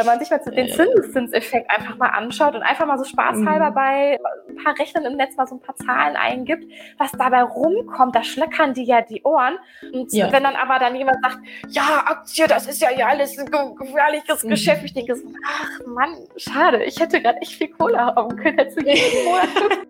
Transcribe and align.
wenn 0.00 0.06
man 0.06 0.18
sich 0.18 0.30
mal 0.30 0.38
den 0.38 0.68
Zinseszinseffekt 0.68 1.70
einfach 1.70 1.96
mal 1.98 2.08
anschaut 2.08 2.54
und 2.54 2.62
einfach 2.62 2.86
mal 2.86 2.98
so 2.98 3.04
spaßhalber 3.04 3.70
mhm. 3.70 3.74
bei 3.74 4.18
ein 4.48 4.56
paar 4.64 4.78
Rechnern 4.78 5.04
im 5.04 5.16
Netz 5.16 5.36
mal 5.36 5.46
so 5.46 5.56
ein 5.56 5.60
paar 5.60 5.76
Zahlen 5.76 6.16
eingibt, 6.16 6.64
was 6.98 7.12
dabei 7.12 7.42
rumkommt, 7.42 8.16
da 8.16 8.22
schlöckern 8.22 8.74
die 8.74 8.84
ja 8.84 9.02
die 9.02 9.22
Ohren. 9.22 9.58
Und 9.92 10.12
ja. 10.12 10.32
wenn 10.32 10.42
dann 10.42 10.56
aber 10.56 10.78
dann 10.78 10.96
jemand 10.96 11.18
sagt, 11.22 11.38
ja, 11.68 12.04
Aktie, 12.06 12.46
das 12.46 12.66
ist 12.66 12.80
ja 12.80 12.90
ja 12.90 13.08
alles 13.08 13.38
ein 13.38 13.46
gefährliches 13.76 14.44
mhm. 14.44 14.50
Geschäft, 14.50 14.84
ich 14.84 14.94
denke 14.94 15.14
so, 15.14 15.24
ach 15.46 15.86
Mann, 15.86 16.16
schade, 16.36 16.82
ich 16.84 16.98
hätte 16.98 17.20
gerade 17.20 17.38
echt 17.40 17.52
viel 17.52 17.68
Kohle 17.68 17.98
haben 17.98 18.36
können, 18.36 18.58
hätte 18.58 18.80
jeden 18.84 19.24
Monat 19.24 19.88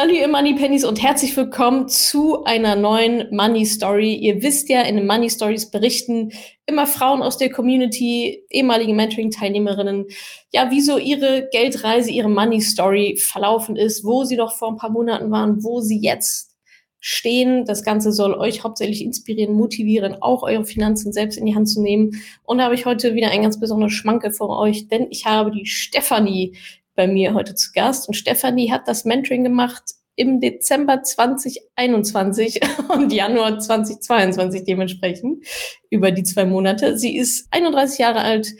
Salut 0.00 0.14
ihr 0.14 0.28
Money 0.28 0.54
Pennies 0.54 0.84
und 0.84 1.02
herzlich 1.02 1.36
willkommen 1.36 1.88
zu 1.88 2.44
einer 2.44 2.76
neuen 2.76 3.34
Money 3.34 3.66
Story. 3.66 4.14
Ihr 4.14 4.40
wisst 4.44 4.68
ja, 4.68 4.82
in 4.82 4.94
den 4.94 5.08
Money 5.08 5.28
Stories 5.28 5.72
berichten 5.72 6.30
immer 6.66 6.86
Frauen 6.86 7.20
aus 7.20 7.36
der 7.36 7.50
Community, 7.50 8.44
ehemalige 8.48 8.94
Mentoring-Teilnehmerinnen, 8.94 10.06
ja, 10.52 10.70
wie 10.70 10.82
so 10.82 10.98
ihre 10.98 11.48
Geldreise, 11.50 12.12
ihre 12.12 12.28
Money 12.28 12.60
Story 12.60 13.16
verlaufen 13.20 13.74
ist, 13.74 14.04
wo 14.04 14.22
sie 14.22 14.36
doch 14.36 14.52
vor 14.52 14.68
ein 14.68 14.76
paar 14.76 14.90
Monaten 14.90 15.32
waren, 15.32 15.64
wo 15.64 15.80
sie 15.80 15.98
jetzt 15.98 16.54
stehen. 17.00 17.64
Das 17.64 17.82
Ganze 17.82 18.12
soll 18.12 18.34
euch 18.34 18.62
hauptsächlich 18.62 19.02
inspirieren, 19.02 19.54
motivieren, 19.54 20.22
auch 20.22 20.44
eure 20.44 20.64
Finanzen 20.64 21.12
selbst 21.12 21.38
in 21.38 21.46
die 21.46 21.56
Hand 21.56 21.68
zu 21.68 21.82
nehmen. 21.82 22.22
Und 22.44 22.58
da 22.58 22.64
habe 22.66 22.76
ich 22.76 22.86
heute 22.86 23.16
wieder 23.16 23.32
ein 23.32 23.42
ganz 23.42 23.58
besonderes 23.58 23.94
Schmanke 23.94 24.30
für 24.30 24.48
euch, 24.48 24.86
denn 24.86 25.08
ich 25.10 25.26
habe 25.26 25.50
die 25.50 25.66
Stefanie 25.66 26.56
bei 26.98 27.06
mir 27.06 27.32
heute 27.32 27.54
zu 27.54 27.70
Gast. 27.72 28.08
Und 28.08 28.14
Stefanie 28.14 28.72
hat 28.72 28.88
das 28.88 29.04
Mentoring 29.04 29.44
gemacht 29.44 29.84
im 30.16 30.40
Dezember 30.40 31.04
2021 31.04 32.60
und 32.88 33.12
Januar 33.12 33.60
2022 33.60 34.64
dementsprechend 34.64 35.46
über 35.90 36.10
die 36.10 36.24
zwei 36.24 36.44
Monate. 36.44 36.98
Sie 36.98 37.16
ist 37.16 37.46
31 37.52 38.00
Jahre 38.00 38.20
alt, 38.20 38.52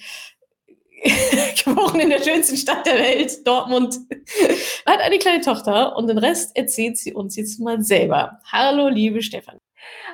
geboren 1.65 1.99
in 1.99 2.11
der 2.11 2.23
schönsten 2.23 2.57
Stadt 2.57 2.87
der 2.87 3.01
Welt, 3.01 3.45
Dortmund, 3.45 3.99
hat 4.87 5.01
eine 5.01 5.19
kleine 5.19 5.41
Tochter 5.41 5.97
und 5.97 6.07
den 6.07 6.19
Rest 6.19 6.57
erzählt 6.57 6.97
sie 6.97 7.13
uns 7.13 7.35
jetzt 7.35 7.59
mal 7.59 7.83
selber. 7.83 8.39
Hallo, 8.53 8.89
liebe 8.89 9.21
Stefanie. 9.21 9.61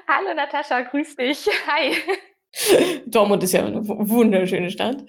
Hallo 0.09 0.33
Natascha, 0.35 0.81
grüß 0.81 1.17
dich. 1.17 1.47
Hi. 1.67 1.95
Dortmund 3.07 3.43
ist 3.43 3.53
ja 3.53 3.65
eine 3.65 3.87
wunderschöne 3.87 4.71
Stadt. 4.71 5.05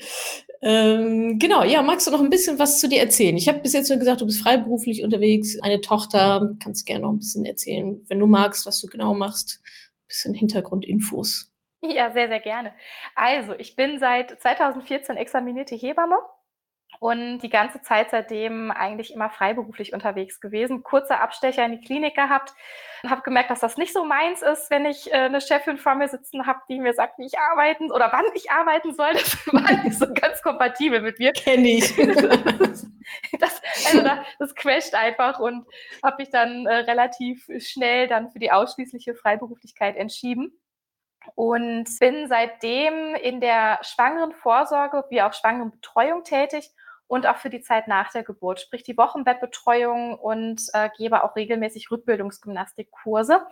Ähm, 0.62 1.38
genau, 1.38 1.64
ja, 1.64 1.82
magst 1.82 2.08
du 2.08 2.12
noch 2.12 2.22
ein 2.22 2.30
bisschen 2.30 2.58
was 2.58 2.80
zu 2.80 2.90
dir 2.90 3.00
erzählen? 3.00 3.38
Ich 3.38 3.48
habe 3.48 3.60
bis 3.60 3.74
jetzt 3.74 3.90
nur 3.90 4.00
gesagt, 4.00 4.22
du 4.22 4.26
bist 4.26 4.42
freiberuflich 4.42 5.04
unterwegs, 5.04 5.60
eine 5.62 5.82
Tochter. 5.82 6.56
Kannst 6.64 6.86
gerne 6.86 7.04
noch 7.04 7.12
ein 7.12 7.20
bisschen 7.20 7.46
erzählen, 7.46 8.04
wenn 8.08 8.20
du 8.20 8.26
magst, 8.26 8.66
was 8.66 8.82
du 8.82 8.88
genau 8.88 9.14
machst. 9.14 9.62
Ein 9.64 10.08
bisschen 10.08 10.34
Hintergrundinfos. 10.34 11.52
Ja, 11.82 12.12
sehr, 12.12 12.30
sehr 12.30 12.40
gerne. 12.40 12.74
Also, 13.14 13.54
ich 13.54 13.76
bin 13.76 14.00
seit 14.00 14.42
2014 14.42 15.18
examinierte 15.18 15.76
Hebamme 15.76 16.18
und 17.00 17.40
die 17.40 17.50
ganze 17.50 17.82
Zeit 17.82 18.12
seitdem 18.12 18.72
eigentlich 18.72 19.14
immer 19.14 19.30
freiberuflich 19.30 19.94
unterwegs 19.94 20.40
gewesen. 20.40 20.84
Kurzer 20.84 21.22
Abstecher 21.22 21.66
in 21.66 21.74
die 21.74 21.86
Klinik 21.86 22.16
gehabt 22.16 22.54
und 23.04 23.10
habe 23.10 23.22
gemerkt, 23.22 23.50
dass 23.50 23.60
das 23.60 23.78
nicht 23.78 23.94
so 23.94 24.06
meins 24.06 24.42
ist, 24.42 24.70
wenn 24.70 24.86
ich 24.86 25.12
äh, 25.12 25.16
eine 25.16 25.42
Chefin 25.42 25.78
vor 25.78 25.96
mir 25.96 26.08
sitzen 26.08 26.48
habe, 26.48 26.60
die 26.70 26.80
mir 26.80 26.94
sagt, 26.94 27.20
wie 27.20 27.26
ich 27.26 27.38
arbeiten 27.38 27.92
oder 27.92 28.12
wann 28.12 28.26
ich 28.34 28.52
arbeiten 28.52 28.94
soll. 28.94 29.14
Das 29.14 29.48
war 29.54 29.84
nicht 29.84 29.98
so 29.98 30.08
ganz 30.14 30.42
kompatibel 30.42 31.02
mit 31.02 31.20
mir. 31.20 31.34
Kenne 31.34 31.70
ich. 31.70 31.96
das, 33.40 33.62
also 33.86 34.02
das, 34.02 34.20
das 34.40 34.56
quetscht 34.56 34.96
einfach 34.96 35.40
und 35.40 35.66
habe 36.04 36.18
mich 36.20 36.30
dann 36.30 36.66
äh, 36.66 36.76
relativ 36.76 37.48
schnell 37.60 38.08
dann 38.08 38.32
für 38.32 38.40
die 38.40 38.52
ausschließliche 38.52 39.16
Freiberuflichkeit 39.16 39.96
entschieden 39.96 40.58
und 41.34 41.86
bin 42.00 42.28
seitdem 42.28 43.16
in 43.16 43.42
der 43.42 43.80
Schwangerenvorsorge 43.82 45.06
wie 45.10 45.22
auch 45.22 45.34
Schwangerenbetreuung 45.34 46.24
tätig 46.24 46.70
und 47.08 47.28
auch 47.28 47.38
für 47.38 47.50
die 47.50 47.62
Zeit 47.62 47.88
nach 47.88 48.12
der 48.12 48.24
Geburt, 48.24 48.62
sprich 48.62 48.84
die 48.84 48.98
Wochenbettbetreuung 48.98 50.18
und 50.18 50.62
äh, 50.74 50.90
gebe 50.98 51.24
auch 51.24 51.36
regelmäßig 51.36 51.92
Rückbildungsgymnastikkurse. 51.92 53.46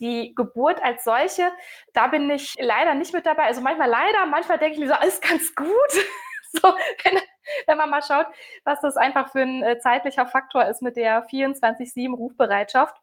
Die 0.00 0.34
Geburt 0.34 0.82
als 0.82 1.04
solche, 1.04 1.52
da 1.92 2.08
bin 2.08 2.28
ich 2.30 2.54
leider 2.58 2.94
nicht 2.94 3.12
mit 3.12 3.26
dabei. 3.26 3.44
Also 3.44 3.60
manchmal 3.60 3.88
leider, 3.88 4.26
manchmal 4.26 4.58
denke 4.58 4.74
ich 4.74 4.80
mir 4.80 4.88
so, 4.88 4.94
alles 4.94 5.20
ganz 5.20 5.54
gut. 5.54 5.68
so, 6.52 6.74
wenn, 7.04 7.20
wenn, 7.66 7.78
man 7.78 7.90
mal 7.90 8.02
schaut, 8.02 8.26
was 8.64 8.80
das 8.80 8.96
einfach 8.96 9.30
für 9.30 9.42
ein 9.42 9.62
äh, 9.62 9.78
zeitlicher 9.78 10.26
Faktor 10.26 10.64
ist 10.66 10.82
mit 10.82 10.96
der 10.96 11.26
24-7 11.26 12.14
Rufbereitschaft. 12.14 12.96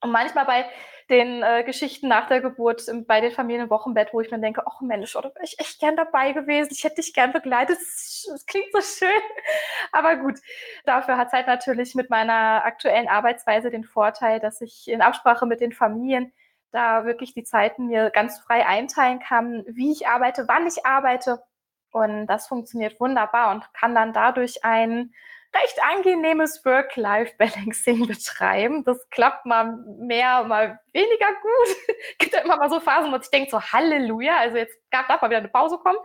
Und 0.00 0.12
manchmal 0.12 0.44
bei 0.44 0.66
den 1.10 1.42
äh, 1.42 1.64
Geschichten 1.64 2.08
nach 2.08 2.28
der 2.28 2.40
Geburt 2.40 2.86
im, 2.86 3.06
bei 3.06 3.20
den 3.20 3.32
Familienwochenbett, 3.32 4.12
wo 4.12 4.20
ich 4.20 4.30
mir 4.30 4.38
denke, 4.38 4.62
ach 4.66 4.80
Mensch, 4.80 5.16
oder 5.16 5.34
wäre 5.34 5.44
ich 5.44 5.58
echt 5.58 5.80
gern 5.80 5.96
dabei 5.96 6.32
gewesen, 6.32 6.68
ich 6.72 6.84
hätte 6.84 6.96
dich 6.96 7.14
gern 7.14 7.32
begleitet, 7.32 7.78
das, 7.78 8.44
klingt 8.46 8.70
so 8.72 8.80
schön. 8.80 9.20
Aber 9.92 10.16
gut, 10.16 10.38
dafür 10.84 11.16
hat 11.16 11.28
es 11.28 11.32
halt 11.32 11.46
natürlich 11.46 11.94
mit 11.94 12.10
meiner 12.10 12.64
aktuellen 12.64 13.08
Arbeitsweise 13.08 13.70
den 13.70 13.84
Vorteil, 13.84 14.38
dass 14.38 14.60
ich 14.60 14.88
in 14.88 15.00
Absprache 15.00 15.46
mit 15.46 15.60
den 15.60 15.72
Familien 15.72 16.32
da 16.70 17.06
wirklich 17.06 17.32
die 17.32 17.44
Zeiten 17.44 17.86
mir 17.86 18.10
ganz 18.10 18.38
frei 18.40 18.66
einteilen 18.66 19.20
kann, 19.20 19.64
wie 19.66 19.90
ich 19.92 20.06
arbeite, 20.06 20.46
wann 20.46 20.66
ich 20.66 20.84
arbeite. 20.84 21.42
Und 21.90 22.26
das 22.26 22.46
funktioniert 22.46 23.00
wunderbar 23.00 23.50
und 23.52 23.72
kann 23.72 23.94
dann 23.94 24.12
dadurch 24.12 24.64
ein 24.64 25.14
recht 25.54 25.78
angenehmes 25.82 26.64
Work-Life-Balancing 26.64 28.06
betreiben. 28.06 28.84
Das 28.84 29.08
klappt 29.10 29.46
mal 29.46 29.78
mehr, 29.98 30.44
mal 30.44 30.78
weniger 30.92 31.28
gut. 31.42 31.76
Gibt 32.18 32.34
ja 32.34 32.40
immer 32.40 32.56
mal 32.56 32.70
so 32.70 32.80
Phasen, 32.80 33.12
wo 33.12 33.16
ich 33.16 33.30
denke 33.30 33.50
so 33.50 33.60
Halleluja, 33.60 34.36
also 34.36 34.56
jetzt 34.56 34.76
darf 34.90 35.08
mal 35.08 35.28
wieder 35.28 35.38
eine 35.38 35.48
Pause 35.48 35.78
kommen. 35.78 35.98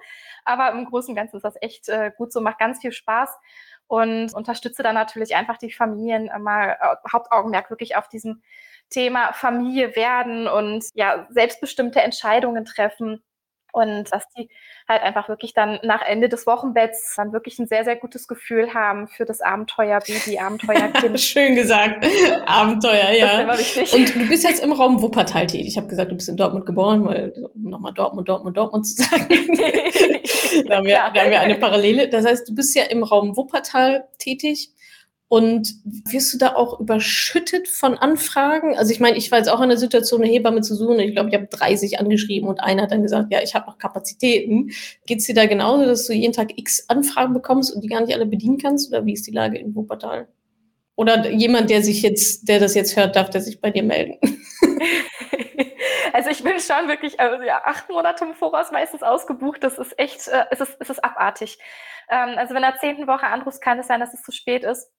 Aber 0.46 0.72
im 0.72 0.86
Großen 0.86 1.10
und 1.10 1.16
Ganzen 1.16 1.38
ist 1.38 1.44
das 1.44 1.62
echt 1.62 1.90
äh, 1.90 2.12
gut 2.18 2.32
so, 2.32 2.42
macht 2.42 2.60
ganz 2.60 2.80
viel 2.80 2.92
Spaß 2.92 3.30
und 3.88 4.34
unterstütze 4.34 4.84
dann 4.84 4.96
natürlich 4.96 5.36
einfach 5.36 5.58
die 5.58 5.72
Familien 5.72 6.30
mal 6.40 6.78
äh, 6.80 7.10
Hauptaugenmerk 7.12 7.70
wirklich 7.70 7.96
auf 7.96 8.08
diesem 8.08 8.42
Thema 8.90 9.34
Familie 9.34 9.96
werden 9.96 10.48
und 10.48 10.86
ja 10.94 11.28
selbstbestimmte 11.30 12.02
Entscheidungen 12.02 12.66
treffen 12.66 13.24
und 13.74 14.06
dass 14.12 14.30
die 14.38 14.50
halt 14.88 15.02
einfach 15.02 15.28
wirklich 15.30 15.54
dann 15.54 15.80
nach 15.84 16.02
Ende 16.04 16.30
des 16.30 16.46
Wochenbetts 16.46 17.16
dann 17.18 17.34
wirklich 17.34 17.58
ein 17.58 17.68
sehr, 17.68 17.84
sehr 17.84 17.96
gutes 17.96 18.28
Gefühl 18.28 18.74
haben 18.74 19.08
für 19.08 19.26
das 19.26 19.42
Abenteuer 19.42 20.00
Baby, 20.00 20.38
Abenteuerkind. 20.38 21.20
Schön 21.20 21.56
gesagt. 21.56 22.06
Abenteuer, 22.46 23.12
ja. 23.18 23.52
Und 23.94 24.16
du 24.16 24.28
bist 24.30 24.44
jetzt 24.44 24.64
im 24.64 24.72
Raum 24.74 25.02
Wuppertal 25.02 25.48
tätig. 25.48 25.68
Ich 25.68 25.78
habe 25.78 25.88
gesagt, 25.88 26.12
du 26.12 26.16
bist 26.16 26.30
in 26.30 26.38
Dortmund 26.38 26.68
geboren, 26.68 27.04
weil 27.06 27.34
um 27.56 27.64
nochmal 27.64 27.94
Dortmund, 27.94 28.30
Dortmund, 28.30 28.56
Dortmund 28.56 28.86
zu 28.86 29.04
sagen. 29.04 29.28
da, 30.68 30.78
haben 30.78 30.86
wir, 30.86 30.96
da 31.14 31.22
haben 31.22 31.32
wir 31.32 31.40
eine 31.40 31.56
Parallele. 31.56 32.10
Das 32.10 32.26
heißt, 32.26 32.48
du 32.48 32.54
bist 32.54 32.76
ja 32.76 32.84
im 32.84 33.04
Raum 33.04 33.36
Wuppertal 33.36 34.08
tätig. 34.20 34.70
Und 35.34 35.74
wirst 35.84 36.32
du 36.32 36.38
da 36.38 36.54
auch 36.54 36.80
überschüttet 36.80 37.68
von 37.68 37.98
Anfragen? 37.98 38.78
Also 38.78 38.92
ich 38.92 39.00
meine, 39.00 39.18
ich 39.18 39.32
war 39.32 39.40
jetzt 39.40 39.48
auch 39.50 39.62
in 39.62 39.70
der 39.70 39.80
Situation, 39.80 40.22
eine 40.22 40.32
Hebamme 40.32 40.62
zu 40.62 40.76
suchen. 40.76 41.00
Ich 41.00 41.14
glaube, 41.14 41.30
ich 41.30 41.34
habe 41.34 41.48
30 41.48 42.00
angeschrieben 42.00 42.48
und 42.48 42.60
einer 42.60 42.84
hat 42.84 42.92
dann 42.92 43.02
gesagt, 43.02 43.34
ja, 43.34 43.42
ich 43.42 43.56
habe 43.56 43.66
noch 43.66 43.80
Kapazitäten. 43.80 44.70
Geht 45.08 45.22
es 45.22 45.26
dir 45.26 45.34
da 45.34 45.48
genauso, 45.48 45.88
dass 45.88 46.06
du 46.06 46.14
jeden 46.14 46.34
Tag 46.34 46.56
x 46.56 46.88
Anfragen 46.88 47.34
bekommst 47.34 47.74
und 47.74 47.84
die 47.84 47.88
gar 47.88 48.02
nicht 48.02 48.14
alle 48.14 48.28
bedienen 48.28 48.60
kannst? 48.60 48.90
Oder 48.90 49.08
wie 49.08 49.14
ist 49.14 49.26
die 49.26 49.32
Lage 49.32 49.58
in 49.58 49.74
Wuppertal? 49.74 50.28
Oder 50.94 51.28
jemand, 51.32 51.72
der 51.72 51.82
sich 51.82 52.04
jetzt, 52.04 52.48
der 52.48 52.60
das 52.60 52.76
jetzt 52.76 52.96
hört, 52.96 53.16
darf 53.16 53.32
der 53.32 53.42
sich 53.42 53.60
bei 53.60 53.72
dir 53.72 53.82
melden? 53.82 54.20
Also 56.14 56.30
ich 56.30 56.44
bin 56.44 56.60
schon 56.60 56.88
wirklich 56.88 57.20
also 57.20 57.44
ja, 57.44 57.64
acht 57.66 57.90
Monate 57.90 58.24
im 58.24 58.36
Voraus 58.36 58.72
meistens 58.72 59.02
ausgebucht. 59.02 59.64
Das 59.64 59.80
ist 59.80 59.98
echt, 59.98 60.28
äh, 60.28 60.46
es, 60.52 60.62
ist, 60.62 60.78
es 60.80 60.92
ist 60.92 61.04
abartig. 61.04 61.58
Ähm, 62.08 62.38
also 62.38 62.54
wenn 62.54 62.62
der 62.62 62.78
zehnten 62.78 63.08
Woche 63.08 63.26
anrufst, 63.26 63.62
kann 63.62 63.80
es 63.80 63.88
sein, 63.88 64.00
dass 64.00 64.14
es 64.14 64.22
zu 64.22 64.32
spät 64.32 64.64
ist. 64.64 64.93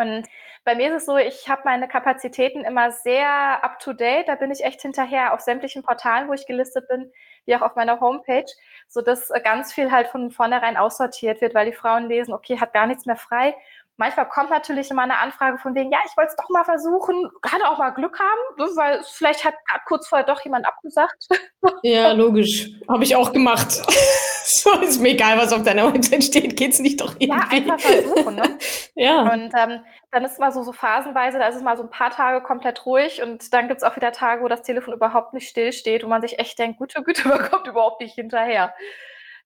Und 0.00 0.26
bei 0.64 0.74
mir 0.74 0.88
ist 0.88 1.02
es 1.02 1.06
so, 1.06 1.16
ich 1.18 1.48
habe 1.48 1.62
meine 1.64 1.86
Kapazitäten 1.86 2.64
immer 2.64 2.90
sehr 2.90 3.62
up-to-date. 3.62 4.28
Da 4.28 4.34
bin 4.34 4.50
ich 4.50 4.64
echt 4.64 4.80
hinterher 4.80 5.34
auf 5.34 5.40
sämtlichen 5.40 5.82
Portalen, 5.82 6.28
wo 6.28 6.32
ich 6.32 6.46
gelistet 6.46 6.88
bin, 6.88 7.12
wie 7.44 7.54
auch 7.54 7.62
auf 7.62 7.76
meiner 7.76 8.00
Homepage, 8.00 8.50
sodass 8.88 9.30
ganz 9.44 9.72
viel 9.72 9.90
halt 9.92 10.08
von 10.08 10.30
vornherein 10.30 10.76
aussortiert 10.76 11.40
wird, 11.40 11.54
weil 11.54 11.66
die 11.66 11.76
Frauen 11.76 12.08
lesen, 12.08 12.32
okay, 12.32 12.58
hat 12.58 12.72
gar 12.72 12.86
nichts 12.86 13.04
mehr 13.04 13.16
frei 13.16 13.54
manchmal 14.00 14.28
kommt 14.28 14.48
natürlich 14.48 14.90
immer 14.90 15.02
eine 15.02 15.18
Anfrage 15.18 15.58
von 15.58 15.74
wegen, 15.74 15.92
ja, 15.92 15.98
ich 16.06 16.16
wollte 16.16 16.30
es 16.30 16.36
doch 16.36 16.48
mal 16.48 16.64
versuchen, 16.64 17.30
kann 17.42 17.60
auch 17.62 17.76
mal 17.76 17.90
Glück 17.90 18.18
haben, 18.18 18.76
weil 18.76 19.02
vielleicht 19.04 19.44
hat 19.44 19.54
kurz 19.86 20.08
vorher 20.08 20.26
doch 20.26 20.40
jemand 20.42 20.66
abgesagt. 20.66 21.28
Ja, 21.82 22.12
logisch. 22.12 22.70
Habe 22.88 23.04
ich 23.04 23.14
auch 23.16 23.32
gemacht. 23.32 23.70
so 24.44 24.72
ist 24.80 25.00
mir 25.00 25.10
egal, 25.10 25.36
was 25.36 25.52
auf 25.52 25.62
deiner 25.62 25.92
Website 25.92 26.24
steht, 26.24 26.56
geht 26.56 26.72
es 26.72 26.78
nicht 26.78 27.00
doch 27.00 27.14
irgendwie. 27.18 27.38
Ja, 27.38 27.48
einfach 27.50 27.78
versuchen, 27.78 28.34
ne? 28.34 28.58
ja. 28.94 29.22
Und 29.22 29.52
ähm, 29.54 29.84
dann 30.10 30.24
ist 30.24 30.32
es 30.32 30.38
mal 30.38 30.52
so, 30.52 30.62
so 30.62 30.72
phasenweise, 30.72 31.38
da 31.38 31.48
ist 31.48 31.56
es 31.56 31.62
mal 31.62 31.76
so 31.76 31.82
ein 31.82 31.90
paar 31.90 32.10
Tage 32.10 32.42
komplett 32.42 32.86
ruhig 32.86 33.22
und 33.22 33.52
dann 33.52 33.68
gibt 33.68 33.82
es 33.82 33.84
auch 33.84 33.96
wieder 33.96 34.12
Tage, 34.12 34.42
wo 34.42 34.48
das 34.48 34.62
Telefon 34.62 34.94
überhaupt 34.94 35.34
nicht 35.34 35.48
stillsteht, 35.48 36.02
wo 36.02 36.08
man 36.08 36.22
sich 36.22 36.38
echt 36.38 36.58
denkt, 36.58 36.78
gute 36.78 37.02
Güte, 37.02 37.28
man 37.28 37.42
kommt 37.50 37.66
überhaupt 37.66 38.00
nicht 38.00 38.14
hinterher. 38.14 38.72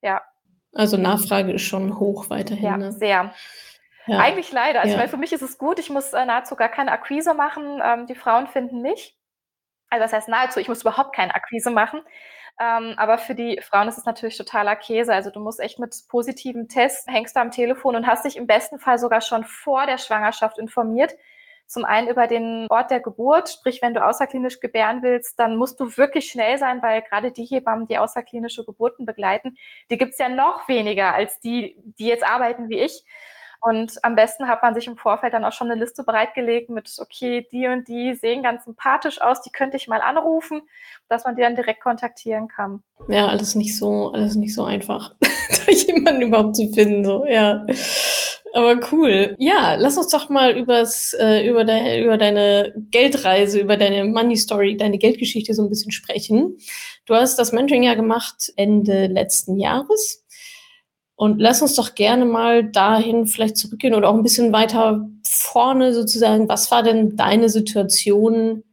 Ja. 0.03 0.23
Also 0.73 0.97
Nachfrage 0.97 1.53
ist 1.53 1.63
schon 1.63 1.99
hoch 1.99 2.31
weiterhin. 2.31 2.65
Ja, 2.65 2.77
ne? 2.77 2.93
sehr. 2.93 3.33
Ja. 4.07 4.19
Eigentlich 4.19 4.53
leider. 4.53 4.81
Also, 4.81 4.95
ja. 4.95 5.01
weil 5.01 5.09
für 5.09 5.17
mich 5.17 5.33
ist 5.33 5.43
es 5.43 5.59
gut, 5.59 5.79
ich 5.79 5.91
muss 5.91 6.13
äh, 6.13 6.25
nahezu 6.25 6.57
gar 6.57 6.69
keine 6.69 6.93
Akquise 6.93 7.35
machen. 7.35 7.81
Ähm, 7.83 8.07
die 8.07 8.15
Frauen 8.15 8.47
finden 8.47 8.83
mich. 8.83 9.17
Also 9.91 10.05
das 10.05 10.13
heißt 10.13 10.29
nahezu, 10.29 10.61
ich 10.61 10.69
muss 10.69 10.83
überhaupt 10.83 11.15
keine 11.15 11.35
Akquise 11.35 11.71
machen. 11.71 12.03
Ähm, 12.61 12.95
aber 12.97 13.19
für 13.19 13.35
die 13.35 13.61
Frauen 13.63 13.89
ist 13.89 13.99
es 13.99 14.05
natürlich 14.05 14.37
totaler 14.37 14.77
Käse. 14.77 15.13
Also 15.13 15.31
du 15.31 15.41
musst 15.41 15.61
echt 15.61 15.79
mit 15.79 15.95
positiven 16.09 16.69
Tests, 16.69 17.07
hängst 17.07 17.37
du 17.37 17.41
am 17.41 17.51
Telefon 17.51 17.97
und 17.97 18.07
hast 18.07 18.25
dich 18.25 18.37
im 18.37 18.47
besten 18.47 18.79
Fall 18.79 18.99
sogar 18.99 19.21
schon 19.21 19.45
vor 19.45 19.87
der 19.87 19.99
Schwangerschaft 19.99 20.59
informiert. 20.59 21.15
Zum 21.67 21.85
einen 21.85 22.09
über 22.09 22.27
den 22.27 22.67
Ort 22.69 22.91
der 22.91 23.01
Geburt, 23.01 23.49
sprich, 23.49 23.81
wenn 23.81 23.95
du 23.95 24.05
außerklinisch 24.05 24.61
gebären 24.61 25.03
willst, 25.03 25.39
dann 25.39 25.57
musst 25.57 25.81
du 25.81 25.97
wirklich 25.97 26.31
schnell 26.31 26.59
sein, 26.59 26.83
weil 26.83 27.03
gerade 27.03 27.33
die 27.33 27.45
Hebammen, 27.45 27.87
die 27.87 27.99
außerklinische 27.99 28.65
Geburten 28.65 29.07
begleiten, 29.07 29.57
die 29.91 29.97
gibt's 29.97 30.19
ja 30.19 30.29
noch 30.29 30.69
weniger 30.69 31.15
als 31.15 31.41
die, 31.41 31.77
die 31.99 32.07
jetzt 32.07 32.25
arbeiten 32.25 32.69
wie 32.69 32.81
ich. 32.81 33.05
Und 33.65 34.05
am 34.05 34.15
besten 34.15 34.47
hat 34.47 34.63
man 34.63 34.75
sich 34.75 34.87
im 34.87 34.99
Vorfeld 34.99 35.33
dann 35.33 35.43
auch 35.47 35.53
schon 35.53 35.71
eine 35.71 35.81
Liste 35.81 36.05
bereitgelegt 36.05 36.69
mit, 36.69 36.95
okay, 36.99 37.47
die 37.51 37.67
und 37.67 37.89
die 37.89 38.13
sehen 38.13 38.43
ganz 38.43 38.67
sympathisch 38.67 39.23
aus, 39.23 39.41
die 39.41 39.53
könnte 39.53 39.79
ich 39.79 39.89
mal 39.89 40.03
anrufen, 40.03 40.61
dass 41.09 41.25
man 41.25 41.35
die 41.35 41.41
dann 41.41 41.57
direkt 41.57 41.83
kontaktieren 41.83 42.47
kann. 42.47 42.83
Ja, 43.09 43.27
alles 43.29 43.55
nicht 43.55 43.75
so, 43.79 44.13
alles 44.13 44.35
nicht 44.35 44.55
so 44.55 44.65
einfach, 44.65 45.15
da 45.23 45.73
jemanden 45.73 46.21
überhaupt 46.21 46.57
zu 46.57 46.71
finden, 46.75 47.07
so, 47.07 47.25
ja. 47.25 47.65
Aber 48.53 48.79
cool. 48.93 49.35
Ja, 49.39 49.77
lass 49.77 49.97
uns 49.97 50.09
doch 50.09 50.29
mal 50.29 50.57
übers, 50.57 51.17
äh, 51.19 51.49
über, 51.49 51.65
de, 51.65 52.05
über 52.05 52.19
deine 52.19 52.75
Geldreise, 52.91 53.61
über 53.61 53.79
deine 53.79 54.05
Money 54.05 54.37
Story, 54.37 54.77
deine 54.77 54.99
Geldgeschichte 54.99 55.55
so 55.55 55.63
ein 55.63 55.71
bisschen 55.71 55.91
sprechen. 55.91 56.59
Du 57.07 57.15
hast 57.15 57.39
das 57.39 57.53
Mentoring 57.53 57.83
ja 57.83 57.95
gemacht 57.95 58.53
Ende 58.57 59.07
letzten 59.07 59.57
Jahres. 59.59 60.24
Und 61.17 61.39
lass 61.39 61.63
uns 61.63 61.75
doch 61.75 61.95
gerne 61.95 62.25
mal 62.25 62.65
dahin 62.65 63.27
vielleicht 63.27 63.57
zurückgehen 63.57 63.95
oder 63.95 64.09
auch 64.09 64.15
ein 64.15 64.23
bisschen 64.25 64.53
weiter 64.53 65.09
vorne 65.27 65.95
sozusagen. 65.95 66.49
Was 66.49 66.71
war 66.71 66.83
denn 66.83 67.17
deine 67.17 67.49
Situation 67.49 68.65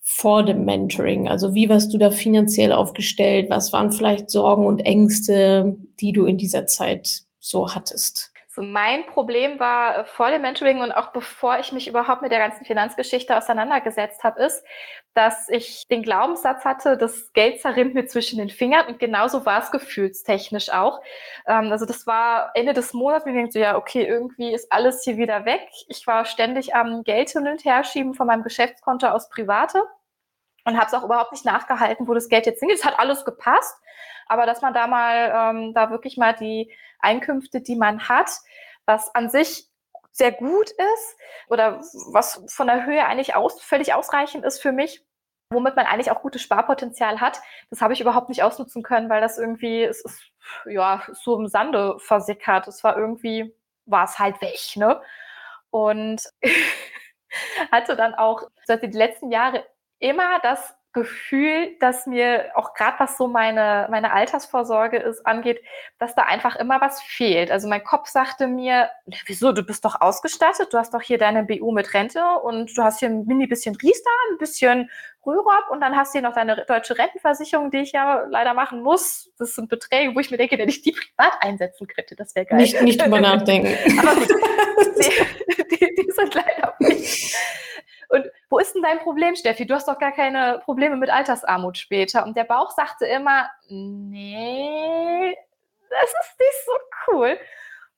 vor 0.00 0.44
dem 0.44 0.64
Mentoring? 0.64 1.28
Also 1.28 1.54
wie 1.54 1.68
warst 1.68 1.92
du 1.92 1.98
da 1.98 2.10
finanziell 2.10 2.72
aufgestellt? 2.72 3.50
Was 3.50 3.72
waren 3.72 3.92
vielleicht 3.92 4.30
Sorgen 4.30 4.66
und 4.66 4.80
Ängste, 4.80 5.76
die 6.00 6.12
du 6.12 6.26
in 6.26 6.38
dieser 6.38 6.66
Zeit 6.66 7.22
so 7.40 7.74
hattest? 7.74 8.32
So 8.58 8.64
mein 8.64 9.06
Problem 9.06 9.60
war 9.60 9.98
äh, 9.98 10.04
vor 10.04 10.32
dem 10.32 10.42
Mentoring 10.42 10.80
und 10.80 10.90
auch 10.90 11.12
bevor 11.12 11.60
ich 11.60 11.70
mich 11.70 11.86
überhaupt 11.86 12.22
mit 12.22 12.32
der 12.32 12.40
ganzen 12.40 12.64
Finanzgeschichte 12.64 13.36
auseinandergesetzt 13.36 14.24
habe, 14.24 14.42
ist, 14.42 14.64
dass 15.14 15.48
ich 15.48 15.86
den 15.86 16.02
Glaubenssatz 16.02 16.64
hatte, 16.64 16.96
das 16.96 17.32
Geld 17.34 17.60
zerrinnt 17.60 17.94
mir 17.94 18.06
zwischen 18.06 18.36
den 18.36 18.48
Fingern 18.50 18.88
und 18.88 18.98
genauso 18.98 19.46
war 19.46 19.62
es 19.62 19.70
gefühlstechnisch 19.70 20.70
auch. 20.70 21.00
Ähm, 21.46 21.70
also 21.70 21.86
das 21.86 22.04
war 22.08 22.50
Ende 22.54 22.72
des 22.72 22.92
Monats, 22.94 23.26
mir 23.26 23.32
denkt 23.32 23.52
so, 23.52 23.60
ja, 23.60 23.76
okay, 23.76 24.04
irgendwie 24.04 24.52
ist 24.52 24.72
alles 24.72 25.04
hier 25.04 25.18
wieder 25.18 25.44
weg. 25.44 25.62
Ich 25.86 26.04
war 26.08 26.24
ständig 26.24 26.74
am 26.74 27.04
Geld 27.04 27.30
hin 27.30 27.46
und 27.46 27.64
her 27.64 27.84
schieben 27.84 28.14
von 28.14 28.26
meinem 28.26 28.42
Geschäftskonto 28.42 29.06
aus 29.06 29.28
private 29.28 29.84
und 30.68 30.76
habe 30.76 30.86
es 30.86 30.94
auch 30.94 31.04
überhaupt 31.04 31.32
nicht 31.32 31.44
nachgehalten, 31.44 32.06
wo 32.06 32.14
das 32.14 32.28
Geld 32.28 32.46
jetzt 32.46 32.60
hingeht. 32.60 32.78
Es 32.78 32.84
hat 32.84 32.98
alles 32.98 33.24
gepasst, 33.24 33.74
aber 34.26 34.46
dass 34.46 34.60
man 34.60 34.74
da 34.74 34.86
mal, 34.86 35.32
ähm, 35.34 35.74
da 35.74 35.90
wirklich 35.90 36.16
mal 36.16 36.34
die 36.34 36.70
Einkünfte, 37.00 37.60
die 37.60 37.76
man 37.76 38.08
hat, 38.08 38.30
was 38.84 39.14
an 39.14 39.30
sich 39.30 39.66
sehr 40.12 40.32
gut 40.32 40.70
ist 40.70 41.16
oder 41.48 41.80
was 42.12 42.44
von 42.48 42.66
der 42.66 42.84
Höhe 42.84 43.04
eigentlich 43.06 43.34
aus, 43.34 43.60
völlig 43.62 43.94
ausreichend 43.94 44.44
ist 44.44 44.60
für 44.60 44.72
mich, 44.72 45.04
womit 45.50 45.76
man 45.76 45.86
eigentlich 45.86 46.10
auch 46.10 46.20
gutes 46.20 46.42
Sparpotenzial 46.42 47.20
hat. 47.20 47.40
Das 47.70 47.80
habe 47.80 47.94
ich 47.94 48.00
überhaupt 48.00 48.28
nicht 48.28 48.42
ausnutzen 48.42 48.82
können, 48.82 49.08
weil 49.08 49.20
das 49.20 49.38
irgendwie, 49.38 49.84
es 49.84 50.04
ist, 50.04 50.20
ja, 50.66 51.02
so 51.12 51.38
im 51.38 51.46
Sande 51.46 51.98
versickert. 51.98 52.68
Es 52.68 52.84
war 52.84 52.96
irgendwie, 52.98 53.54
war 53.86 54.04
es 54.04 54.18
halt 54.18 54.40
weg, 54.42 54.76
ne? 54.76 55.00
Und 55.70 56.22
hatte 57.72 57.96
dann 57.96 58.14
auch 58.14 58.48
seit 58.66 58.82
die 58.82 58.88
letzten 58.88 59.30
Jahre 59.30 59.64
immer 59.98 60.38
das 60.42 60.74
Gefühl, 60.94 61.76
dass 61.80 62.06
mir 62.06 62.46
auch 62.54 62.72
gerade 62.72 62.98
was 62.98 63.18
so 63.18 63.28
meine, 63.28 63.86
meine 63.90 64.12
Altersvorsorge 64.12 64.96
ist, 64.96 65.24
angeht, 65.26 65.60
dass 65.98 66.14
da 66.14 66.22
einfach 66.22 66.56
immer 66.56 66.80
was 66.80 67.02
fehlt. 67.02 67.50
Also 67.50 67.68
mein 67.68 67.84
Kopf 67.84 68.08
sagte 68.08 68.46
mir, 68.46 68.88
wieso, 69.26 69.52
du 69.52 69.62
bist 69.62 69.84
doch 69.84 70.00
ausgestattet, 70.00 70.72
du 70.72 70.78
hast 70.78 70.94
doch 70.94 71.02
hier 71.02 71.18
deine 71.18 71.44
BU 71.44 71.72
mit 71.72 71.92
Rente 71.92 72.22
und 72.42 72.76
du 72.76 72.82
hast 72.82 73.00
hier 73.00 73.10
ein 73.10 73.26
mini 73.26 73.46
bisschen 73.46 73.76
Riester, 73.76 74.10
ein 74.32 74.38
bisschen 74.38 74.90
Rürup 75.26 75.70
und 75.70 75.80
dann 75.82 75.94
hast 75.94 76.14
du 76.14 76.20
hier 76.20 76.28
noch 76.28 76.34
deine 76.34 76.64
deutsche 76.66 76.96
Rentenversicherung, 76.96 77.70
die 77.70 77.78
ich 77.78 77.92
ja 77.92 78.24
leider 78.30 78.54
machen 78.54 78.82
muss. 78.82 79.30
Das 79.38 79.54
sind 79.54 79.68
Beträge, 79.68 80.14
wo 80.14 80.20
ich 80.20 80.30
mir 80.30 80.38
denke, 80.38 80.56
wenn 80.56 80.70
ich 80.70 80.80
die 80.80 80.92
privat 80.92 81.34
einsetzen 81.40 81.86
könnte, 81.86 82.16
das 82.16 82.34
wäre 82.34 82.46
geil. 82.46 82.58
Nicht, 82.58 82.80
nicht 82.80 83.00
drüber 83.00 83.20
nachdenken. 83.20 83.76
Aber 83.98 84.14
gut, 84.14 84.28
die, 84.98 85.76
die, 85.76 85.94
die 85.94 86.10
sind 86.12 86.34
leider 86.34 86.74
nicht. 86.80 87.36
Denn 88.78 88.82
dein 88.84 88.98
Problem, 89.00 89.34
Steffi? 89.34 89.66
Du 89.66 89.74
hast 89.74 89.88
doch 89.88 89.98
gar 89.98 90.12
keine 90.12 90.60
Probleme 90.64 90.96
mit 90.96 91.10
Altersarmut 91.10 91.78
später. 91.78 92.24
Und 92.24 92.36
der 92.36 92.44
Bauch 92.44 92.70
sagte 92.70 93.06
immer, 93.06 93.50
nee, 93.68 95.36
das 95.90 96.10
ist 96.10 96.38
nicht 96.38 96.64
so 96.64 96.72
cool. 97.08 97.38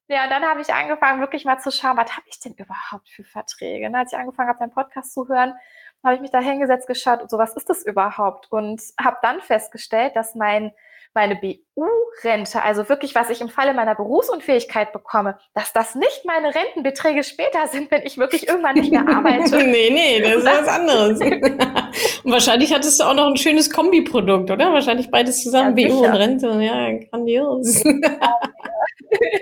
Ja, 0.08 0.24
und 0.24 0.30
dann 0.30 0.44
habe 0.44 0.62
ich 0.62 0.72
angefangen, 0.72 1.20
wirklich 1.20 1.44
mal 1.44 1.58
zu 1.58 1.70
schauen, 1.70 1.98
was 1.98 2.16
habe 2.16 2.26
ich 2.26 2.40
denn 2.40 2.54
überhaupt 2.54 3.10
für 3.10 3.24
Verträge? 3.24 3.86
Und 3.86 3.94
als 3.94 4.12
ich 4.12 4.18
angefangen 4.18 4.48
habe, 4.48 4.58
deinen 4.58 4.72
Podcast 4.72 5.12
zu 5.12 5.28
hören, 5.28 5.54
habe 6.02 6.14
ich 6.14 6.20
mich 6.22 6.30
da 6.30 6.40
hingesetzt, 6.40 6.86
geschaut 6.86 7.30
so, 7.30 7.36
was 7.36 7.54
ist 7.54 7.68
das 7.68 7.84
überhaupt? 7.84 8.50
Und 8.50 8.80
habe 8.98 9.18
dann 9.20 9.40
festgestellt, 9.42 10.16
dass 10.16 10.34
mein 10.34 10.72
meine 11.14 11.36
BU-Rente, 11.36 12.62
also 12.62 12.88
wirklich, 12.88 13.14
was 13.14 13.30
ich 13.30 13.40
im 13.40 13.48
Falle 13.48 13.74
meiner 13.74 13.94
Berufsunfähigkeit 13.94 14.92
bekomme, 14.92 15.38
dass 15.54 15.72
das 15.72 15.94
nicht 15.94 16.24
meine 16.24 16.54
Rentenbeträge 16.54 17.24
später 17.24 17.66
sind, 17.68 17.90
wenn 17.90 18.02
ich 18.02 18.16
wirklich 18.16 18.48
irgendwann 18.48 18.76
nicht 18.76 18.92
mehr 18.92 19.06
arbeite. 19.08 19.56
nee, 19.64 19.90
nee, 19.90 20.20
das 20.20 20.36
ist 20.36 20.44
was 20.44 20.68
anderes. 20.68 21.20
und 22.24 22.32
wahrscheinlich 22.32 22.72
hattest 22.72 23.00
du 23.00 23.04
auch 23.04 23.14
noch 23.14 23.26
ein 23.26 23.36
schönes 23.36 23.70
Kombiprodukt, 23.70 24.50
oder? 24.50 24.72
Wahrscheinlich 24.72 25.10
beides 25.10 25.42
zusammen, 25.42 25.76
ja, 25.76 25.88
BU 25.88 26.04
und 26.04 26.14
Rente. 26.14 26.46
Ja, 26.62 26.92
grandios. 27.08 27.82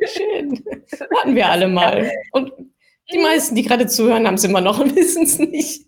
Schön. 0.06 0.65
Hatten 1.19 1.35
wir 1.35 1.49
alle 1.49 1.69
mal. 1.69 2.11
Und 2.32 2.53
die 3.12 3.19
meisten, 3.19 3.55
die 3.55 3.62
gerade 3.62 3.87
zuhören, 3.87 4.26
haben 4.26 4.35
es 4.35 4.44
immer 4.44 4.62
noch 4.62 4.81
und 4.81 4.97
wissen 4.97 5.25
es 5.25 5.38
nicht. 5.38 5.87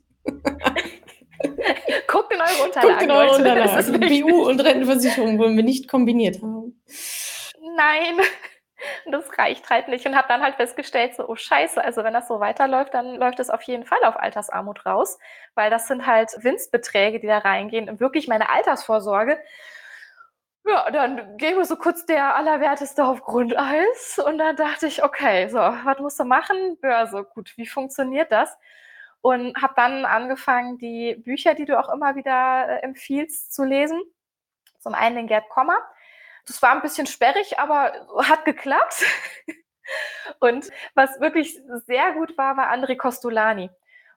Guckt 2.06 2.32
in 2.32 2.40
eure 2.40 2.64
Unterlagen. 2.64 2.90
Guckt 2.90 3.02
in 3.02 3.10
eure 3.10 3.36
Unterlagen. 3.36 4.00
BU 4.00 4.48
und 4.48 4.60
Rentenversicherung 4.60 5.38
wollen 5.38 5.56
wir 5.56 5.64
nicht 5.64 5.88
kombiniert 5.88 6.42
haben. 6.42 6.82
Nein, 7.76 8.20
das 9.10 9.38
reicht 9.38 9.68
halt 9.70 9.88
nicht. 9.88 10.06
Und 10.06 10.16
habe 10.16 10.28
dann 10.28 10.42
halt 10.42 10.56
festgestellt, 10.56 11.14
so, 11.14 11.28
oh 11.28 11.36
scheiße, 11.36 11.82
also 11.82 12.04
wenn 12.04 12.12
das 12.12 12.28
so 12.28 12.40
weiterläuft, 12.40 12.94
dann 12.94 13.16
läuft 13.16 13.40
es 13.40 13.50
auf 13.50 13.62
jeden 13.62 13.84
Fall 13.84 14.02
auf 14.04 14.18
Altersarmut 14.18 14.84
raus, 14.86 15.18
weil 15.54 15.70
das 15.70 15.88
sind 15.88 16.06
halt 16.06 16.30
Winstbeträge, 16.38 17.20
die 17.20 17.26
da 17.26 17.38
reingehen 17.38 17.88
und 17.88 18.00
wirklich 18.00 18.28
meine 18.28 18.50
Altersvorsorge. 18.50 19.38
Ja, 20.66 20.90
dann 20.90 21.38
ging 21.38 21.56
mir 21.56 21.64
so 21.64 21.76
kurz 21.76 22.04
der 22.04 22.36
Allerwerteste 22.36 23.04
auf 23.04 23.22
Grundeis 23.22 24.20
und 24.24 24.38
dann 24.38 24.56
dachte 24.56 24.86
ich, 24.86 25.02
okay, 25.02 25.48
so, 25.48 25.58
was 25.58 25.98
musst 25.98 26.20
du 26.20 26.24
machen? 26.24 26.78
Börse, 26.80 27.24
gut, 27.34 27.54
wie 27.56 27.66
funktioniert 27.66 28.30
das? 28.30 28.56
Und 29.22 29.54
habe 29.60 29.74
dann 29.76 30.04
angefangen, 30.04 30.78
die 30.78 31.14
Bücher, 31.16 31.54
die 31.54 31.64
du 31.64 31.78
auch 31.78 31.92
immer 31.92 32.16
wieder 32.16 32.68
äh, 32.68 32.82
empfiehlst, 32.82 33.52
zu 33.52 33.64
lesen. 33.64 34.00
Zum 34.78 34.94
einen 34.94 35.16
den 35.16 35.26
Gerd 35.26 35.48
Kommer. 35.50 35.76
Das 36.46 36.62
war 36.62 36.72
ein 36.72 36.82
bisschen 36.82 37.06
sperrig, 37.06 37.58
aber 37.58 37.92
hat 38.22 38.44
geklappt. 38.44 39.04
und 40.40 40.70
was 40.94 41.20
wirklich 41.20 41.58
sehr 41.86 42.12
gut 42.12 42.36
war, 42.38 42.56
war 42.56 42.72
André 42.72 42.96
Costolani. 42.96 43.70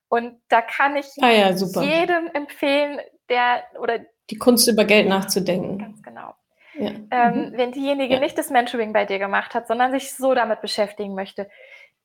Und 0.08 0.42
da 0.48 0.62
kann 0.62 0.96
ich 0.96 1.08
ah 1.22 1.32
ja, 1.32 1.50
jedem 1.50 2.28
empfehlen, 2.34 3.02
der 3.30 3.64
oder 3.80 4.00
die 4.30 4.38
Kunst 4.38 4.68
über 4.68 4.86
Geld 4.86 5.08
nachzudenken. 5.08 5.80
Ganz 5.80 6.02
genau. 6.04 6.36
Ja. 6.76 6.92
Ähm, 7.12 7.50
mhm. 7.50 7.54
Wenn 7.58 7.72
diejenige 7.72 8.16
ja. 8.16 8.20
nicht 8.20 8.38
das 8.38 8.50
Mentoring 8.50 8.94
bei 8.94 9.06
dir 9.06 9.20
gemacht 9.20 9.54
hat, 9.54 9.68
sondern 9.68 9.92
sich 9.92 10.14
so 10.14 10.34
damit 10.34 10.62
beschäftigen 10.62 11.14
möchte, 11.14 11.50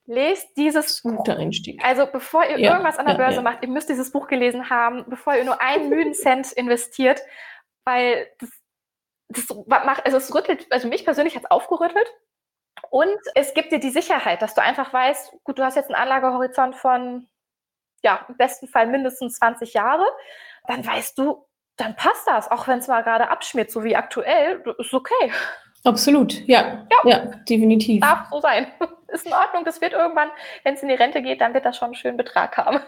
lest 0.08 0.56
dieses 0.56 1.02
Buch. 1.02 1.18
Guter 1.18 1.36
Einstieg. 1.36 1.84
Also 1.84 2.06
bevor 2.06 2.44
ihr 2.44 2.58
ja, 2.58 2.72
irgendwas 2.72 2.98
an 2.98 3.06
der 3.06 3.14
ja, 3.14 3.18
Börse 3.18 3.36
ja. 3.36 3.42
macht, 3.42 3.62
ihr 3.62 3.68
müsst 3.68 3.88
dieses 3.88 4.10
Buch 4.10 4.26
gelesen 4.26 4.70
haben, 4.70 5.04
bevor 5.08 5.34
ihr 5.36 5.44
nur 5.44 5.60
einen 5.60 5.88
müden 5.90 6.14
Cent 6.14 6.50
investiert, 6.52 7.20
weil 7.84 8.26
das, 8.38 8.50
das 9.28 9.56
macht, 9.66 10.06
also 10.06 10.16
es 10.16 10.34
rüttelt, 10.34 10.66
also 10.70 10.88
mich 10.88 11.04
persönlich 11.04 11.36
hat 11.36 11.44
es 11.44 11.50
aufgerüttelt. 11.50 12.10
Und 12.90 13.18
es 13.34 13.54
gibt 13.54 13.70
dir 13.70 13.80
die 13.80 13.90
Sicherheit, 13.90 14.40
dass 14.40 14.54
du 14.54 14.62
einfach 14.62 14.92
weißt, 14.92 15.36
gut, 15.44 15.58
du 15.58 15.64
hast 15.64 15.74
jetzt 15.74 15.90
einen 15.90 16.00
Anlagehorizont 16.00 16.74
von, 16.74 17.28
ja, 18.02 18.24
im 18.28 18.36
besten 18.36 18.66
Fall 18.66 18.86
mindestens 18.86 19.34
20 19.34 19.74
Jahre, 19.74 20.06
dann 20.66 20.86
weißt 20.86 21.18
du, 21.18 21.44
dann 21.76 21.96
passt 21.96 22.26
das, 22.26 22.50
auch 22.50 22.66
wenn 22.66 22.78
es 22.78 22.88
mal 22.88 23.02
gerade 23.02 23.28
abschmiert, 23.28 23.70
so 23.70 23.84
wie 23.84 23.96
aktuell, 23.96 24.62
ist 24.78 24.94
okay. 24.94 25.32
Absolut, 25.84 26.46
ja. 26.46 26.86
Ja, 27.04 27.10
ja 27.10 27.18
definitiv. 27.48 28.00
Darf 28.00 28.28
so 28.30 28.40
sein. 28.40 28.66
Ist 29.08 29.26
in 29.26 29.32
Ordnung. 29.32 29.64
Das 29.64 29.80
wird 29.80 29.92
irgendwann, 29.92 30.28
wenn 30.64 30.74
es 30.74 30.82
in 30.82 30.88
die 30.88 30.94
Rente 30.94 31.22
geht, 31.22 31.40
dann 31.40 31.54
wird 31.54 31.64
das 31.64 31.76
schon 31.78 31.86
einen 31.86 31.94
schönen 31.94 32.18
Betrag 32.18 32.56
haben. 32.58 32.80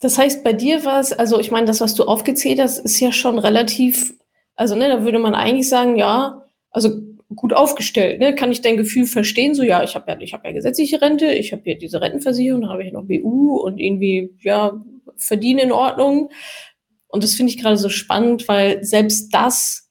Das 0.00 0.16
heißt, 0.18 0.42
bei 0.42 0.52
dir 0.52 0.84
war 0.84 1.00
es, 1.00 1.12
also 1.12 1.38
ich 1.38 1.50
meine, 1.50 1.66
das, 1.66 1.80
was 1.80 1.94
du 1.94 2.04
aufgezählt 2.04 2.60
hast, 2.60 2.78
ist 2.78 2.98
ja 2.98 3.12
schon 3.12 3.38
relativ, 3.38 4.14
also 4.56 4.74
ne, 4.74 4.88
da 4.88 5.04
würde 5.04 5.18
man 5.18 5.34
eigentlich 5.34 5.68
sagen, 5.68 5.96
ja, 5.96 6.46
also 6.70 6.90
gut 7.36 7.52
aufgestellt. 7.52 8.20
Ne? 8.20 8.34
Kann 8.34 8.50
ich 8.50 8.62
dein 8.62 8.76
Gefühl 8.76 9.06
verstehen? 9.06 9.54
So, 9.54 9.62
ja, 9.62 9.82
ich 9.82 9.94
habe 9.94 10.10
ja, 10.10 10.18
ich 10.20 10.32
habe 10.32 10.48
ja 10.48 10.54
gesetzliche 10.54 11.00
Rente, 11.00 11.32
ich 11.32 11.52
habe 11.52 11.62
hier 11.64 11.78
diese 11.78 12.00
Rentenversicherung, 12.00 12.62
dann 12.62 12.70
habe 12.70 12.84
ich 12.84 12.92
noch 12.92 13.04
BU 13.04 13.56
und 13.56 13.78
irgendwie, 13.78 14.34
ja, 14.40 14.72
verdiene 15.16 15.62
in 15.62 15.72
Ordnung. 15.72 16.30
Und 17.08 17.22
das 17.22 17.34
finde 17.34 17.52
ich 17.52 17.60
gerade 17.60 17.76
so 17.76 17.88
spannend, 17.88 18.48
weil 18.48 18.82
selbst 18.84 19.32
das 19.34 19.90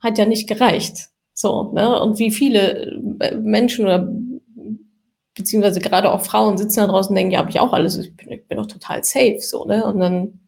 hat 0.00 0.18
ja 0.18 0.26
nicht 0.26 0.48
gereicht. 0.48 1.08
So, 1.38 1.70
ne? 1.74 2.00
Und 2.00 2.18
wie 2.18 2.30
viele 2.30 2.98
äh, 3.20 3.36
Menschen 3.36 3.84
oder 3.84 4.08
beziehungsweise 5.34 5.80
gerade 5.80 6.10
auch 6.10 6.22
Frauen 6.22 6.56
sitzen 6.56 6.80
da 6.80 6.86
draußen 6.86 7.10
und 7.10 7.16
denken, 7.16 7.32
ja, 7.32 7.40
habe 7.40 7.50
ich 7.50 7.60
auch 7.60 7.74
alles, 7.74 7.98
ich 7.98 8.16
bin, 8.16 8.32
ich 8.32 8.48
bin 8.48 8.56
doch 8.56 8.66
total 8.66 9.04
safe, 9.04 9.38
so, 9.40 9.66
ne? 9.66 9.84
Und 9.84 10.00
dann, 10.00 10.40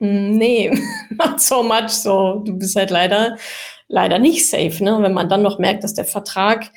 hm, 0.00 0.38
nee, 0.38 0.70
not 1.10 1.42
so 1.42 1.62
much, 1.62 1.90
so, 1.90 2.42
du 2.44 2.56
bist 2.58 2.74
halt 2.74 2.90
leider, 2.90 3.36
leider 3.88 4.18
nicht 4.18 4.48
safe, 4.48 4.82
ne? 4.82 4.96
Und 4.96 5.02
wenn 5.02 5.12
man 5.12 5.28
dann 5.28 5.42
noch 5.42 5.58
merkt, 5.58 5.84
dass 5.84 5.92
der 5.92 6.06
Vertrag 6.06 6.72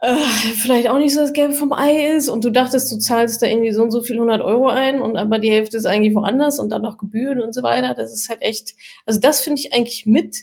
äh, 0.00 0.16
vielleicht 0.56 0.88
auch 0.88 0.98
nicht 0.98 1.14
so 1.14 1.20
das 1.20 1.32
Gelbe 1.32 1.54
vom 1.54 1.72
Ei 1.72 2.08
ist 2.08 2.28
und 2.28 2.44
du 2.44 2.50
dachtest, 2.50 2.90
du 2.90 2.98
zahlst 2.98 3.40
da 3.40 3.46
irgendwie 3.46 3.72
so 3.72 3.84
und 3.84 3.92
so 3.92 4.02
viel 4.02 4.16
100 4.16 4.42
Euro 4.42 4.66
ein 4.66 5.00
und 5.00 5.16
aber 5.16 5.38
die 5.38 5.52
Hälfte 5.52 5.76
ist 5.76 5.86
eigentlich 5.86 6.16
woanders 6.16 6.58
und 6.58 6.70
dann 6.70 6.82
noch 6.82 6.98
Gebühren 6.98 7.40
und 7.40 7.54
so 7.54 7.62
weiter, 7.62 7.94
das 7.94 8.12
ist 8.12 8.28
halt 8.28 8.42
echt, 8.42 8.74
also 9.06 9.20
das 9.20 9.42
finde 9.42 9.60
ich 9.60 9.72
eigentlich 9.72 10.06
mit 10.06 10.38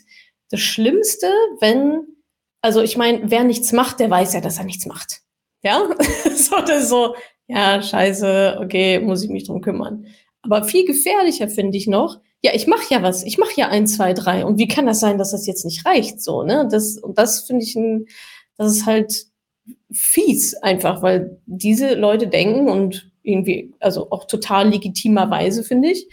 das 0.50 0.60
Schlimmste, 0.60 1.28
wenn, 1.60 2.06
also 2.60 2.82
ich 2.82 2.96
meine, 2.96 3.30
wer 3.30 3.44
nichts 3.44 3.72
macht, 3.72 4.00
der 4.00 4.10
weiß 4.10 4.34
ja, 4.34 4.40
dass 4.40 4.58
er 4.58 4.64
nichts 4.64 4.86
macht. 4.86 5.20
Ja, 5.62 5.88
so, 6.34 6.56
das 6.60 6.88
so, 6.88 7.14
ja, 7.46 7.82
scheiße, 7.82 8.58
okay, 8.62 9.00
muss 9.00 9.22
ich 9.22 9.30
mich 9.30 9.44
drum 9.44 9.60
kümmern. 9.60 10.06
Aber 10.42 10.64
viel 10.64 10.86
gefährlicher 10.86 11.48
finde 11.48 11.76
ich 11.76 11.86
noch, 11.86 12.20
ja, 12.42 12.52
ich 12.54 12.66
mache 12.66 12.92
ja 12.92 13.02
was, 13.02 13.22
ich 13.22 13.38
mache 13.38 13.52
ja 13.56 13.68
ein, 13.68 13.86
zwei, 13.86 14.14
drei. 14.14 14.44
Und 14.44 14.58
wie 14.58 14.68
kann 14.68 14.86
das 14.86 15.00
sein, 15.00 15.18
dass 15.18 15.32
das 15.32 15.46
jetzt 15.46 15.64
nicht 15.64 15.84
reicht? 15.84 16.22
So, 16.22 16.42
ne? 16.42 16.66
Das, 16.70 16.96
und 16.96 17.18
das 17.18 17.40
finde 17.40 17.64
ich 17.64 17.76
ein, 17.76 18.06
das 18.56 18.72
ist 18.72 18.86
halt 18.86 19.26
fies 19.92 20.54
einfach, 20.54 21.02
weil 21.02 21.40
diese 21.46 21.94
Leute 21.94 22.28
denken 22.28 22.68
und 22.68 23.10
irgendwie, 23.22 23.74
also 23.80 24.10
auch 24.10 24.26
total 24.26 24.70
legitimerweise, 24.70 25.62
finde 25.62 25.90
ich. 25.90 26.08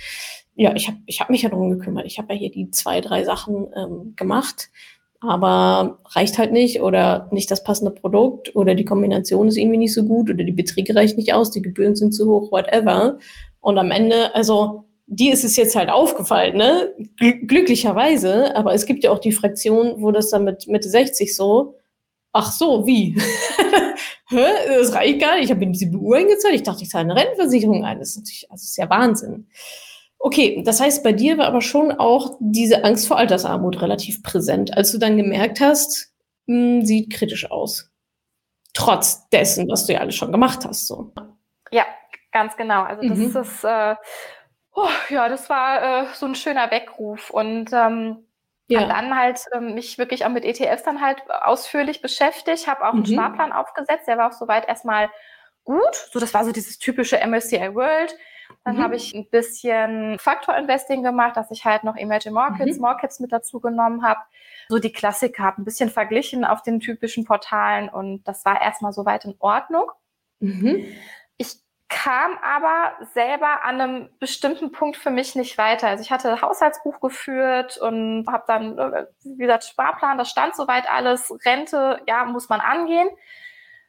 Ja, 0.57 0.75
ich 0.75 0.87
habe 0.87 0.97
ich 1.05 1.21
hab 1.21 1.29
mich 1.29 1.43
ja 1.43 1.49
darum 1.49 1.69
gekümmert. 1.69 2.05
Ich 2.05 2.17
habe 2.17 2.33
ja 2.33 2.39
hier 2.39 2.51
die 2.51 2.71
zwei, 2.71 2.99
drei 2.99 3.23
Sachen 3.23 3.67
ähm, 3.75 4.13
gemacht 4.15 4.69
aber 5.19 5.99
reicht 6.11 6.37
halt 6.37 6.51
nicht 6.51 6.81
oder 6.81 7.27
nicht 7.31 7.49
das 7.49 7.63
passende 7.63 7.91
Produkt 7.91 8.55
oder 8.55 8.75
die 8.75 8.85
Kombination 8.85 9.47
ist 9.47 9.57
irgendwie 9.57 9.77
nicht 9.77 9.93
so 9.93 10.03
gut 10.03 10.29
oder 10.29 10.43
die 10.43 10.51
Beträge 10.51 10.95
reichen 10.95 11.17
nicht 11.17 11.33
aus, 11.33 11.51
die 11.51 11.61
Gebühren 11.61 11.95
sind 11.95 12.13
zu 12.13 12.27
hoch, 12.27 12.51
whatever. 12.51 13.17
Und 13.59 13.77
am 13.77 13.91
Ende, 13.91 14.33
also 14.35 14.85
die 15.07 15.29
ist 15.29 15.43
es 15.43 15.55
jetzt 15.55 15.75
halt 15.75 15.89
aufgefallen, 15.89 16.57
ne? 16.57 16.93
glücklicherweise, 17.47 18.55
aber 18.55 18.73
es 18.73 18.85
gibt 18.85 19.03
ja 19.03 19.11
auch 19.11 19.19
die 19.19 19.31
Fraktion, 19.31 20.01
wo 20.01 20.11
das 20.11 20.29
dann 20.29 20.43
mit 20.43 20.67
Mitte 20.67 20.89
60 20.89 21.35
so, 21.35 21.75
ach 22.33 22.51
so, 22.51 22.85
wie? 22.85 23.17
Hä? 24.29 24.45
Das 24.67 24.93
reicht 24.93 25.21
gar 25.21 25.35
nicht. 25.35 25.45
Ich 25.45 25.51
habe 25.51 25.63
in 25.63 25.71
diese 25.71 25.87
BU 25.87 26.13
eingezahlt. 26.13 26.53
Ich 26.53 26.63
dachte, 26.63 26.83
ich 26.83 26.89
zahle 26.89 27.05
eine 27.05 27.15
Rentenversicherung 27.15 27.85
ein. 27.85 27.97
Das 27.99 28.09
ist 28.09 28.17
natürlich, 28.17 28.51
also 28.51 28.63
ist 28.63 28.77
ja 28.77 28.89
Wahnsinn. 28.89 29.47
Okay, 30.19 30.63
das 30.65 30.81
heißt, 30.81 31.03
bei 31.03 31.13
dir 31.13 31.37
war 31.37 31.45
aber 31.45 31.61
schon 31.61 31.91
auch 31.91 32.37
diese 32.39 32.83
Angst 32.83 33.07
vor 33.07 33.17
Altersarmut 33.17 33.81
relativ 33.81 34.23
präsent, 34.23 34.75
als 34.75 34.91
du 34.91 34.97
dann 34.97 35.17
gemerkt 35.17 35.61
hast, 35.61 36.11
mh, 36.47 36.55
hm, 36.55 36.85
sieht 36.85 37.13
kritisch 37.13 37.49
aus. 37.51 37.91
Trotz 38.73 39.29
dessen, 39.29 39.69
was 39.69 39.85
du 39.85 39.93
ja 39.93 39.99
alles 39.99 40.15
schon 40.15 40.31
gemacht 40.31 40.65
hast. 40.65 40.87
So. 40.87 41.13
Ja, 41.71 41.85
ganz 42.31 42.57
genau. 42.57 42.83
Also 42.83 43.07
das 43.07 43.17
mhm. 43.17 43.41
ist, 43.41 43.63
äh, 43.63 43.95
oh, 44.73 44.89
ja, 45.09 45.29
das 45.29 45.49
war 45.49 46.03
äh, 46.03 46.05
so 46.13 46.25
ein 46.25 46.35
schöner 46.35 46.69
Weckruf. 46.71 47.29
Und 47.29 47.71
ähm, 47.73 48.27
ja. 48.69 48.81
Hab 48.81 48.89
dann 48.89 49.15
halt 49.15 49.39
ähm, 49.53 49.75
mich 49.75 49.97
wirklich 49.97 50.25
auch 50.25 50.29
mit 50.29 50.43
ETFs 50.43 50.83
dann 50.83 50.99
halt 50.99 51.23
ausführlich 51.29 52.01
beschäftigt, 52.01 52.67
habe 52.67 52.85
auch 52.85 52.91
einen 52.91 53.03
mhm. 53.03 53.13
Sparplan 53.13 53.53
aufgesetzt, 53.53 54.07
der 54.07 54.17
war 54.17 54.27
auch 54.27 54.33
soweit 54.33 54.67
erstmal 54.67 55.09
gut. 55.63 55.95
So, 56.11 56.19
das 56.19 56.33
war 56.33 56.43
so 56.43 56.51
dieses 56.51 56.77
typische 56.77 57.17
MSCI 57.25 57.73
World. 57.75 58.13
Dann 58.63 58.77
mhm. 58.77 58.83
habe 58.83 58.95
ich 58.95 59.13
ein 59.13 59.29
bisschen 59.29 60.17
Faktor 60.19 60.55
Investing 60.57 61.03
gemacht, 61.03 61.37
dass 61.37 61.51
ich 61.51 61.65
halt 61.65 61.83
noch 61.83 61.95
Emerging 61.95 62.33
Markets, 62.33 62.79
mhm. 62.79 62.85
Caps 62.99 63.19
mit 63.19 63.31
dazu 63.31 63.59
genommen 63.59 64.03
habe. 64.03 64.19
So 64.69 64.79
die 64.79 64.91
Klassiker, 64.91 65.43
habe 65.43 65.61
ein 65.61 65.65
bisschen 65.65 65.89
verglichen 65.89 66.43
auf 66.43 66.61
den 66.61 66.79
typischen 66.79 67.25
Portalen 67.25 67.89
und 67.89 68.27
das 68.27 68.43
war 68.45 68.61
erstmal 68.61 68.91
soweit 68.91 69.25
in 69.25 69.35
Ordnung. 69.39 69.91
Mhm. 70.39 70.85
Ich 71.37 71.55
kam 71.89 72.37
aber 72.41 72.93
selber 73.13 73.63
an 73.63 73.79
einem 73.79 74.09
bestimmten 74.19 74.71
Punkt 74.71 74.97
für 74.97 75.09
mich 75.09 75.35
nicht 75.35 75.57
weiter. 75.57 75.87
Also 75.87 76.03
ich 76.03 76.11
hatte 76.11 76.41
Haushaltsbuch 76.41 76.99
geführt 76.99 77.77
und 77.77 78.25
habe 78.27 78.43
dann, 78.45 78.77
äh, 78.77 79.05
wie 79.23 79.37
gesagt, 79.37 79.63
Sparplan, 79.63 80.17
das 80.17 80.29
stand 80.29 80.55
soweit 80.55 80.89
alles. 80.89 81.33
Rente, 81.45 82.01
ja, 82.07 82.25
muss 82.25 82.49
man 82.49 82.59
angehen. 82.59 83.09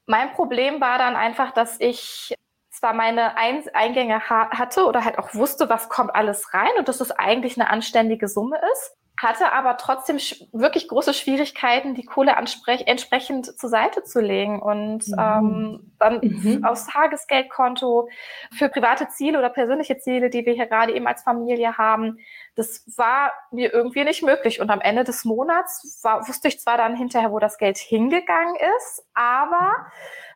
Mein 0.07 0.33
Problem 0.33 0.81
war 0.81 0.99
dann 0.99 1.17
einfach, 1.17 1.51
dass 1.53 1.81
ich 1.81 2.35
zwar 2.79 2.95
meine 2.95 3.37
Eingänge 3.37 4.29
ha 4.29 4.51
hatte 4.51 4.87
oder 4.87 5.05
halt 5.05 5.19
auch 5.19 5.35
wusste, 5.35 5.69
was 5.69 5.89
kommt 5.89 6.15
alles 6.15 6.55
rein 6.55 6.71
und 6.79 6.89
dass 6.89 7.01
es 7.01 7.11
eigentlich 7.11 7.59
eine 7.59 7.71
anständige 7.71 8.29
Summe 8.29 8.61
ist, 8.73 8.97
hatte 9.21 9.53
aber 9.53 9.77
trotzdem 9.79 10.19
wirklich 10.53 10.87
große 10.87 11.13
Schwierigkeiten, 11.13 11.95
die 11.97 12.05
Kohle 12.05 12.37
entsprechend 12.37 13.59
zur 13.59 13.69
Seite 13.69 14.05
zu 14.05 14.21
legen 14.21 14.63
und 14.63 15.09
mhm. 15.09 15.17
ähm, 15.19 15.93
dann 15.99 16.21
mhm. 16.23 16.65
aufs 16.65 16.87
Tagesgeldkonto 16.87 18.09
für 18.57 18.69
private 18.69 19.09
Ziele 19.09 19.41
oder 19.41 19.51
persönliche 19.51 19.99
Ziele, 19.99 20.31
die 20.31 20.47
wir 20.47 20.53
hier 20.53 20.67
gerade 20.67 20.95
eben 20.95 21.09
als 21.09 21.25
Familie 21.25 21.77
haben. 21.77 22.19
Das 22.55 22.85
war 22.97 23.33
mir 23.51 23.73
irgendwie 23.75 24.05
nicht 24.05 24.23
möglich. 24.23 24.61
Und 24.61 24.71
am 24.71 24.81
Ende 24.81 25.03
des 25.03 25.25
Monats 25.25 26.01
war, 26.05 26.29
wusste 26.29 26.47
ich 26.47 26.61
zwar 26.61 26.77
dann 26.77 26.95
hinterher, 26.95 27.33
wo 27.33 27.41
das 27.41 27.59
Geld 27.59 27.77
hingegangen 27.77 28.55
ist, 28.77 29.05
aber 29.15 29.73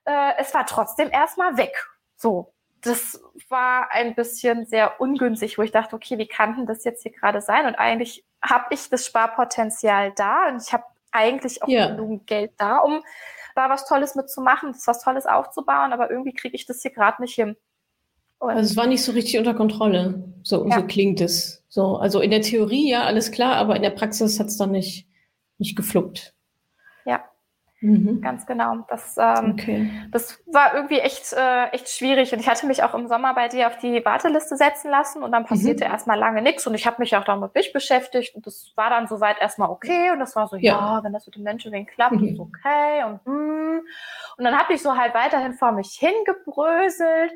äh, 0.07 0.33
es 0.39 0.53
war 0.55 0.67
trotzdem 0.67 1.09
erstmal 1.13 1.57
weg. 1.57 1.89
So, 2.23 2.55
das 2.83 3.21
war 3.49 3.91
ein 3.91 4.15
bisschen 4.15 4.65
sehr 4.65 5.01
ungünstig, 5.01 5.59
wo 5.59 5.63
ich 5.63 5.73
dachte, 5.73 5.97
okay, 5.97 6.19
wie 6.19 6.29
kann 6.29 6.55
denn 6.55 6.67
das 6.67 6.85
jetzt 6.85 7.03
hier 7.03 7.11
gerade 7.11 7.41
sein? 7.41 7.67
Und 7.67 7.75
eigentlich 7.75 8.25
habe 8.41 8.67
ich 8.71 8.89
das 8.89 9.05
Sparpotenzial 9.07 10.13
da 10.15 10.49
und 10.49 10.63
ich 10.63 10.73
habe 10.73 10.85
eigentlich 11.11 11.65
auch 11.65 11.69
ja. 11.69 11.89
genug 11.89 12.27
Geld 12.27 12.53
da, 12.59 12.79
um 12.79 13.03
da 13.57 13.69
was 13.69 13.87
Tolles 13.87 14.15
mitzumachen, 14.15 14.73
was 14.87 15.03
Tolles 15.03 15.27
aufzubauen, 15.27 15.93
aber 15.93 16.11
irgendwie 16.11 16.33
kriege 16.33 16.55
ich 16.55 16.65
das 16.65 16.81
hier 16.81 16.93
gerade 16.93 17.21
nicht 17.21 17.35
hin. 17.35 17.57
Und 18.39 18.51
also 18.51 18.71
es 18.71 18.77
war 18.77 18.87
nicht 18.87 19.03
so 19.03 19.11
richtig 19.13 19.39
unter 19.39 19.55
Kontrolle. 19.55 20.23
So, 20.45 20.67
ja. 20.69 20.79
so 20.79 20.87
klingt 20.87 21.21
es. 21.21 21.65
So, 21.69 21.97
also 21.97 22.21
in 22.21 22.31
der 22.31 22.43
Theorie 22.43 22.89
ja 22.89 23.03
alles 23.03 23.33
klar, 23.33 23.57
aber 23.57 23.75
in 23.75 23.83
der 23.83 23.91
Praxis 23.91 24.39
hat 24.39 24.47
es 24.47 24.57
dann 24.57 24.71
nicht, 24.71 25.09
nicht 25.59 25.77
gefluppt. 25.77 26.35
Mhm. 27.83 28.21
Ganz 28.21 28.47
genau. 28.47 28.77
Das, 28.89 29.17
ähm, 29.19 29.53
okay. 29.53 29.91
das 30.13 30.41
war 30.47 30.75
irgendwie 30.75 31.01
echt, 31.01 31.33
äh, 31.33 31.67
echt 31.73 31.89
schwierig. 31.89 32.33
Und 32.33 32.39
ich 32.39 32.49
hatte 32.49 32.67
mich 32.67 32.85
auch 32.85 32.95
im 32.95 33.09
Sommer 33.09 33.35
bei 33.35 33.49
dir 33.49 33.67
auf 33.67 33.77
die 33.79 34.05
Warteliste 34.05 34.57
setzen 34.57 34.89
lassen 34.89 35.23
und 35.23 35.33
dann 35.33 35.45
passierte 35.45 35.85
mhm. 35.85 35.91
erstmal 35.91 36.19
lange 36.19 36.43
nichts. 36.43 36.65
Und 36.67 36.75
ich 36.75 36.87
habe 36.87 36.97
mich 37.01 37.17
auch 37.17 37.25
damit 37.25 37.55
nicht 37.57 37.73
beschäftigt. 37.73 38.37
Und 38.37 38.47
das 38.47 38.73
war 38.77 38.89
dann 38.89 39.09
soweit 39.09 39.41
erstmal 39.41 39.69
okay. 39.69 40.13
Und 40.13 40.21
das 40.21 40.37
war 40.37 40.47
so, 40.47 40.57
ja, 40.57 40.75
ja 40.75 41.05
wenn 41.05 41.13
das 41.13 41.27
mit 41.27 41.35
dem 41.35 41.43
Menschenwegen 41.43 41.89
klappt, 41.89 42.15
mhm. 42.15 42.29
ist 42.29 42.39
okay. 42.39 43.05
Und, 43.05 43.27
mm. 43.27 43.81
und 44.37 44.45
dann 44.45 44.57
habe 44.57 44.73
ich 44.75 44.81
so 44.81 44.97
halt 44.97 45.13
weiterhin 45.15 45.55
vor 45.55 45.73
mich 45.73 45.99
hingebröselt 45.99 47.33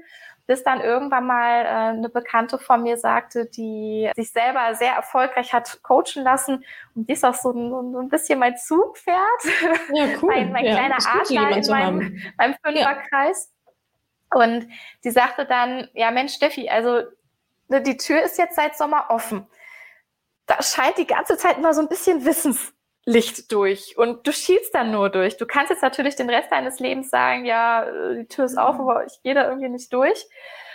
bis 0.47 0.63
dann 0.63 0.81
irgendwann 0.81 1.27
mal 1.27 1.65
äh, 1.65 1.69
eine 1.97 2.09
Bekannte 2.09 2.59
von 2.59 2.83
mir 2.83 2.97
sagte, 2.97 3.47
die 3.47 4.11
sich 4.15 4.31
selber 4.31 4.75
sehr 4.75 4.93
erfolgreich 4.93 5.53
hat 5.53 5.83
coachen 5.83 6.23
lassen 6.23 6.65
und 6.95 7.09
die 7.09 7.15
ist 7.15 7.25
auch 7.25 7.35
so 7.35 7.51
ein, 7.51 7.71
so 7.71 8.01
ein 8.01 8.09
bisschen 8.09 8.39
mein 8.39 8.57
Zugpferd, 8.57 9.17
ja, 9.93 10.05
cool. 10.23 10.29
mein, 10.29 10.53
mein 10.53 10.65
ja, 10.65 10.75
kleiner 10.75 10.97
Adler 10.97 11.57
in 11.57 11.67
meinem, 11.67 12.23
meinem 12.39 12.55
Fünferkreis. 12.65 13.53
Ja. 13.53 14.41
Und 14.41 14.69
die 15.05 15.11
sagte 15.11 15.47
dann, 15.47 15.89
ja 15.95 16.11
Mensch 16.11 16.35
Steffi, 16.35 16.69
also 16.69 17.03
ne, 17.69 17.83
die 17.83 17.97
Tür 17.97 18.23
ist 18.23 18.39
jetzt 18.39 18.57
seit 18.57 18.77
Sommer 18.77 19.07
offen. 19.09 19.47
Da 20.47 20.63
scheint 20.63 20.99
die 20.99 21.07
ganze 21.07 21.37
Zeit 21.37 21.59
immer 21.59 21.75
so 21.75 21.81
ein 21.81 21.89
bisschen 21.89 22.25
Wissens 22.25 22.73
Licht 23.09 23.53
durch 23.53 23.97
und 23.97 24.27
du 24.27 24.33
schielst 24.33 24.75
dann 24.75 24.91
nur 24.91 25.11
durch. 25.11 25.37
Du 25.37 25.47
kannst 25.47 25.71
jetzt 25.71 25.83
natürlich 25.83 26.17
den 26.17 26.29
Rest 26.29 26.51
deines 26.51 26.81
Lebens 26.81 27.09
sagen, 27.09 27.45
ja, 27.45 27.87
die 28.15 28.27
Tür 28.27 28.47
ist 28.47 28.59
auf, 28.59 28.75
mhm. 28.75 28.81
aber 28.83 29.07
ich 29.07 29.23
gehe 29.23 29.35
da 29.35 29.49
irgendwie 29.49 29.69
nicht 29.69 29.93
durch 29.93 30.27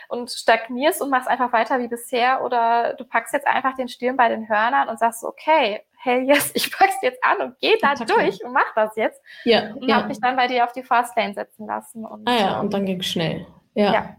und 0.07 0.31
stagnierst 0.31 1.01
und 1.01 1.09
machst 1.09 1.27
einfach 1.27 1.51
weiter 1.51 1.79
wie 1.79 1.89
bisher 1.89 2.43
oder 2.43 2.95
du 2.97 3.03
packst 3.05 3.33
jetzt 3.33 3.47
einfach 3.47 3.75
den 3.75 3.89
Stirn 3.89 4.15
bei 4.15 4.29
den 4.29 4.47
Hörnern 4.47 4.87
und 4.87 4.97
sagst, 4.97 5.25
okay, 5.25 5.81
hell 5.97 6.23
yes, 6.23 6.51
ich 6.55 6.71
pack's 6.71 6.95
jetzt 7.01 7.23
an 7.23 7.37
und 7.47 7.59
gehe 7.59 7.77
da 7.81 7.95
durch 8.05 8.43
und 8.43 8.53
mach 8.53 8.73
das 8.75 8.95
jetzt. 8.95 9.21
Ja, 9.43 9.73
und 9.73 9.87
ja. 9.87 9.95
habe 9.95 10.07
mich 10.07 10.21
dann 10.21 10.37
bei 10.37 10.47
dir 10.47 10.63
auf 10.63 10.71
die 10.71 10.83
Fastlane 10.83 11.33
setzen 11.33 11.67
lassen. 11.67 12.05
Und, 12.05 12.27
ah 12.27 12.37
ja, 12.37 12.59
und 12.59 12.73
dann 12.73 12.85
ging 12.85 13.01
schnell. 13.01 13.45
Ja. 13.73 13.93
ja. 13.93 14.15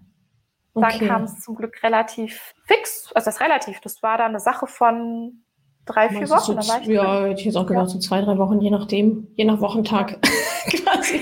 Dann 0.75 0.85
okay. 0.85 1.07
kam 1.07 1.25
es 1.25 1.41
zum 1.41 1.55
Glück 1.55 1.83
relativ 1.83 2.55
fix. 2.65 3.13
Also 3.15 3.27
das 3.27 3.41
relativ, 3.41 3.81
das 3.81 4.03
war 4.03 4.17
dann 4.17 4.31
eine 4.31 4.41
Sache 4.41 4.67
von 4.67 5.45
drei, 5.87 6.09
vier 6.09 6.29
Wochen. 6.31 6.61
So, 6.63 6.91
ja, 6.91 7.25
hätte 7.25 7.41
ich 7.41 7.47
jetzt 7.47 7.57
auch 7.57 7.67
gedacht, 7.67 7.89
ja. 7.89 7.93
so 7.93 7.99
zwei, 7.99 8.21
drei 8.23 8.39
Wochen, 8.39 8.61
je 8.61 8.71
nachdem, 8.71 9.29
je 9.35 9.45
nach 9.45 9.61
Wochentag 9.61 10.21
quasi. 10.67 11.21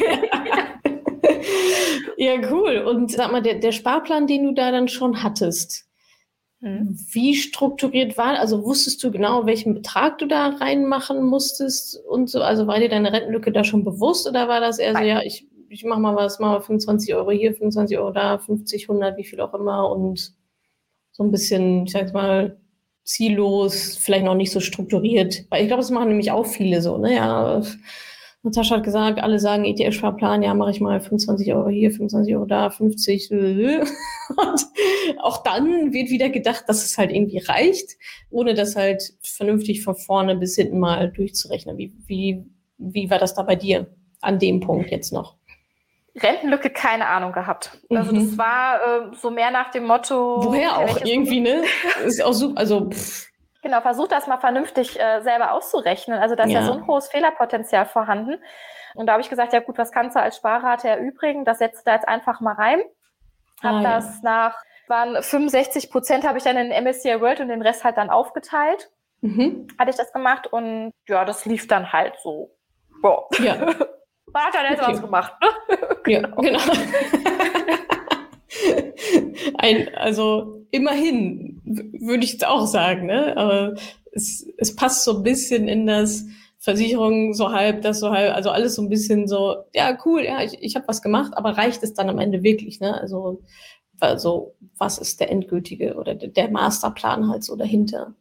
ja, 2.16 2.32
cool. 2.50 2.78
Und 2.78 3.10
sag 3.12 3.32
mal, 3.32 3.42
der, 3.42 3.56
der 3.56 3.72
Sparplan, 3.72 4.26
den 4.26 4.44
du 4.44 4.52
da 4.52 4.70
dann 4.70 4.88
schon 4.88 5.22
hattest, 5.22 5.90
Mhm. 6.60 6.98
Wie 7.12 7.34
strukturiert 7.34 8.18
war, 8.18 8.38
also 8.38 8.64
wusstest 8.64 9.02
du 9.02 9.10
genau, 9.10 9.46
welchen 9.46 9.74
Betrag 9.74 10.18
du 10.18 10.26
da 10.26 10.48
reinmachen 10.48 11.22
musstest 11.24 11.98
und 12.06 12.28
so? 12.28 12.42
Also 12.42 12.66
war 12.66 12.78
dir 12.78 12.90
deine 12.90 13.12
Rentenlücke 13.12 13.50
da 13.50 13.64
schon 13.64 13.82
bewusst 13.82 14.28
oder 14.28 14.46
war 14.46 14.60
das 14.60 14.78
eher 14.78 14.94
so, 14.94 15.02
ja, 15.02 15.22
ich, 15.22 15.48
ich 15.70 15.84
mach 15.84 15.98
mal 15.98 16.14
was, 16.14 16.38
mach 16.38 16.52
mal 16.52 16.60
25 16.60 17.14
Euro 17.14 17.30
hier, 17.30 17.54
25 17.54 17.98
Euro 17.98 18.10
da, 18.10 18.38
50, 18.38 18.90
100, 18.90 19.16
wie 19.16 19.24
viel 19.24 19.40
auch 19.40 19.54
immer 19.54 19.90
und 19.90 20.34
so 21.12 21.22
ein 21.22 21.30
bisschen, 21.30 21.86
ich 21.86 21.92
sag 21.92 22.12
mal, 22.12 22.60
ziellos, 23.04 23.96
vielleicht 23.96 24.24
noch 24.24 24.34
nicht 24.34 24.52
so 24.52 24.60
strukturiert. 24.60 25.44
Weil 25.50 25.62
ich 25.62 25.68
glaube, 25.68 25.82
das 25.82 25.90
machen 25.90 26.08
nämlich 26.08 26.30
auch 26.30 26.46
viele 26.46 26.82
so, 26.82 26.98
ne? 26.98 27.14
Ja, 27.14 27.62
Natascha 28.42 28.76
hat 28.76 28.84
gesagt, 28.84 29.20
alle 29.20 29.38
sagen 29.38 29.64
ETF-Sparplan, 29.64 30.42
ja, 30.42 30.54
mache 30.54 30.70
ich 30.70 30.80
mal 30.80 31.00
25 31.00 31.52
Euro 31.52 31.68
hier, 31.68 31.90
25 31.90 32.34
Euro 32.34 32.46
da, 32.46 32.70
50. 32.70 33.30
Und 33.32 34.66
auch 35.18 35.42
dann 35.42 35.92
wird 35.92 36.08
wieder 36.08 36.30
gedacht, 36.30 36.64
dass 36.66 36.84
es 36.84 36.96
halt 36.96 37.10
irgendwie 37.10 37.38
reicht, 37.38 37.98
ohne 38.30 38.54
das 38.54 38.76
halt 38.76 39.12
vernünftig 39.22 39.82
von 39.82 39.94
vorne 39.94 40.36
bis 40.36 40.56
hinten 40.56 40.78
mal 40.78 41.10
durchzurechnen. 41.10 41.76
Wie, 41.76 41.92
wie, 42.06 42.44
wie 42.78 43.10
war 43.10 43.18
das 43.18 43.34
da 43.34 43.42
bei 43.42 43.56
dir 43.56 43.94
an 44.22 44.38
dem 44.38 44.60
Punkt 44.60 44.90
jetzt 44.90 45.12
noch? 45.12 45.36
Rentenlücke 46.16 46.70
keine 46.70 47.06
Ahnung 47.06 47.32
gehabt. 47.32 47.78
Also 47.90 48.12
mhm. 48.12 48.28
das 48.28 48.38
war 48.38 48.80
äh, 48.82 49.14
so 49.14 49.30
mehr 49.30 49.50
nach 49.50 49.70
dem 49.70 49.86
Motto. 49.86 50.44
Woher 50.44 50.78
auch 50.78 51.00
irgendwie, 51.04 51.40
ne? 51.40 51.62
Ist 52.04 52.22
auch 52.22 52.32
super, 52.32 52.58
also 52.58 52.90
pff. 52.90 53.28
Genau, 53.62 53.80
versuch 53.82 54.08
das 54.08 54.26
mal 54.26 54.38
vernünftig 54.38 54.98
äh, 54.98 55.20
selber 55.20 55.52
auszurechnen. 55.52 56.18
Also 56.18 56.34
da 56.34 56.44
ist 56.44 56.52
ja. 56.52 56.60
ja 56.60 56.66
so 56.66 56.72
ein 56.72 56.86
hohes 56.86 57.08
Fehlerpotenzial 57.08 57.84
vorhanden. 57.84 58.38
Und 58.94 59.06
da 59.06 59.12
habe 59.12 59.22
ich 59.22 59.28
gesagt, 59.28 59.52
ja 59.52 59.60
gut, 59.60 59.76
was 59.76 59.92
kannst 59.92 60.16
du 60.16 60.20
als 60.20 60.36
Sparrate 60.36 60.88
erübrigen? 60.88 61.44
Das 61.44 61.58
setzt 61.58 61.80
du 61.80 61.90
da 61.90 61.94
jetzt 61.94 62.08
einfach 62.08 62.40
mal 62.40 62.54
rein. 62.54 62.80
Hab 63.62 63.74
ah, 63.74 63.82
das 63.82 64.06
ja. 64.06 64.20
nach, 64.22 64.62
waren 64.88 65.22
65 65.22 65.90
Prozent 65.90 66.26
habe 66.26 66.38
ich 66.38 66.44
dann 66.44 66.56
in 66.56 66.84
MSCI 66.84 67.20
World 67.20 67.40
und 67.40 67.48
den 67.48 67.60
Rest 67.60 67.84
halt 67.84 67.98
dann 67.98 68.08
aufgeteilt. 68.08 68.90
Mhm. 69.20 69.68
Hatte 69.78 69.90
ich 69.90 69.96
das 69.96 70.12
gemacht 70.12 70.46
und 70.46 70.92
ja, 71.06 71.26
das 71.26 71.44
lief 71.44 71.68
dann 71.68 71.92
halt 71.92 72.14
so. 72.22 72.56
Boah. 73.02 73.28
Ja. 73.38 73.74
Man 74.32 74.42
hat 74.42 74.54
dann 74.54 74.70
jetzt 74.70 74.82
okay. 74.82 74.92
was 74.92 75.00
gemacht, 75.00 75.32
ne? 75.40 75.48
Ja, 76.12 76.26
genau. 76.28 76.60
Ein, 79.58 79.94
also 79.94 80.66
immerhin, 80.70 81.60
würde 81.64 82.24
ich 82.24 82.32
jetzt 82.32 82.46
auch 82.46 82.66
sagen, 82.66 83.06
ne? 83.06 83.36
Aber 83.36 83.74
es, 84.12 84.46
es 84.58 84.74
passt 84.74 85.04
so 85.04 85.18
ein 85.18 85.22
bisschen 85.22 85.68
in 85.68 85.86
das 85.86 86.24
Versicherung 86.58 87.32
so 87.32 87.52
halb, 87.52 87.82
das 87.82 88.00
so 88.00 88.10
halb, 88.10 88.34
also 88.34 88.50
alles 88.50 88.74
so 88.74 88.82
ein 88.82 88.88
bisschen 88.88 89.26
so, 89.28 89.56
ja, 89.74 89.96
cool, 90.04 90.22
ja, 90.24 90.42
ich, 90.42 90.58
ich 90.60 90.76
habe 90.76 90.88
was 90.88 91.00
gemacht, 91.00 91.32
aber 91.34 91.56
reicht 91.56 91.82
es 91.82 91.94
dann 91.94 92.10
am 92.10 92.18
Ende 92.18 92.42
wirklich, 92.42 92.80
ne? 92.80 93.00
Also, 93.00 93.42
also 93.98 94.54
was 94.76 94.98
ist 94.98 95.20
der 95.20 95.30
endgültige 95.30 95.94
oder 95.94 96.14
der 96.14 96.50
Masterplan 96.50 97.28
halt 97.28 97.44
so 97.44 97.56
dahinter? 97.56 98.14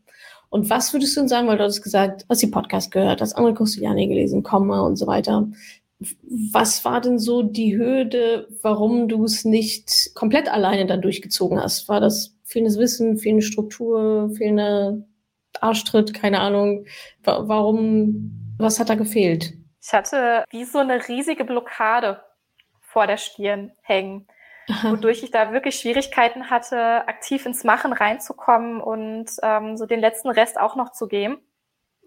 Und 0.50 0.70
was 0.70 0.94
würdest 0.94 1.16
du 1.16 1.22
denn 1.22 1.28
sagen, 1.28 1.48
weil 1.48 1.58
du 1.58 1.64
hast 1.64 1.82
gesagt, 1.82 2.26
hast 2.28 2.42
die 2.42 2.48
Podcast 2.48 2.92
gehört, 2.92 3.22
hast 3.22 3.34
andere 3.34 3.54
Kostiliane 3.54 4.08
gelesen, 4.08 4.42
Komma 4.42 4.82
und 4.82 4.96
so 4.96 5.06
weiter. 5.06 5.48
Was 6.52 6.86
war 6.86 7.02
denn 7.02 7.20
so 7.20 7.44
die 7.44 7.78
Hürde, 7.78 8.48
warum 8.62 9.10
du 9.10 9.26
es 9.26 9.44
nicht 9.44 10.16
komplett 10.16 10.48
alleine 10.48 10.86
dann 10.86 11.02
durchgezogen 11.02 11.62
hast? 11.62 11.90
War 11.90 12.00
das 12.00 12.38
fehlendes 12.46 12.78
Wissen, 12.78 13.18
fehlende 13.18 13.46
Struktur, 13.46 14.30
fehlender 14.38 15.04
Arschtritt, 15.60 16.14
keine 16.14 16.40
Ahnung? 16.40 16.86
Warum, 17.24 18.56
was 18.58 18.80
hat 18.80 18.90
da 18.90 18.96
gefehlt? 18.96 19.54
Ich 19.82 19.92
hatte 19.94 20.46
wie 20.52 20.64
so 20.64 20.80
eine 20.80 21.08
riesige 21.08 21.44
Blockade 21.44 22.22
vor 22.80 23.06
der 23.06 23.18
Stirn 23.18 23.74
hängen, 23.82 24.26
Aha. 24.70 24.92
wodurch 24.92 25.22
ich 25.24 25.32
da 25.32 25.52
wirklich 25.52 25.80
Schwierigkeiten 25.80 26.50
hatte, 26.50 27.08
aktiv 27.08 27.46
ins 27.46 27.66
Machen 27.66 27.92
reinzukommen 27.92 28.80
und 28.80 29.32
ähm, 29.44 29.76
so 29.76 29.86
den 29.86 30.00
letzten 30.00 30.30
Rest 30.30 30.60
auch 30.60 30.78
noch 30.78 30.94
zu 30.94 31.08
geben 31.08 31.40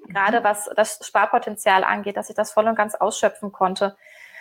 gerade 0.08 0.40
mhm. 0.40 0.44
was 0.44 0.70
das 0.76 0.98
Sparpotenzial 1.06 1.84
angeht, 1.84 2.16
dass 2.16 2.30
ich 2.30 2.36
das 2.36 2.52
voll 2.52 2.66
und 2.66 2.74
ganz 2.74 2.94
ausschöpfen 2.94 3.52
konnte. 3.52 3.96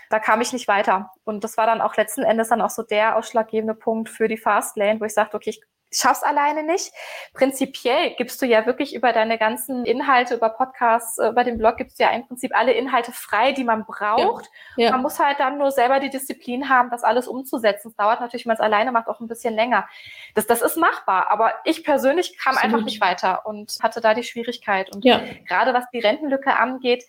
Da 0.09 0.19
kam 0.19 0.41
ich 0.41 0.51
nicht 0.51 0.67
weiter. 0.67 1.11
Und 1.23 1.43
das 1.43 1.55
war 1.57 1.65
dann 1.65 1.79
auch 1.81 1.95
letzten 1.95 2.23
Endes 2.23 2.49
dann 2.49 2.61
auch 2.61 2.69
so 2.69 2.83
der 2.83 3.15
ausschlaggebende 3.15 3.75
Punkt 3.75 4.09
für 4.09 4.27
die 4.27 4.37
Fastlane, 4.37 4.99
wo 4.99 5.05
ich 5.05 5.13
sagte, 5.13 5.37
okay, 5.37 5.51
ich 5.51 5.61
schaff's 5.93 6.23
alleine 6.23 6.63
nicht. 6.63 6.91
Prinzipiell 7.33 8.15
gibst 8.15 8.41
du 8.41 8.45
ja 8.45 8.65
wirklich 8.65 8.95
über 8.95 9.13
deine 9.13 9.37
ganzen 9.37 9.85
Inhalte, 9.85 10.35
über 10.35 10.49
Podcasts, 10.49 11.17
äh, 11.17 11.29
über 11.29 11.43
den 11.43 11.57
Blog 11.57 11.77
gibst 11.77 11.99
du 11.99 12.03
ja 12.03 12.09
im 12.11 12.25
Prinzip 12.27 12.51
alle 12.55 12.73
Inhalte 12.73 13.11
frei, 13.11 13.51
die 13.51 13.63
man 13.63 13.85
braucht. 13.85 14.49
Ja, 14.77 14.85
ja. 14.85 14.91
Man 14.91 15.01
muss 15.01 15.19
halt 15.19 15.39
dann 15.39 15.57
nur 15.57 15.71
selber 15.71 15.99
die 15.99 16.09
Disziplin 16.09 16.69
haben, 16.69 16.89
das 16.89 17.03
alles 17.03 17.27
umzusetzen. 17.27 17.89
Es 17.89 17.95
dauert 17.95 18.21
natürlich, 18.21 18.45
wenn 18.45 18.51
man 18.51 18.57
es 18.57 18.61
alleine 18.61 18.91
macht, 18.91 19.07
auch 19.07 19.19
ein 19.19 19.27
bisschen 19.27 19.55
länger. 19.55 19.87
Das, 20.35 20.47
das 20.47 20.61
ist 20.61 20.77
machbar, 20.77 21.29
aber 21.29 21.53
ich 21.65 21.83
persönlich 21.83 22.37
kam 22.37 22.55
Absolut. 22.55 22.73
einfach 22.73 22.85
nicht 22.85 23.01
weiter 23.01 23.45
und 23.45 23.77
hatte 23.81 24.01
da 24.01 24.13
die 24.13 24.23
Schwierigkeit. 24.23 24.93
Und 24.93 25.03
ja. 25.03 25.21
gerade 25.47 25.73
was 25.73 25.89
die 25.93 25.99
Rentenlücke 25.99 26.55
angeht, 26.55 27.03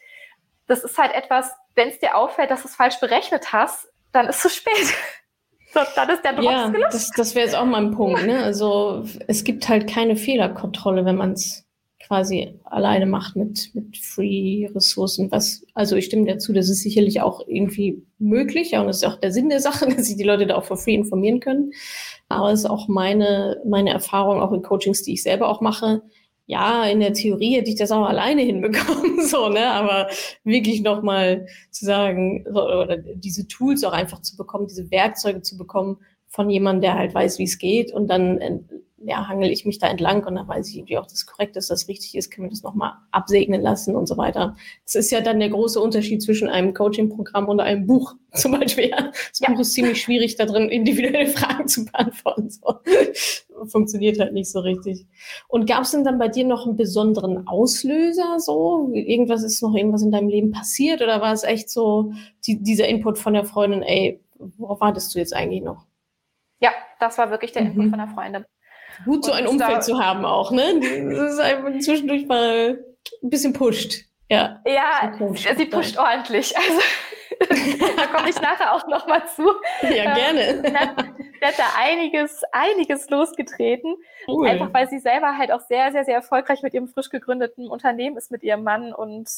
das 0.67 0.85
ist 0.85 0.99
halt 0.99 1.13
etwas, 1.15 1.55
wenn 1.75 1.89
es 1.89 1.99
dir 1.99 2.17
auffällt, 2.17 2.51
dass 2.51 2.63
du 2.63 2.69
es 2.69 2.77
falsch 2.77 2.99
berechnet 3.01 3.53
hast, 3.53 3.89
dann 4.13 4.27
ist 4.29 4.37
es 4.37 4.43
zu 4.43 4.51
spät. 4.51 4.95
So, 5.73 5.81
dann 5.97 6.11
ist 6.11 6.23
der 6.23 6.35
Drops 6.35 6.45
ja, 6.45 6.69
gelöscht. 6.69 6.95
Das, 6.95 7.11
das 7.17 7.35
wäre 7.35 7.47
jetzt 7.47 7.57
auch 7.57 7.65
mein 7.65 7.93
Punkt. 7.93 8.27
Ne? 8.27 8.43
Also 8.43 9.05
es 9.27 9.45
gibt 9.45 9.69
halt 9.69 9.89
keine 9.89 10.17
Fehlerkontrolle, 10.17 11.05
wenn 11.05 11.17
man 11.17 11.33
es 11.33 11.65
quasi 12.07 12.59
alleine 12.65 13.07
macht 13.07 13.37
mit, 13.37 13.71
mit 13.75 13.97
Free-Ressourcen. 13.97 15.33
Was, 15.33 15.65
also 15.73 15.97
ich 15.97 16.05
stimme 16.05 16.27
dazu, 16.27 16.53
das 16.53 16.69
ist 16.69 16.83
sicherlich 16.83 17.23
auch 17.23 17.47
irgendwie 17.47 18.03
möglich. 18.19 18.73
Ja, 18.73 18.81
und 18.83 18.89
das 18.89 18.99
ist 18.99 19.05
auch 19.05 19.19
der 19.19 19.33
Sinn 19.33 19.49
der 19.49 19.61
Sache, 19.61 19.87
dass 19.97 20.07
sich 20.07 20.17
die 20.17 20.25
Leute 20.25 20.47
da 20.47 20.57
auch 20.57 20.65
for 20.65 20.77
free 20.77 20.95
informieren 20.95 21.41
können. 21.41 21.73
Aber 22.29 22.53
es 22.53 22.61
ist 22.61 22.71
auch 22.71 22.89
meine, 22.89 23.61
meine 23.65 23.91
Erfahrung, 23.91 24.41
auch 24.41 24.53
in 24.53 24.63
Coachings, 24.63 25.03
die 25.03 25.15
ich 25.15 25.23
selber 25.23 25.49
auch 25.49 25.61
mache 25.61 26.03
ja, 26.53 26.85
in 26.85 27.01
der 27.01 27.15
Theorie 27.15 27.57
hätte 27.57 27.71
ich 27.71 27.77
das 27.77 27.91
auch 27.93 28.05
alleine 28.05 28.43
hinbekommen, 28.43 29.23
so, 29.27 29.49
ne, 29.49 29.69
aber 29.69 30.09
wirklich 30.45 30.83
nochmal 30.83 31.47
zu 31.71 31.87
sagen, 31.87 32.47
oder 32.47 32.99
diese 32.99 33.49
Tools 33.49 33.83
auch 33.85 33.95
einfach 33.95 34.21
zu 34.21 34.37
bekommen, 34.37 34.67
diese 34.67 34.91
Werkzeuge 34.91 35.41
zu 35.41 35.57
bekommen 35.57 35.97
von 36.29 36.51
jemandem, 36.51 36.83
der 36.83 36.99
halt 36.99 37.15
weiß, 37.15 37.39
wie 37.39 37.45
es 37.45 37.57
geht 37.57 37.91
und 37.91 38.09
dann 38.09 38.39
ja, 39.05 39.29
hangel 39.29 39.51
ich 39.51 39.65
mich 39.65 39.79
da 39.79 39.89
entlang 39.89 40.25
und 40.25 40.35
dann 40.35 40.49
weiß 40.49 40.69
ich 40.69 40.77
irgendwie 40.77 40.99
auch, 40.99 41.07
dass 41.07 41.27
korrekt 41.27 41.57
ist, 41.57 41.71
dass 41.71 41.89
richtig 41.89 42.15
ist, 42.15 42.31
kann 42.31 42.45
mir 42.45 42.51
das 42.51 42.63
nochmal 42.63 42.93
absegnen 43.11 43.61
lassen 43.61 43.97
und 43.97 44.07
so 44.07 44.17
weiter. 44.17 44.57
Das 44.85 44.95
ist 44.95 45.11
ja 45.11 45.21
dann 45.21 45.41
der 45.41 45.51
große 45.51 45.81
Unterschied 45.81 46.23
zwischen 46.23 46.49
einem 46.49 46.75
Coaching-Programm 46.75 47.49
und 47.49 47.61
einem 47.61 47.87
Buch 47.87 48.15
zum 48.35 48.53
Beispiel. 48.53 48.91
Das 48.91 49.41
ja. 49.41 49.51
Buch 49.51 49.61
ist 49.61 49.73
ziemlich 49.73 50.01
schwierig, 50.01 50.37
da 50.37 50.47
drin 50.47 50.69
individuelle 50.69 51.27
Fragen 51.29 51.69
zu 51.69 51.85
beantworten. 51.85 52.51
So. 52.51 52.77
Funktioniert 53.67 54.19
halt 54.19 54.33
nicht 54.33 54.51
so 54.51 54.61
richtig. 54.61 55.07
Und 55.49 55.67
gab 55.67 55.83
es 55.83 55.93
denn 55.93 56.05
dann 56.05 56.19
bei 56.19 56.29
dir 56.29 56.45
noch 56.45 56.67
einen 56.67 56.77
besonderen 56.77 57.47
Auslöser 57.47 58.41
so? 58.41 58.91
Irgendwas 58.93 59.43
ist 59.43 59.63
noch 59.63 59.75
irgendwas 59.75 60.03
in 60.03 60.11
deinem 60.11 60.29
Leben 60.29 60.51
passiert 60.51 61.03
oder 61.03 61.21
war 61.21 61.33
es 61.33 61.45
echt 61.45 61.71
so 61.71 62.13
die, 62.47 62.63
dieser 62.63 62.89
Input 62.89 63.19
von 63.19 63.35
der 63.35 63.45
Freundin, 63.45 63.83
ey, 63.83 64.21
worauf 64.59 64.81
wartest 64.81 65.15
du 65.15 65.19
jetzt 65.19 65.35
eigentlich 65.35 65.63
noch? 65.63 65.87
Ja, 66.61 66.71
das 67.01 67.19
war 67.19 67.31
wirklich 67.31 67.53
der 67.53 67.63
Input 67.63 67.87
mhm. 67.87 67.91
von 67.91 67.99
der 67.99 68.09
Freundin. 68.09 68.45
Gut, 69.05 69.25
so 69.25 69.33
ein 69.33 69.47
Umfeld 69.47 69.85
zu 69.85 70.03
haben 70.03 70.25
auch, 70.25 70.51
ne? 70.51 70.81
Das 70.81 71.35
ist 71.35 71.41
einfach 71.41 71.79
zwischendurch 71.81 72.27
mal 72.27 72.79
ein 73.23 73.31
bisschen 73.31 73.53
pusht. 73.53 74.05
Ja, 74.29 74.61
ja 74.67 75.13
sie 75.57 75.67
pusht 75.67 75.99
ordentlich. 75.99 76.55
Also 77.49 77.97
da 77.97 78.07
komme 78.07 78.31
ich 78.31 78.41
nachher 78.41 78.73
auch 78.73 78.87
noch 78.87 79.07
mal 79.09 79.27
zu. 79.27 79.43
Ja, 79.83 80.15
gerne. 80.15 80.63
Sie 80.65 80.77
hat, 80.77 80.97
hat 80.97 81.59
da 81.59 81.65
einiges, 81.77 82.43
einiges 82.53 83.11
losgetreten. 83.11 83.97
Cool. 84.29 84.47
Einfach 84.47 84.73
weil 84.73 84.89
sie 84.89 85.01
selber 85.01 85.37
halt 85.37 85.51
auch 85.51 85.61
sehr, 85.61 85.91
sehr, 85.93 86.05
sehr 86.05 86.15
erfolgreich 86.17 86.63
mit 86.63 86.73
ihrem 86.75 86.89
frisch 86.89 87.09
gegründeten 87.09 87.69
Unternehmen 87.69 88.17
ist, 88.17 88.31
mit 88.31 88.43
ihrem 88.45 88.63
Mann 88.63 88.93
und 88.93 89.29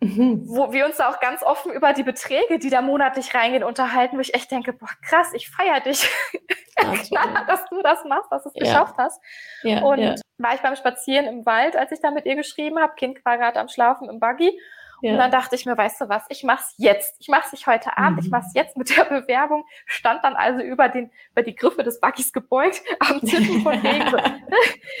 Mhm. 0.00 0.44
Wo 0.46 0.72
wir 0.72 0.86
uns 0.86 0.96
da 0.96 1.10
auch 1.10 1.20
ganz 1.20 1.42
offen 1.42 1.72
über 1.72 1.92
die 1.92 2.02
Beträge, 2.02 2.58
die 2.58 2.70
da 2.70 2.80
monatlich 2.80 3.34
reingehen, 3.34 3.62
unterhalten, 3.62 4.16
wo 4.16 4.20
ich 4.20 4.34
echt 4.34 4.50
denke, 4.50 4.72
boah, 4.72 4.88
krass, 5.02 5.32
ich 5.34 5.50
feiere 5.50 5.80
dich, 5.80 6.08
Klar, 6.80 7.44
dass 7.46 7.66
du 7.66 7.82
das 7.82 8.04
machst, 8.04 8.32
dass 8.32 8.44
du 8.44 8.48
es 8.48 8.54
ja. 8.54 8.64
geschafft 8.64 8.94
hast. 8.96 9.20
Ja, 9.62 9.82
und 9.82 9.98
ja. 9.98 10.14
war 10.38 10.54
ich 10.54 10.60
beim 10.60 10.76
Spazieren 10.76 11.26
im 11.26 11.44
Wald, 11.44 11.76
als 11.76 11.92
ich 11.92 12.00
da 12.00 12.10
mit 12.10 12.24
ihr 12.24 12.36
geschrieben 12.36 12.78
habe, 12.78 12.94
Kind 12.94 13.22
war 13.24 13.36
gerade 13.36 13.60
am 13.60 13.68
Schlafen 13.68 14.08
im 14.08 14.20
Buggy. 14.20 14.58
Und 15.02 15.16
dann 15.16 15.30
dachte 15.30 15.56
ich 15.56 15.64
mir, 15.64 15.78
weißt 15.78 16.02
du 16.02 16.08
was, 16.10 16.24
ich 16.28 16.44
mach's 16.44 16.74
jetzt. 16.76 17.16
Ich 17.20 17.28
mach's 17.28 17.52
nicht 17.52 17.66
heute 17.66 17.96
Abend, 17.96 18.18
mhm. 18.18 18.24
ich 18.24 18.30
mach's 18.30 18.52
jetzt 18.54 18.76
mit 18.76 18.94
der 18.94 19.04
Bewerbung. 19.04 19.64
Stand 19.86 20.22
dann 20.24 20.36
also 20.36 20.60
über 20.60 20.90
den, 20.90 21.10
über 21.32 21.42
die 21.42 21.54
Griffe 21.54 21.82
des 21.82 22.00
Buggys 22.00 22.32
gebeugt, 22.32 22.82
am 23.00 23.20
Zippen 23.24 23.62
von 23.62 23.78
Regen. 23.78 24.14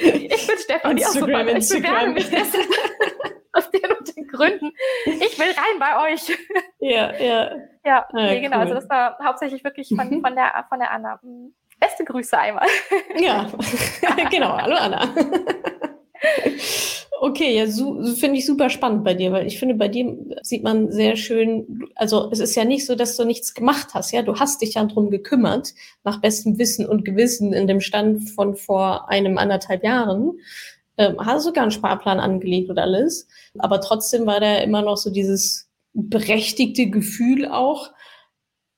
ich 0.00 0.46
bin 0.46 0.58
Stefanie 0.58 1.04
aus 1.04 1.14
Instagram, 1.14 1.48
ich 1.48 1.68
bewerbe 1.68 2.10
mich 2.12 2.30
dessen 2.30 2.60
aus 3.52 3.70
den 3.70 3.90
und 3.98 4.16
den 4.16 4.26
Gründen. 4.26 4.72
Ich 5.04 5.38
will 5.38 5.48
rein 5.48 5.78
bei 5.78 6.12
euch. 6.12 6.36
Ja, 6.82 7.14
ja. 7.18 7.50
Ja, 7.84 8.06
ah, 8.12 8.26
nee, 8.26 8.40
genau. 8.40 8.58
Also 8.58 8.72
cool. 8.72 8.76
Also 8.76 8.88
das 8.88 8.88
war 8.88 9.18
hauptsächlich 9.22 9.62
wirklich 9.64 9.88
von, 9.88 10.22
von, 10.22 10.34
der, 10.34 10.64
von 10.68 10.78
der 10.78 10.90
Anna. 10.90 11.20
Hm, 11.22 11.54
beste 11.78 12.04
Grüße 12.04 12.38
einmal. 12.38 12.66
Ja, 13.18 13.50
genau. 14.30 14.56
Hallo 14.56 14.76
Anna. 14.76 15.08
Okay, 17.22 17.54
ja, 17.54 17.66
so, 17.66 18.02
finde 18.14 18.38
ich 18.38 18.46
super 18.46 18.70
spannend 18.70 19.04
bei 19.04 19.12
dir, 19.12 19.30
weil 19.30 19.46
ich 19.46 19.58
finde, 19.58 19.74
bei 19.74 19.88
dir 19.88 20.16
sieht 20.42 20.62
man 20.62 20.90
sehr 20.90 21.16
schön, 21.16 21.84
also 21.94 22.30
es 22.32 22.40
ist 22.40 22.54
ja 22.54 22.64
nicht 22.64 22.86
so, 22.86 22.94
dass 22.94 23.14
du 23.18 23.26
nichts 23.26 23.52
gemacht 23.52 23.88
hast, 23.92 24.12
ja, 24.12 24.22
du 24.22 24.36
hast 24.36 24.62
dich 24.62 24.74
ja 24.74 24.84
drum 24.84 25.10
gekümmert, 25.10 25.74
nach 26.02 26.22
bestem 26.22 26.58
Wissen 26.58 26.86
und 26.86 27.04
Gewissen 27.04 27.52
in 27.52 27.66
dem 27.66 27.82
Stand 27.82 28.30
von 28.30 28.56
vor 28.56 29.10
einem 29.10 29.36
anderthalb 29.36 29.84
Jahren, 29.84 30.40
ähm, 31.00 31.16
hast 31.18 31.44
sogar 31.44 31.62
einen 31.62 31.70
Sparplan 31.70 32.20
angelegt 32.20 32.68
und 32.68 32.78
alles, 32.78 33.26
aber 33.58 33.80
trotzdem 33.80 34.26
war 34.26 34.38
da 34.38 34.58
immer 34.58 34.82
noch 34.82 34.98
so 34.98 35.10
dieses 35.10 35.70
berechtigte 35.94 36.90
Gefühl 36.90 37.46
auch, 37.46 37.90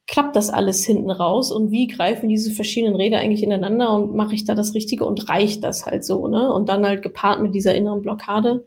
klappt 0.06 0.36
das 0.36 0.48
alles 0.48 0.84
hinten 0.84 1.10
raus 1.10 1.50
und 1.50 1.72
wie 1.72 1.88
greifen 1.88 2.28
diese 2.28 2.52
verschiedenen 2.52 2.94
Räder 2.94 3.18
eigentlich 3.18 3.42
ineinander 3.42 3.92
und 3.92 4.14
mache 4.14 4.36
ich 4.36 4.44
da 4.44 4.54
das 4.54 4.74
Richtige 4.74 5.04
und 5.04 5.28
reicht 5.28 5.64
das 5.64 5.84
halt 5.84 6.04
so, 6.04 6.28
ne? 6.28 6.52
Und 6.52 6.68
dann 6.68 6.86
halt 6.86 7.02
gepaart 7.02 7.42
mit 7.42 7.56
dieser 7.56 7.74
inneren 7.74 8.02
Blockade 8.02 8.64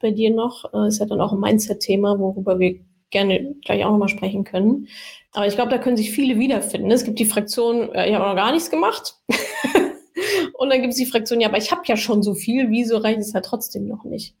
bei 0.00 0.10
dir 0.10 0.30
noch, 0.30 0.72
äh, 0.74 0.88
ist 0.88 0.98
ja 0.98 1.06
dann 1.06 1.20
auch 1.20 1.32
ein 1.32 1.40
Mindset-Thema, 1.40 2.18
worüber 2.18 2.58
wir 2.58 2.78
gerne 3.10 3.54
gleich 3.64 3.84
auch 3.84 3.92
nochmal 3.92 4.08
sprechen 4.08 4.44
können. 4.44 4.88
Aber 5.32 5.46
ich 5.46 5.54
glaube, 5.54 5.70
da 5.70 5.78
können 5.78 5.96
sich 5.96 6.10
viele 6.10 6.38
wiederfinden. 6.38 6.90
Es 6.90 7.04
gibt 7.04 7.18
die 7.18 7.24
Fraktion, 7.24 7.90
äh, 7.94 8.08
ich 8.08 8.14
habe 8.14 8.26
noch 8.26 8.36
gar 8.36 8.52
nichts 8.52 8.70
gemacht. 8.70 9.14
und 10.54 10.70
dann 10.70 10.80
gibt 10.80 10.92
es 10.92 10.98
die 10.98 11.06
Fraktion, 11.06 11.40
ja, 11.40 11.48
aber 11.48 11.58
ich 11.58 11.70
habe 11.70 11.82
ja 11.86 11.96
schon 11.96 12.22
so 12.22 12.34
viel, 12.34 12.70
wieso 12.70 12.98
reicht 12.98 13.20
es 13.20 13.34
halt 13.34 13.44
trotzdem 13.44 13.86
noch 13.86 14.04
nicht? 14.04 14.34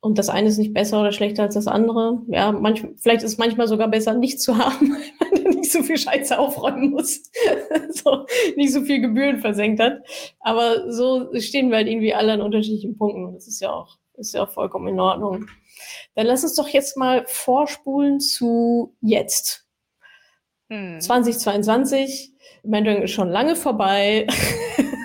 Und 0.00 0.18
das 0.18 0.28
eine 0.28 0.48
ist 0.48 0.58
nicht 0.58 0.74
besser 0.74 1.00
oder 1.00 1.10
schlechter 1.10 1.42
als 1.42 1.54
das 1.54 1.66
andere. 1.66 2.22
Ja, 2.28 2.52
manch, 2.52 2.86
vielleicht 2.96 3.24
ist 3.24 3.32
es 3.32 3.38
manchmal 3.38 3.66
sogar 3.66 3.88
besser, 3.88 4.14
nicht 4.14 4.40
zu 4.40 4.56
haben, 4.56 4.96
wenn 5.32 5.42
man 5.42 5.54
nicht 5.56 5.72
so 5.72 5.82
viel 5.82 5.98
Scheiße 5.98 6.38
aufräumen 6.38 6.90
muss, 6.90 7.22
so, 7.90 8.24
nicht 8.56 8.72
so 8.72 8.82
viel 8.82 9.00
Gebühren 9.00 9.40
versenkt 9.40 9.80
hat. 9.80 10.02
Aber 10.40 10.92
so 10.92 11.32
stehen 11.40 11.70
wir 11.70 11.78
halt 11.78 11.88
irgendwie 11.88 12.14
alle 12.14 12.34
an 12.34 12.40
unterschiedlichen 12.42 12.96
Punkten. 12.96 13.34
Das 13.34 13.48
ist 13.48 13.60
ja 13.60 13.72
auch, 13.72 13.98
ist 14.16 14.34
ja 14.34 14.44
auch 14.44 14.50
vollkommen 14.50 14.88
in 14.88 15.00
Ordnung. 15.00 15.46
Dann 16.14 16.26
lass 16.26 16.44
uns 16.44 16.54
doch 16.54 16.68
jetzt 16.68 16.96
mal 16.96 17.24
vorspulen 17.26 18.20
zu 18.20 18.94
jetzt. 19.00 19.66
Hm. 20.68 21.00
2022. 21.00 22.32
Mentoring 22.62 23.02
ist 23.02 23.12
schon 23.12 23.28
lange 23.28 23.56
vorbei. 23.56 24.26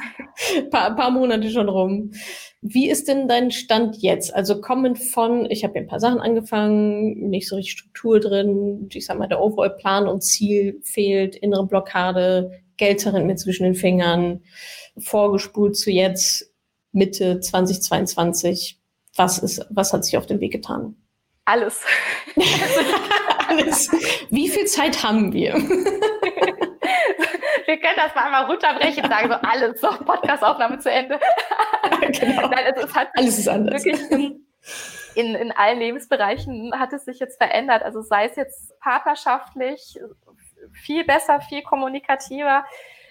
paar, 0.69 0.95
paar 0.95 1.11
Monate 1.11 1.49
schon 1.49 1.69
rum. 1.69 2.11
Wie 2.61 2.89
ist 2.89 3.07
denn 3.07 3.27
dein 3.27 3.51
Stand 3.51 3.97
jetzt? 4.01 4.33
Also 4.33 4.61
kommend 4.61 4.99
von, 4.99 5.49
ich 5.49 5.63
habe 5.63 5.75
ja 5.75 5.81
ein 5.81 5.87
paar 5.87 5.99
Sachen 5.99 6.19
angefangen, 6.19 7.29
nicht 7.29 7.47
so 7.47 7.55
richtig 7.55 7.73
Struktur 7.73 8.19
drin, 8.19 8.87
ich 8.93 9.05
sag 9.05 9.17
mal, 9.17 9.27
der 9.27 9.41
Overall-Plan 9.41 10.07
und 10.07 10.21
Ziel 10.21 10.79
fehlt, 10.83 11.35
innere 11.35 11.65
Blockade, 11.65 12.51
Geld 12.77 12.99
zerrinnt 12.99 13.27
mir 13.27 13.35
zwischen 13.35 13.63
den 13.63 13.75
Fingern, 13.75 14.43
vorgespult 14.97 15.75
zu 15.75 15.91
jetzt, 15.91 16.51
Mitte 16.91 17.39
2022. 17.39 18.79
Was 19.15 19.39
ist, 19.39 19.65
was 19.69 19.93
hat 19.93 20.05
sich 20.05 20.17
auf 20.17 20.25
dem 20.25 20.39
Weg 20.39 20.51
getan? 20.51 20.95
Alles. 21.45 21.81
Alles. 23.47 23.89
Wie 24.29 24.49
viel 24.49 24.65
Zeit 24.65 25.03
haben 25.03 25.33
wir? 25.33 25.53
Wir 27.71 27.79
können 27.79 27.95
das 27.95 28.13
mal 28.13 28.25
einmal 28.25 28.45
runterbrechen 28.45 29.03
und 29.05 29.09
sagen 29.09 29.29
so 29.29 29.35
alles, 29.35 29.79
so 29.79 29.87
Podcastaufnahme 29.87 30.79
zu 30.79 30.91
Ende. 30.91 31.19
genau. 32.01 32.49
Nein, 32.49 32.73
also 32.75 32.87
alles 33.13 33.39
ist 33.39 33.47
anders. 33.47 33.85
Wirklich 33.85 34.11
in, 34.11 34.45
in, 35.15 35.35
in 35.35 35.51
allen 35.53 35.79
Lebensbereichen 35.79 36.77
hat 36.77 36.91
es 36.91 37.05
sich 37.05 37.19
jetzt 37.19 37.37
verändert. 37.37 37.81
Also 37.81 38.01
sei 38.01 38.25
es 38.25 38.35
jetzt 38.35 38.77
partnerschaftlich, 38.81 39.97
viel 40.73 41.05
besser, 41.05 41.39
viel 41.39 41.61
kommunikativer, 41.61 42.65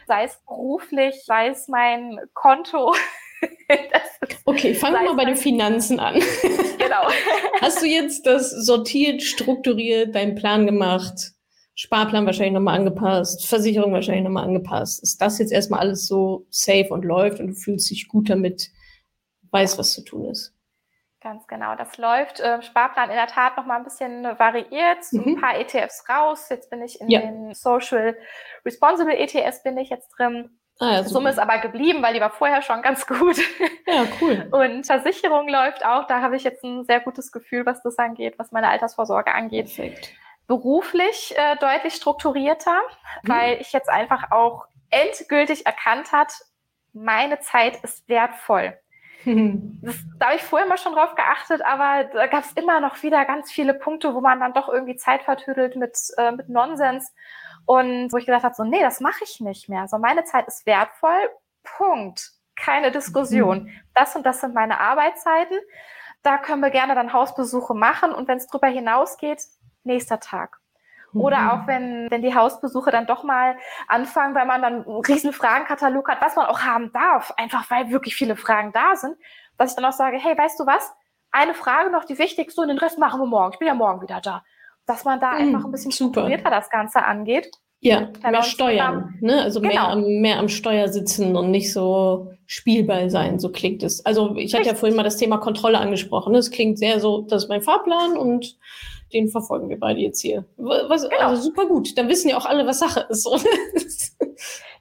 sei 0.07 0.25
es 0.25 0.39
beruflich, 0.47 1.25
sei 1.25 1.49
es 1.49 1.67
mein 1.67 2.21
Konto. 2.35 2.95
okay, 4.45 4.75
fangen 4.75 4.97
wir 4.97 5.05
mal 5.05 5.17
bei 5.17 5.25
den 5.25 5.37
Finanzen 5.37 5.99
an. 5.99 6.21
genau. 6.77 7.09
Hast 7.63 7.81
du 7.81 7.87
jetzt 7.87 8.27
das 8.27 8.51
sortiert, 8.51 9.23
strukturiert, 9.23 10.15
deinen 10.15 10.35
Plan 10.35 10.67
gemacht? 10.67 11.33
Sparplan 11.81 12.27
wahrscheinlich 12.27 12.53
nochmal 12.53 12.77
angepasst, 12.77 13.49
Versicherung 13.49 13.95
wahrscheinlich 13.95 14.25
nochmal 14.25 14.45
angepasst. 14.45 15.03
Ist 15.03 15.19
das 15.23 15.39
jetzt 15.39 15.51
erstmal 15.51 15.81
alles 15.81 16.07
so 16.07 16.47
safe 16.51 16.89
und 16.91 17.07
läuft 17.07 17.41
und 17.41 17.47
du 17.47 17.55
fühlst 17.55 17.91
dich 17.91 18.07
gut 18.07 18.29
damit, 18.29 18.69
weißt, 19.51 19.79
was 19.79 19.95
zu 19.95 20.05
tun 20.05 20.27
ist? 20.27 20.55
Ganz 21.23 21.47
genau, 21.47 21.77
das 21.77 21.97
läuft. 21.97 22.39
Äh, 22.39 22.61
Sparplan 22.61 23.09
in 23.09 23.17
der 23.17 23.29
Tat 23.29 23.57
noch 23.57 23.65
mal 23.65 23.79
ein 23.79 23.85
bisschen 23.85 24.25
variiert, 24.25 25.11
mhm. 25.13 25.23
ein 25.25 25.41
paar 25.41 25.59
ETFs 25.59 26.05
raus. 26.07 26.51
Jetzt 26.51 26.69
bin 26.69 26.83
ich 26.83 27.01
in 27.01 27.09
ja. 27.09 27.21
den 27.21 27.55
Social 27.55 28.15
Responsible 28.63 29.17
ETFs 29.17 29.63
bin 29.63 29.79
ich 29.79 29.89
jetzt 29.89 30.11
drin. 30.19 30.51
Ah, 30.81 30.97
ja, 30.97 31.05
Summe 31.05 31.31
ist 31.31 31.39
aber 31.39 31.59
geblieben, 31.61 32.03
weil 32.03 32.13
die 32.13 32.21
war 32.21 32.31
vorher 32.31 32.61
schon 32.61 32.83
ganz 32.83 33.07
gut. 33.07 33.39
Ja, 33.87 34.05
cool. 34.21 34.49
Und 34.53 34.85
Versicherung 34.85 35.49
läuft 35.49 35.83
auch. 35.83 36.07
Da 36.07 36.21
habe 36.21 36.37
ich 36.37 36.45
jetzt 36.45 36.63
ein 36.63 36.85
sehr 36.85 37.01
gutes 37.01 37.33
Gefühl, 37.33 37.65
was 37.65 37.83
das 37.83 37.97
angeht, 37.97 38.35
was 38.37 38.53
meine 38.53 38.69
Altersvorsorge 38.69 39.33
angeht. 39.33 39.75
Perfekt 39.75 40.15
beruflich 40.51 41.33
äh, 41.39 41.55
deutlich 41.59 41.95
strukturierter, 41.95 42.81
mhm. 43.23 43.29
weil 43.29 43.61
ich 43.61 43.73
jetzt 43.73 43.89
einfach 43.89 44.33
auch 44.33 44.67
endgültig 44.91 45.65
erkannt 45.65 46.11
hat, 46.11 46.33
meine 46.93 47.39
Zeit 47.39 47.77
ist 47.85 48.09
wertvoll. 48.09 48.77
Das, 49.83 49.97
da 50.19 50.27
habe 50.27 50.37
ich 50.37 50.43
vorher 50.43 50.67
mal 50.67 50.79
schon 50.79 50.95
drauf 50.95 51.15
geachtet, 51.15 51.63
aber 51.63 52.05
da 52.05 52.27
gab 52.27 52.43
es 52.43 52.53
immer 52.53 52.81
noch 52.81 53.03
wieder 53.03 53.25
ganz 53.27 53.53
viele 53.53 53.75
Punkte, 53.75 54.15
wo 54.15 54.23
man 54.23 54.41
dann 54.41 54.55
doch 54.55 54.69
irgendwie 54.69 54.97
Zeit 54.97 55.23
vertüdelt 55.23 55.77
mit, 55.77 55.97
äh, 56.17 56.33
mit 56.33 56.49
Nonsens. 56.49 57.13
Und 57.67 58.11
wo 58.13 58.17
ich 58.17 58.25
gedacht 58.25 58.45
habe, 58.45 58.55
so, 58.55 58.65
nee, 58.65 58.81
das 58.81 59.01
mache 59.01 59.23
ich 59.23 59.41
nicht 59.41 59.69
mehr. 59.69 59.89
So, 59.89 59.99
meine 59.99 60.25
Zeit 60.25 60.47
ist 60.49 60.65
wertvoll. 60.65 61.31
Punkt. 61.63 62.31
Keine 62.57 62.91
Diskussion. 62.91 63.65
Mhm. 63.65 63.71
Das 63.95 64.17
und 64.17 64.25
das 64.25 64.41
sind 64.41 64.55
meine 64.55 64.81
Arbeitszeiten. 64.81 65.59
Da 66.23 66.39
können 66.39 66.63
wir 66.63 66.71
gerne 66.71 66.95
dann 66.95 67.13
Hausbesuche 67.13 67.75
machen. 67.75 68.13
Und 68.13 68.27
wenn 68.27 68.39
es 68.39 68.47
darüber 68.47 68.69
hinausgeht, 68.69 69.43
nächster 69.85 70.21
Tag. 70.21 70.61
Oder 71.13 71.39
mhm. 71.39 71.51
auch 71.51 71.67
wenn, 71.67 72.11
wenn 72.11 72.23
die 72.23 72.35
Hausbesuche 72.35 72.91
dann 72.91 73.07
doch 73.07 73.25
mal 73.25 73.57
anfangen, 73.89 74.35
weil 74.35 74.47
man 74.47 74.63
dann 74.63 74.87
einen 74.87 75.01
riesen 75.01 75.33
Fragenkatalog 75.33 76.09
hat, 76.09 76.21
was 76.21 76.37
man 76.37 76.47
auch 76.47 76.61
haben 76.61 76.93
darf, 76.93 77.33
einfach 77.37 77.69
weil 77.71 77.91
wirklich 77.91 78.15
viele 78.15 78.37
Fragen 78.37 78.73
da 78.73 78.95
sind, 78.95 79.17
dass 79.59 79.71
ich 79.71 79.77
dann 79.77 79.85
auch 79.85 79.93
sage, 79.93 80.19
hey, 80.19 80.39
weißt 80.39 80.59
du 80.61 80.67
was? 80.67 80.93
Eine 81.33 81.55
Frage 81.55 81.91
noch, 81.91 82.05
die 82.05 82.19
wichtigste, 82.19 82.61
und 82.61 82.69
den 82.69 82.79
Rest 82.79 82.99
machen 82.99 83.21
wir 83.21 83.27
morgen. 83.27 83.53
Ich 83.53 83.59
bin 83.59 83.69
ja 83.69 83.75
morgen 83.75 84.03
wieder 84.03 84.21
da. 84.21 84.45
Dass 84.87 85.05
man 85.05 85.21
da 85.21 85.33
mhm, 85.33 85.55
einfach 85.55 85.65
ein 85.65 85.73
bisschen 85.73 85.91
super. 85.91 86.21
strukturierter 86.21 86.51
das 86.51 86.71
Ganze 86.71 87.03
angeht. 87.05 87.51
Ja, 87.83 88.09
mehr 88.23 88.43
steuern, 88.43 89.15
ne? 89.21 89.41
Also 89.41 89.61
genau. 89.61 89.73
mehr, 89.73 89.89
am, 89.89 90.03
mehr 90.21 90.39
am 90.39 90.49
Steuer 90.49 90.89
sitzen 90.89 91.35
und 91.35 91.51
nicht 91.51 91.73
so 91.73 92.31
Spielball 92.47 93.09
sein, 93.09 93.39
so 93.39 93.51
klingt 93.51 93.83
es. 93.83 94.05
Also 94.05 94.37
ich 94.37 94.55
hatte 94.55 94.67
ja 94.67 94.75
vorhin 94.75 94.97
mal 94.97 95.03
das 95.03 95.17
Thema 95.17 95.39
Kontrolle 95.39 95.79
angesprochen. 95.79 96.35
Es 96.35 96.51
klingt 96.51 96.79
sehr 96.79 97.01
so, 97.01 97.23
das 97.23 97.45
ist 97.45 97.49
mein 97.49 97.63
Fahrplan 97.63 98.19
und 98.19 98.59
den 99.13 99.29
verfolgen 99.29 99.69
wir 99.69 99.79
beide 99.79 100.01
jetzt 100.01 100.21
hier. 100.21 100.45
Was, 100.57 101.09
genau. 101.09 101.29
Also 101.29 101.43
super 101.43 101.67
gut. 101.67 101.97
Dann 101.99 102.09
wissen 102.09 102.29
ja 102.29 102.37
auch 102.37 102.47
alle, 102.47 102.67
was 102.67 102.79
Sache 102.79 103.07
ist. 103.09 103.29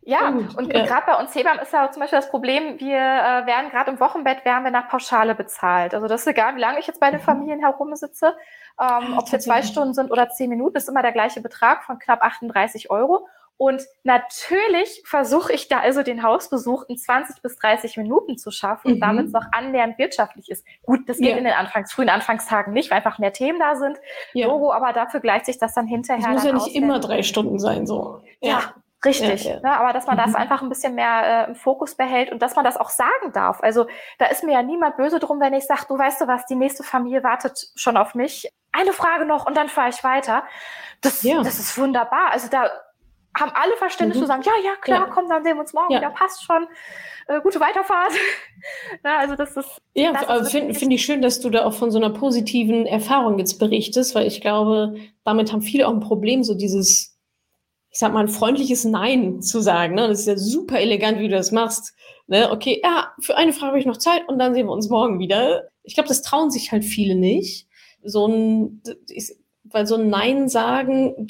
ja, 0.01 0.29
und 0.29 0.73
ja. 0.73 0.85
gerade 0.85 1.05
bei 1.05 1.15
uns 1.15 1.33
Hebammen 1.35 1.61
ist 1.61 1.73
ja 1.73 1.91
zum 1.91 2.01
Beispiel 2.01 2.19
das 2.19 2.29
Problem, 2.29 2.79
wir 2.79 2.97
äh, 2.97 3.45
werden 3.45 3.69
gerade 3.71 3.91
im 3.91 3.99
Wochenbett 3.99 4.45
werden 4.45 4.63
wir 4.63 4.71
nach 4.71 4.89
Pauschale 4.89 5.35
bezahlt. 5.35 5.93
Also 5.93 6.07
das 6.07 6.21
ist 6.21 6.27
egal, 6.27 6.55
wie 6.55 6.61
lange 6.61 6.79
ich 6.79 6.87
jetzt 6.87 6.99
bei 6.99 7.11
den 7.11 7.19
mhm. 7.19 7.25
Familien 7.25 7.59
herumsitze, 7.59 8.35
ähm, 8.79 9.17
ob 9.17 9.31
es 9.31 9.43
zwei 9.43 9.61
Stunden 9.61 9.93
sind 9.93 10.11
oder 10.11 10.29
zehn 10.29 10.49
Minuten, 10.49 10.77
ist 10.77 10.89
immer 10.89 11.01
der 11.01 11.11
gleiche 11.11 11.41
Betrag 11.41 11.83
von 11.83 11.99
knapp 11.99 12.21
38 12.21 12.89
Euro. 12.89 13.27
Und 13.59 13.83
natürlich 14.05 15.03
versuche 15.05 15.51
ich 15.51 15.67
da 15.67 15.81
also 15.81 16.01
den 16.01 16.23
Hausbesuch 16.23 16.85
in 16.87 16.97
20 16.97 17.41
bis 17.41 17.57
30 17.57 17.97
Minuten 17.97 18.37
zu 18.37 18.51
schaffen, 18.51 18.93
mhm. 18.93 18.99
damit 19.01 19.25
es 19.25 19.33
noch 19.33 19.43
annähernd 19.51 19.97
wirtschaftlich 19.97 20.49
ist. 20.49 20.65
Gut, 20.85 21.01
das 21.09 21.17
geht 21.17 21.31
ja. 21.31 21.35
in 21.35 21.43
den 21.43 21.51
Anfangs, 21.51 21.91
frühen 21.91 22.07
Anfangstagen 22.07 22.71
nicht, 22.71 22.89
weil 22.89 22.99
einfach 22.99 23.19
mehr 23.19 23.33
Themen 23.33 23.59
da 23.59 23.75
sind. 23.75 23.99
Ja. 24.31 24.47
Logo, 24.47 24.71
aber 24.71 24.93
dafür 24.93 25.19
gleicht 25.19 25.45
sich 25.45 25.57
das 25.57 25.73
dann 25.73 25.87
hinterher. 25.87 26.29
Es 26.29 26.35
muss 26.35 26.43
ja 26.45 26.53
nicht 26.53 26.61
auswählen. 26.61 26.83
immer 26.85 26.99
drei 26.99 27.21
Stunden 27.21 27.59
sein, 27.59 27.85
so. 27.85 28.21
Ja. 28.39 28.49
ja. 28.49 28.73
Richtig. 29.03 29.45
Ne, 29.45 29.77
aber 29.77 29.91
dass 29.91 30.07
man 30.07 30.15
mhm. 30.15 30.21
das 30.21 30.35
einfach 30.35 30.61
ein 30.61 30.69
bisschen 30.69 30.95
mehr 30.95 31.45
äh, 31.45 31.49
im 31.49 31.55
Fokus 31.55 31.95
behält 31.95 32.31
und 32.31 32.41
dass 32.41 32.55
man 32.55 32.63
das 32.63 32.77
auch 32.77 32.89
sagen 32.89 33.33
darf. 33.33 33.61
Also 33.61 33.87
da 34.19 34.27
ist 34.27 34.45
mir 34.45 34.53
ja 34.53 34.63
niemand 34.63 34.95
böse 34.95 35.19
drum, 35.19 35.41
wenn 35.41 35.53
ich 35.53 35.65
sage, 35.65 35.83
du 35.87 35.97
weißt 35.97 36.21
du 36.21 36.27
was, 36.27 36.45
die 36.45 36.55
nächste 36.55 36.83
Familie 36.83 37.23
wartet 37.23 37.71
schon 37.75 37.97
auf 37.97 38.15
mich. 38.15 38.49
Eine 38.71 38.93
Frage 38.93 39.25
noch 39.25 39.45
und 39.45 39.55
dann 39.57 39.67
fahre 39.67 39.89
ich 39.89 40.03
weiter. 40.03 40.43
Das, 41.01 41.23
ja. 41.23 41.41
das 41.43 41.59
ist 41.59 41.77
wunderbar. 41.77 42.31
Also 42.31 42.49
da 42.49 42.69
haben 43.39 43.51
alle 43.53 43.75
Verständnis 43.77 44.17
mhm. 44.17 44.21
zu 44.21 44.27
sagen, 44.27 44.43
ja, 44.45 44.53
ja, 44.63 44.75
klar, 44.81 45.07
ja. 45.07 45.13
komm, 45.13 45.29
dann 45.29 45.43
sehen 45.43 45.55
wir 45.55 45.61
uns 45.61 45.73
morgen 45.73 45.93
ja. 45.93 45.99
wieder, 45.99 46.09
passt 46.11 46.43
schon. 46.43 46.67
Äh, 47.27 47.41
gute 47.41 47.59
Weiterfahrt. 47.59 48.11
Na, 49.03 49.19
also 49.19 49.35
das 49.35 49.55
ist. 49.55 49.81
Ja, 49.93 50.13
finde 50.45 50.73
find 50.73 50.91
ich 50.91 51.05
schön, 51.05 51.21
dass 51.21 51.39
du 51.39 51.49
da 51.51 51.65
auch 51.65 51.73
von 51.73 51.91
so 51.91 51.99
einer 51.99 52.09
positiven 52.09 52.87
Erfahrung 52.87 53.37
jetzt 53.37 53.59
berichtest, 53.59 54.15
weil 54.15 54.25
ich 54.25 54.41
glaube, 54.41 54.95
damit 55.23 55.53
haben 55.53 55.61
viele 55.61 55.87
auch 55.87 55.93
ein 55.93 55.99
Problem, 55.99 56.43
so 56.43 56.55
dieses, 56.55 57.17
ich 57.91 57.99
sag 57.99 58.13
mal, 58.13 58.21
ein 58.21 58.29
freundliches 58.29 58.83
Nein 58.83 59.41
zu 59.41 59.59
sagen. 59.59 59.95
Ne? 59.95 60.07
Das 60.07 60.21
ist 60.21 60.27
ja 60.27 60.37
super 60.37 60.79
elegant, 60.79 61.19
wie 61.19 61.27
du 61.27 61.35
das 61.35 61.51
machst. 61.51 61.93
Ne? 62.25 62.49
Okay, 62.51 62.81
ja, 62.83 63.11
für 63.19 63.37
eine 63.37 63.53
Frage 63.53 63.67
habe 63.67 63.79
ich 63.79 63.85
noch 63.85 63.97
Zeit 63.97 64.27
und 64.27 64.39
dann 64.39 64.55
sehen 64.55 64.65
wir 64.65 64.73
uns 64.73 64.89
morgen 64.89 65.19
wieder. 65.19 65.69
Ich 65.83 65.93
glaube, 65.93 66.09
das 66.09 66.23
trauen 66.23 66.49
sich 66.49 66.71
halt 66.71 66.83
viele 66.83 67.15
nicht. 67.15 67.67
So 68.03 68.27
ein, 68.27 68.81
weil 69.65 69.85
so 69.85 69.95
ein 69.95 70.09
Nein 70.09 70.49
sagen 70.49 71.27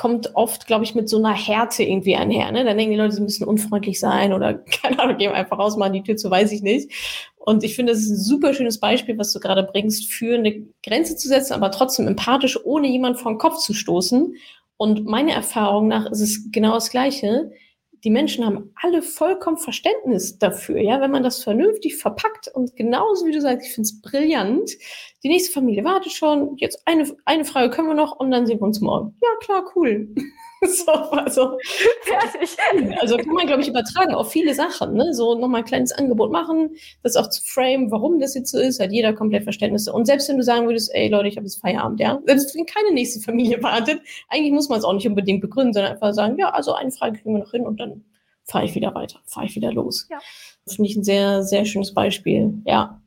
kommt 0.00 0.34
oft, 0.34 0.66
glaube 0.66 0.82
ich, 0.82 0.94
mit 0.94 1.10
so 1.10 1.18
einer 1.18 1.34
Härte 1.34 1.82
irgendwie 1.82 2.16
einher. 2.16 2.50
Ne? 2.52 2.64
Dann 2.64 2.78
denken 2.78 2.92
die 2.92 2.96
Leute, 2.96 3.16
sie 3.16 3.20
müssen 3.20 3.44
unfreundlich 3.44 4.00
sein 4.00 4.32
oder 4.32 4.54
keine 4.82 4.98
Ahnung, 4.98 5.18
gehen 5.18 5.30
einfach 5.30 5.58
raus, 5.58 5.76
machen 5.76 5.92
die 5.92 6.02
Tür 6.02 6.16
zu, 6.16 6.30
weiß 6.30 6.52
ich 6.52 6.62
nicht. 6.62 6.90
Und 7.36 7.64
ich 7.64 7.76
finde, 7.76 7.92
das 7.92 8.00
ist 8.00 8.08
ein 8.08 8.16
super 8.16 8.54
schönes 8.54 8.80
Beispiel, 8.80 9.18
was 9.18 9.30
du 9.30 9.40
gerade 9.40 9.62
bringst, 9.62 10.10
für 10.10 10.36
eine 10.36 10.62
Grenze 10.82 11.16
zu 11.16 11.28
setzen, 11.28 11.52
aber 11.52 11.70
trotzdem 11.70 12.08
empathisch, 12.08 12.58
ohne 12.64 12.88
jemand 12.88 13.20
vor 13.20 13.30
den 13.30 13.36
Kopf 13.36 13.58
zu 13.58 13.74
stoßen. 13.74 14.36
Und 14.78 15.04
meiner 15.04 15.34
Erfahrung 15.34 15.88
nach 15.88 16.10
ist 16.10 16.20
es 16.22 16.50
genau 16.50 16.72
das 16.72 16.88
Gleiche 16.88 17.52
die 18.04 18.10
Menschen 18.10 18.44
haben 18.44 18.72
alle 18.80 19.02
vollkommen 19.02 19.58
Verständnis 19.58 20.38
dafür, 20.38 20.80
ja, 20.80 21.00
wenn 21.00 21.10
man 21.10 21.22
das 21.22 21.42
vernünftig 21.42 21.96
verpackt 21.96 22.48
und 22.48 22.76
genauso 22.76 23.26
wie 23.26 23.32
du 23.32 23.40
sagst, 23.40 23.66
ich 23.66 23.74
finde 23.74 23.86
es 23.88 24.00
brillant. 24.00 24.70
Die 25.22 25.28
nächste 25.28 25.52
Familie 25.52 25.84
wartet 25.84 26.12
schon, 26.12 26.56
jetzt 26.56 26.82
eine, 26.86 27.10
eine 27.24 27.44
Frage 27.44 27.70
können 27.70 27.88
wir 27.88 27.94
noch 27.94 28.18
und 28.18 28.30
dann 28.30 28.46
sehen 28.46 28.60
wir 28.60 28.66
uns 28.66 28.80
morgen. 28.80 29.16
Ja, 29.22 29.28
klar, 29.40 29.64
cool. 29.74 30.14
so, 30.66 30.92
also, 30.92 31.58
fertig. 32.02 32.56
Also 33.00 33.16
kann 33.16 33.32
man, 33.32 33.46
glaube 33.46 33.62
ich, 33.62 33.68
übertragen 33.68 34.14
auf 34.14 34.30
viele 34.30 34.54
Sachen. 34.54 34.92
Ne? 34.94 35.14
So 35.14 35.34
nochmal 35.34 35.62
ein 35.62 35.66
kleines 35.66 35.92
Angebot 35.92 36.30
machen, 36.30 36.76
das 37.02 37.16
auch 37.16 37.30
zu 37.30 37.42
frame, 37.42 37.90
warum 37.90 38.20
das 38.20 38.34
jetzt 38.34 38.50
so 38.50 38.58
ist, 38.58 38.78
hat 38.78 38.92
jeder 38.92 39.14
komplett 39.14 39.44
Verständnis. 39.44 39.88
Und 39.88 40.04
selbst 40.04 40.28
wenn 40.28 40.36
du 40.36 40.42
sagen 40.42 40.66
würdest, 40.66 40.90
ey 40.94 41.08
Leute, 41.08 41.28
ich 41.28 41.36
habe 41.36 41.46
jetzt 41.46 41.60
Feierabend, 41.60 41.98
ja, 42.00 42.20
selbst 42.26 42.54
wenn 42.54 42.66
keine 42.66 42.92
nächste 42.92 43.20
Familie 43.20 43.62
wartet, 43.62 44.02
eigentlich 44.28 44.52
muss 44.52 44.68
man 44.68 44.78
es 44.78 44.84
auch 44.84 44.92
nicht 44.92 45.06
unbedingt 45.06 45.40
begründen, 45.40 45.72
sondern 45.72 45.92
einfach 45.92 46.12
sagen, 46.12 46.36
ja, 46.38 46.50
also 46.50 46.74
eine 46.74 46.90
Frage 46.90 47.18
kriegen 47.18 47.34
wir 47.34 47.40
noch 47.40 47.52
hin 47.52 47.66
und 47.66 47.80
dann 47.80 48.04
fahre 48.44 48.64
ich 48.64 48.74
wieder 48.74 48.94
weiter, 48.94 49.20
fahre 49.24 49.46
ich 49.46 49.56
wieder 49.56 49.72
los. 49.72 50.08
Ja. 50.10 50.18
Das 50.64 50.74
finde 50.76 50.90
ich 50.90 50.96
ein 50.96 51.04
sehr, 51.04 51.42
sehr 51.42 51.64
schönes 51.64 51.94
Beispiel. 51.94 52.62
Ja. 52.66 53.00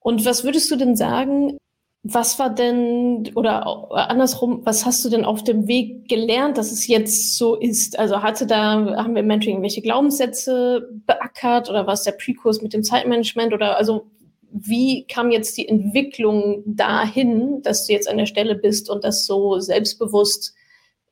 Und 0.00 0.24
was 0.24 0.42
würdest 0.42 0.70
du 0.70 0.76
denn 0.76 0.96
sagen, 0.96 1.58
was 2.04 2.38
war 2.38 2.54
denn, 2.54 3.30
oder 3.34 3.66
andersrum, 3.92 4.60
was 4.64 4.86
hast 4.86 5.04
du 5.04 5.10
denn 5.10 5.24
auf 5.24 5.42
dem 5.42 5.66
Weg 5.66 6.08
gelernt, 6.08 6.56
dass 6.56 6.70
es 6.70 6.86
jetzt 6.86 7.36
so 7.36 7.56
ist? 7.56 7.98
Also 7.98 8.22
hatte 8.22 8.46
da, 8.46 8.96
haben 8.96 9.14
wir 9.14 9.20
im 9.20 9.26
Mentoring 9.26 9.56
irgendwelche 9.56 9.82
Glaubenssätze 9.82 10.88
beackert 11.06 11.68
oder 11.68 11.86
war 11.86 11.94
es 11.94 12.04
der 12.04 12.12
Prekurs 12.12 12.62
mit 12.62 12.72
dem 12.72 12.84
Zeitmanagement 12.84 13.52
oder 13.52 13.76
also 13.76 14.06
wie 14.50 15.06
kam 15.06 15.30
jetzt 15.30 15.58
die 15.58 15.68
Entwicklung 15.68 16.62
dahin, 16.64 17.60
dass 17.62 17.86
du 17.86 17.92
jetzt 17.92 18.08
an 18.08 18.16
der 18.16 18.26
Stelle 18.26 18.54
bist 18.54 18.88
und 18.88 19.04
das 19.04 19.26
so 19.26 19.58
selbstbewusst 19.58 20.54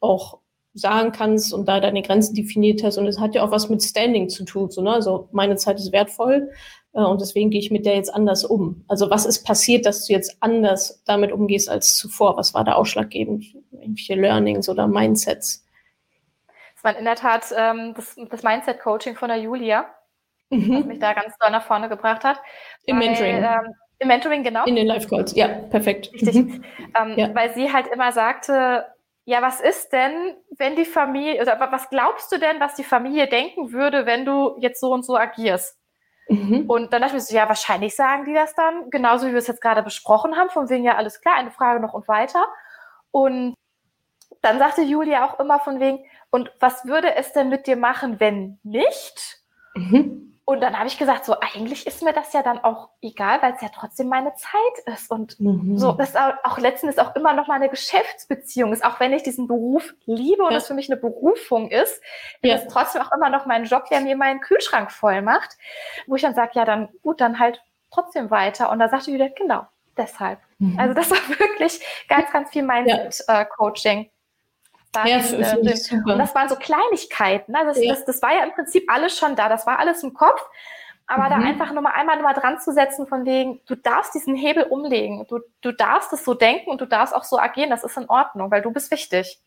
auch 0.00 0.38
sagen 0.72 1.12
kannst 1.12 1.52
und 1.52 1.66
da 1.68 1.80
deine 1.80 2.02
Grenzen 2.02 2.34
definiert 2.34 2.82
hast. 2.82 2.98
Und 2.98 3.06
es 3.06 3.18
hat 3.18 3.34
ja 3.34 3.42
auch 3.42 3.50
was 3.50 3.68
mit 3.68 3.82
Standing 3.82 4.28
zu 4.28 4.44
tun. 4.44 4.70
So, 4.70 4.82
ne? 4.82 4.92
Also 4.92 5.28
meine 5.32 5.56
Zeit 5.56 5.78
ist 5.78 5.92
wertvoll 5.92 6.50
und 7.04 7.20
deswegen 7.20 7.50
gehe 7.50 7.60
ich 7.60 7.70
mit 7.70 7.84
der 7.84 7.96
jetzt 7.96 8.14
anders 8.14 8.44
um. 8.44 8.84
Also 8.88 9.10
was 9.10 9.26
ist 9.26 9.44
passiert, 9.44 9.84
dass 9.84 10.06
du 10.06 10.14
jetzt 10.14 10.38
anders 10.40 11.02
damit 11.04 11.30
umgehst 11.30 11.68
als 11.68 11.94
zuvor? 11.94 12.36
Was 12.36 12.54
war 12.54 12.64
da 12.64 12.72
ausschlaggebend? 12.72 13.44
Irgendwelche 13.72 14.14
Learnings 14.14 14.68
oder 14.68 14.86
Mindsets? 14.86 15.66
Das 16.74 16.84
war 16.84 16.96
in 16.96 17.04
der 17.04 17.16
Tat 17.16 17.46
ähm, 17.56 17.92
das, 17.94 18.16
das 18.30 18.42
Mindset-Coaching 18.42 19.16
von 19.16 19.28
der 19.28 19.38
Julia, 19.38 19.86
mhm. 20.48 20.78
was 20.78 20.84
mich 20.86 20.98
da 20.98 21.12
ganz 21.12 21.36
doll 21.38 21.50
nach 21.50 21.64
vorne 21.64 21.88
gebracht 21.88 22.24
hat. 22.24 22.40
Im 22.86 22.98
weil, 22.98 23.08
Mentoring. 23.08 23.36
Ähm, 23.36 23.74
Im 23.98 24.08
Mentoring, 24.08 24.42
genau. 24.42 24.64
In 24.64 24.76
den 24.76 24.86
Live-Calls, 24.86 25.36
ja, 25.36 25.48
perfekt. 25.48 26.10
Richtig. 26.14 26.34
Mhm. 26.34 26.64
Ähm, 26.98 27.14
ja. 27.18 27.34
Weil 27.34 27.52
sie 27.52 27.72
halt 27.72 27.88
immer 27.88 28.12
sagte, 28.12 28.86
ja, 29.26 29.42
was 29.42 29.60
ist 29.60 29.92
denn, 29.92 30.34
wenn 30.56 30.76
die 30.76 30.84
Familie, 30.84 31.42
oder 31.42 31.58
was 31.72 31.90
glaubst 31.90 32.32
du 32.32 32.38
denn, 32.38 32.60
was 32.60 32.74
die 32.74 32.84
Familie 32.84 33.26
denken 33.26 33.72
würde, 33.72 34.06
wenn 34.06 34.24
du 34.24 34.56
jetzt 34.60 34.80
so 34.80 34.92
und 34.92 35.04
so 35.04 35.16
agierst? 35.16 35.76
Mhm. 36.28 36.68
Und 36.68 36.92
dann 36.92 37.02
dachte 37.02 37.16
ich 37.16 37.22
mir 37.22 37.26
so, 37.26 37.36
ja, 37.36 37.48
wahrscheinlich 37.48 37.94
sagen 37.94 38.24
die 38.24 38.34
das 38.34 38.54
dann, 38.54 38.90
genauso 38.90 39.26
wie 39.26 39.32
wir 39.32 39.38
es 39.38 39.46
jetzt 39.46 39.60
gerade 39.60 39.82
besprochen 39.82 40.36
haben, 40.36 40.50
von 40.50 40.68
wegen 40.68 40.84
ja 40.84 40.96
alles 40.96 41.20
klar, 41.20 41.36
eine 41.36 41.50
Frage 41.50 41.80
noch 41.80 41.94
und 41.94 42.08
weiter. 42.08 42.46
Und 43.10 43.54
dann 44.42 44.58
sagte 44.58 44.82
Julia 44.82 45.24
auch 45.24 45.38
immer 45.38 45.60
von 45.60 45.80
wegen, 45.80 46.04
und 46.30 46.50
was 46.60 46.84
würde 46.84 47.14
es 47.14 47.32
denn 47.32 47.48
mit 47.48 47.66
dir 47.66 47.76
machen, 47.76 48.20
wenn 48.20 48.58
nicht? 48.62 49.38
Mhm. 49.74 50.35
Und 50.48 50.60
dann 50.60 50.78
habe 50.78 50.86
ich 50.86 50.96
gesagt, 50.96 51.24
so 51.24 51.34
eigentlich 51.40 51.88
ist 51.88 52.04
mir 52.04 52.12
das 52.12 52.32
ja 52.32 52.40
dann 52.40 52.62
auch 52.62 52.90
egal, 53.02 53.42
weil 53.42 53.54
es 53.54 53.62
ja 53.62 53.68
trotzdem 53.68 54.08
meine 54.08 54.32
Zeit 54.36 54.94
ist. 54.94 55.10
Und 55.10 55.40
mhm. 55.40 55.76
so, 55.76 55.90
das 55.90 56.10
ist 56.10 56.16
auch, 56.16 56.34
auch 56.44 56.58
letztendlich 56.58 57.04
auch 57.04 57.16
immer 57.16 57.32
noch 57.32 57.48
mal 57.48 57.54
eine 57.54 57.68
Geschäftsbeziehung 57.68 58.72
ist, 58.72 58.84
auch 58.84 59.00
wenn 59.00 59.12
ich 59.12 59.24
diesen 59.24 59.48
Beruf 59.48 59.92
liebe 60.04 60.44
und 60.44 60.54
es 60.54 60.68
für 60.68 60.74
mich 60.74 60.88
eine 60.88 61.00
Berufung 61.00 61.68
ist, 61.68 62.00
ja. 62.42 62.54
ist 62.54 62.66
es 62.66 62.72
trotzdem 62.72 63.02
auch 63.02 63.10
immer 63.10 63.28
noch 63.28 63.46
mein 63.46 63.64
Job, 63.64 63.86
der 63.90 64.00
mir 64.02 64.16
meinen 64.16 64.40
Kühlschrank 64.40 64.92
voll 64.92 65.20
macht, 65.20 65.58
wo 66.06 66.14
ich 66.14 66.22
dann 66.22 66.36
sage, 66.36 66.52
ja, 66.54 66.64
dann 66.64 66.90
gut, 67.02 67.20
dann 67.20 67.40
halt 67.40 67.60
trotzdem 67.90 68.30
weiter. 68.30 68.70
Und 68.70 68.78
da 68.78 68.88
sagte 68.88 69.12
wieder, 69.12 69.28
genau, 69.30 69.66
deshalb. 69.96 70.38
Mhm. 70.60 70.78
Also 70.78 70.94
das 70.94 71.10
war 71.10 71.18
wirklich 71.40 71.80
ganz, 72.08 72.30
ganz 72.30 72.50
viel 72.50 72.62
Mindset-Coaching. 72.62 74.04
Ja. 74.04 74.10
Ja, 75.04 75.18
in, 75.18 75.42
äh, 75.42 76.12
Und 76.12 76.18
das 76.18 76.34
waren 76.34 76.48
so 76.48 76.56
Kleinigkeiten. 76.56 77.52
Ne? 77.52 77.58
Das, 77.64 77.82
ja. 77.82 77.94
das, 77.94 78.04
das 78.04 78.22
war 78.22 78.34
ja 78.34 78.44
im 78.44 78.52
Prinzip 78.52 78.90
alles 78.90 79.16
schon 79.18 79.36
da. 79.36 79.48
Das 79.48 79.66
war 79.66 79.78
alles 79.78 80.02
im 80.02 80.14
Kopf. 80.14 80.40
Aber 81.06 81.24
mhm. 81.24 81.30
da 81.30 81.36
einfach 81.36 81.72
nur 81.72 81.82
mal 81.82 81.92
einmal 81.92 82.16
nur 82.16 82.24
mal 82.24 82.34
dran 82.34 82.58
zu 82.58 82.72
setzen, 82.72 83.06
von 83.06 83.24
wegen, 83.24 83.60
du 83.66 83.76
darfst 83.76 84.14
diesen 84.14 84.34
Hebel 84.34 84.64
umlegen. 84.64 85.24
Du, 85.28 85.40
du 85.60 85.72
darfst 85.72 86.12
es 86.12 86.24
so 86.24 86.34
denken 86.34 86.70
und 86.70 86.80
du 86.80 86.86
darfst 86.86 87.14
auch 87.14 87.24
so 87.24 87.38
agieren. 87.38 87.70
Das 87.70 87.84
ist 87.84 87.96
in 87.96 88.08
Ordnung, 88.08 88.50
weil 88.50 88.62
du 88.62 88.72
bist 88.72 88.90
wichtig. 88.90 89.40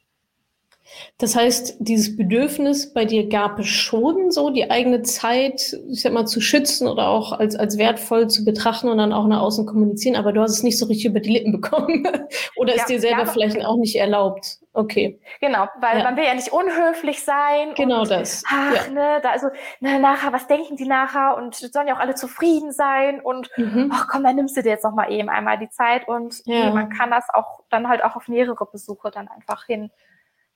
Das 1.18 1.36
heißt, 1.36 1.78
dieses 1.80 2.16
Bedürfnis 2.16 2.94
bei 2.94 3.06
dir 3.06 3.28
gab 3.28 3.60
es 3.60 3.68
schon 3.68 4.32
so, 4.32 4.50
die 4.50 4.70
eigene 4.72 5.02
Zeit, 5.02 5.78
ich 5.90 6.02
sag 6.02 6.14
mal, 6.14 6.26
zu 6.26 6.40
schützen 6.40 6.88
oder 6.88 7.10
auch 7.10 7.34
als, 7.34 7.56
als 7.56 7.78
wertvoll 7.78 8.30
zu 8.30 8.46
betrachten 8.46 8.88
und 8.88 8.98
dann 8.98 9.12
auch 9.12 9.28
nach 9.28 9.42
außen 9.42 9.66
kommunizieren, 9.66 10.16
aber 10.16 10.32
du 10.32 10.42
hast 10.42 10.52
es 10.52 10.64
nicht 10.64 10.80
so 10.80 10.86
richtig 10.86 11.08
über 11.08 11.20
die 11.20 11.32
Lippen 11.32 11.52
bekommen. 11.60 12.08
oder 12.56 12.74
ist 12.74 12.90
ja, 12.90 12.96
dir 12.96 13.02
selber 13.02 13.24
ja, 13.24 13.26
vielleicht 13.26 13.66
auch 13.66 13.78
nicht 13.78 13.96
erlaubt. 13.96 14.60
Okay. 14.72 15.20
Genau, 15.42 15.68
weil 15.82 15.98
ja. 15.98 16.04
man 16.04 16.16
will 16.16 16.24
ja 16.24 16.34
nicht 16.34 16.54
unhöflich 16.54 17.24
sein. 17.24 17.74
Genau 17.76 18.02
und, 18.02 18.12
das. 18.12 18.44
Ach, 18.48 18.90
ne, 18.90 19.20
da, 19.22 19.32
also, 19.32 19.48
ne, 19.82 20.00
nachher, 20.00 20.32
was 20.32 20.48
denken 20.48 20.78
die 20.78 20.88
nachher? 20.88 21.36
Und 21.36 21.56
sollen 21.56 21.88
ja 21.88 21.96
auch 21.96 22.00
alle 22.00 22.16
zufrieden 22.16 22.72
sein. 22.72 23.20
Und, 23.20 23.50
mhm. 23.58 23.92
ach 23.94 24.08
komm, 24.10 24.24
dann 24.24 24.36
nimmst 24.36 24.56
du 24.56 24.62
dir 24.62 24.70
jetzt 24.70 24.84
noch 24.84 24.94
mal 24.94 25.12
eben 25.12 25.28
einmal 25.28 25.58
die 25.58 25.70
Zeit. 25.70 26.08
Und 26.08 26.46
nee, 26.46 26.70
man 26.70 26.90
kann 26.90 27.10
das 27.12 27.26
auch 27.34 27.62
dann 27.70 27.90
halt 27.90 28.04
auch 28.04 28.16
auf 28.16 28.28
mehrere 28.28 28.66
Besuche 28.66 29.12
dann 29.12 29.28
einfach 29.28 29.66
hin 29.66 29.92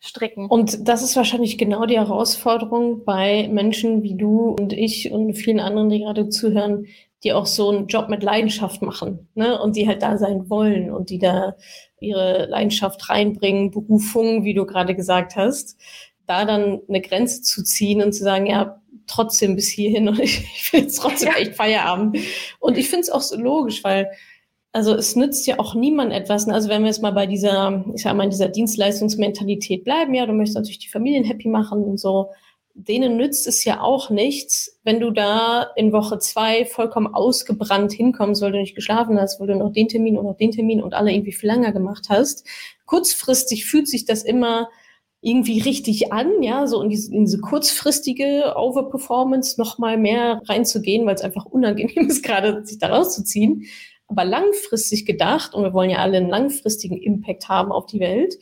stricken. 0.04 0.48
Und 0.48 0.88
das 0.88 1.02
ist 1.02 1.16
wahrscheinlich 1.16 1.58
genau 1.58 1.86
die 1.86 1.98
Herausforderung 1.98 3.06
bei 3.06 3.48
Menschen 3.50 4.04
wie 4.04 4.16
du 4.16 4.50
und 4.50 4.74
ich 4.74 5.12
und 5.12 5.34
vielen 5.34 5.62
anderen, 5.62 5.90
die 5.90 6.00
gerade 6.00 6.30
zuhören, 6.30 6.88
die 7.24 7.32
auch 7.32 7.46
so 7.46 7.70
einen 7.70 7.88
Job 7.88 8.10
mit 8.10 8.22
Leidenschaft 8.22 8.82
machen 8.82 9.30
ne? 9.34 9.62
und 9.62 9.78
die 9.78 9.88
halt 9.88 10.02
da 10.02 10.18
sein 10.18 10.50
wollen 10.50 10.92
und 10.92 11.10
die 11.10 11.20
da 11.20 11.56
ihre 12.02 12.48
Leidenschaft 12.48 13.10
reinbringen, 13.10 13.72
Berufung, 13.72 14.44
wie 14.44 14.54
du 14.54 14.66
gerade 14.66 14.94
gesagt 14.94 15.38
hast, 15.38 15.78
da 16.26 16.44
dann 16.44 16.82
eine 16.90 17.00
Grenze 17.00 17.42
zu 17.42 17.64
ziehen 17.64 18.02
und 18.02 18.12
zu 18.12 18.24
sagen, 18.24 18.46
ja, 18.46 18.82
trotzdem 19.08 19.56
bis 19.56 19.70
hierhin 19.70 20.10
und 20.10 20.20
ich, 20.24 20.42
ich 20.42 20.74
will 20.74 20.82
jetzt 20.82 20.98
trotzdem 20.98 21.30
ja. 21.30 21.38
echt 21.38 21.56
Feierabend. 21.56 22.18
Und 22.60 22.78
ich 22.78 22.90
finde 22.90 23.04
es 23.04 23.10
auch 23.10 23.22
so 23.22 23.38
logisch, 23.38 23.86
weil 23.86 24.10
also 24.74 24.96
es 24.96 25.16
nützt 25.16 25.46
ja 25.46 25.60
auch 25.60 25.76
niemand 25.76 26.12
etwas. 26.12 26.48
Ne? 26.48 26.54
Also 26.54 26.68
wenn 26.68 26.82
wir 26.82 26.90
jetzt 26.90 27.04
mal 27.04 27.12
bei 27.12 27.28
dieser, 27.28 27.86
ich 27.94 28.02
sag 28.02 28.16
mal, 28.16 28.28
dieser 28.28 28.50
Dienstleistungsmentalität 28.50 29.84
bleiben, 29.84 30.16
ja, 30.16 30.26
du 30.26 30.34
möchtest 30.34 30.58
natürlich 30.58 30.80
die 30.80 30.90
Familien 30.90 31.24
happy 31.24 31.48
machen 31.48 31.84
und 31.84 32.00
so, 32.00 32.32
denen 32.74 33.18
nützt 33.18 33.46
es 33.46 33.64
ja 33.66 33.82
auch 33.82 34.10
nichts, 34.10 34.80
wenn 34.84 35.00
du 35.00 35.12
da 35.12 35.68
in 35.76 35.94
Woche 35.94 36.18
zwei 36.18 36.66
vollkommen 36.66 37.14
ausgebrannt 37.14 37.94
hinkommst, 37.94 38.42
weil 38.42 38.52
du 38.52 38.58
nicht 38.58 38.74
geschlafen 38.74 39.20
hast, 39.20 39.40
weil 39.40 39.46
du 39.46 39.56
noch 39.56 39.72
den 39.72 39.90
Termin 39.90 40.18
und 40.18 40.26
noch 40.26 40.38
den 40.38 40.52
Termin 40.52 40.82
und 40.82 40.96
alle 40.96 41.14
irgendwie 41.14 41.34
viel 41.34 41.52
länger 41.52 41.72
gemacht 41.72 42.08
hast. 42.10 42.48
Kurzfristig 42.88 43.66
fühlt 43.66 43.88
sich 43.88 44.06
das 44.06 44.24
immer 44.24 44.70
irgendwie 45.22 45.62
richtig 45.62 46.12
an, 46.12 46.42
ja, 46.42 46.66
so 46.66 46.82
in 46.82 46.90
diese, 46.90 47.14
in 47.14 47.26
diese 47.26 47.40
kurzfristige 47.40 48.56
Overperformance 48.58 49.62
noch 49.62 49.78
mal 49.78 49.98
mehr 49.98 50.42
reinzugehen, 50.50 51.06
weil 51.06 51.16
es 51.16 51.22
einfach 51.22 51.46
unangenehm 51.46 52.08
ist, 52.10 52.24
gerade 52.24 52.66
sich 52.66 52.80
da 52.80 52.88
rauszuziehen. 52.88 53.66
Aber 54.16 54.26
langfristig 54.26 55.06
gedacht, 55.06 55.54
und 55.54 55.64
wir 55.64 55.74
wollen 55.74 55.90
ja 55.90 55.98
alle 55.98 56.18
einen 56.18 56.30
langfristigen 56.30 56.98
Impact 56.98 57.50
haben 57.50 57.72
auf 57.72 57.88
die 57.88 58.00
Welt, 58.00 58.38